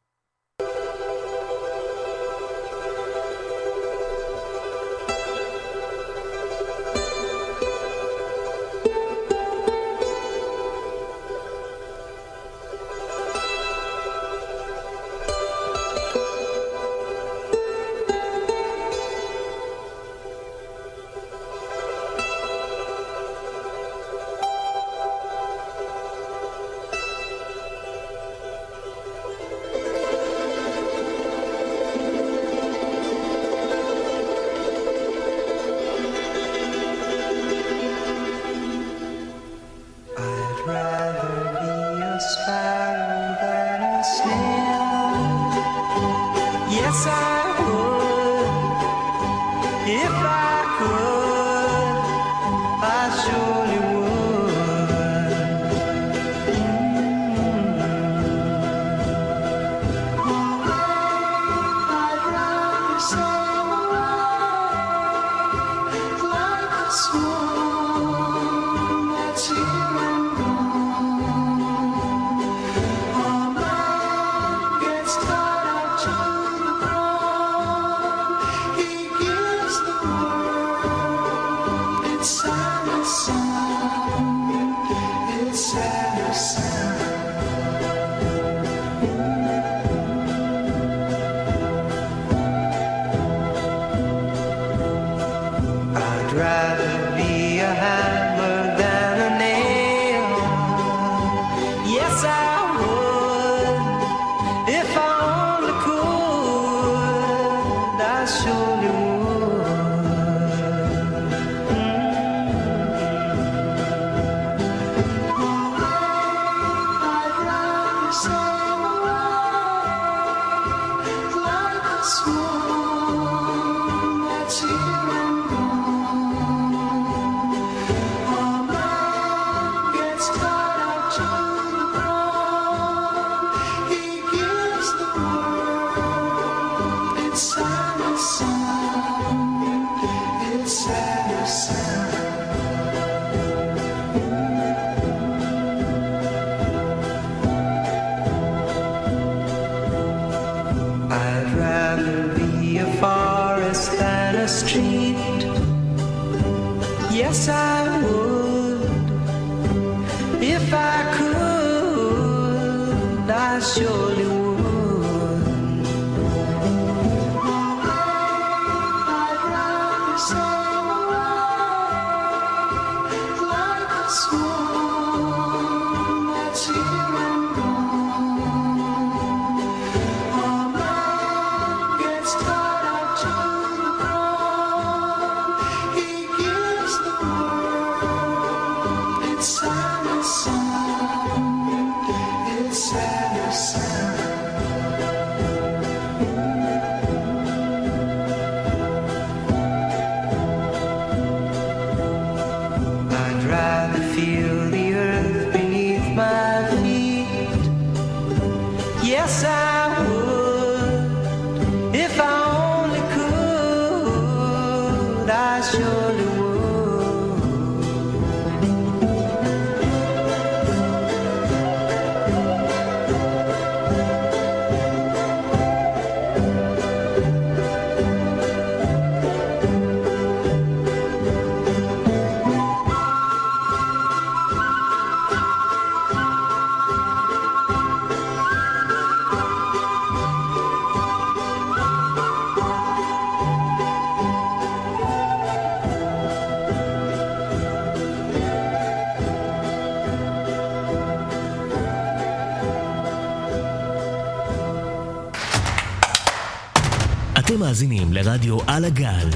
על 258.76 258.84
הגל, 258.84 259.28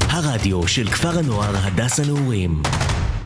הרדיו 0.00 0.68
של 0.68 0.90
כפר 0.90 1.18
הנוער 1.18 1.56
הדס 1.56 2.00
הנעורים. 2.00 2.62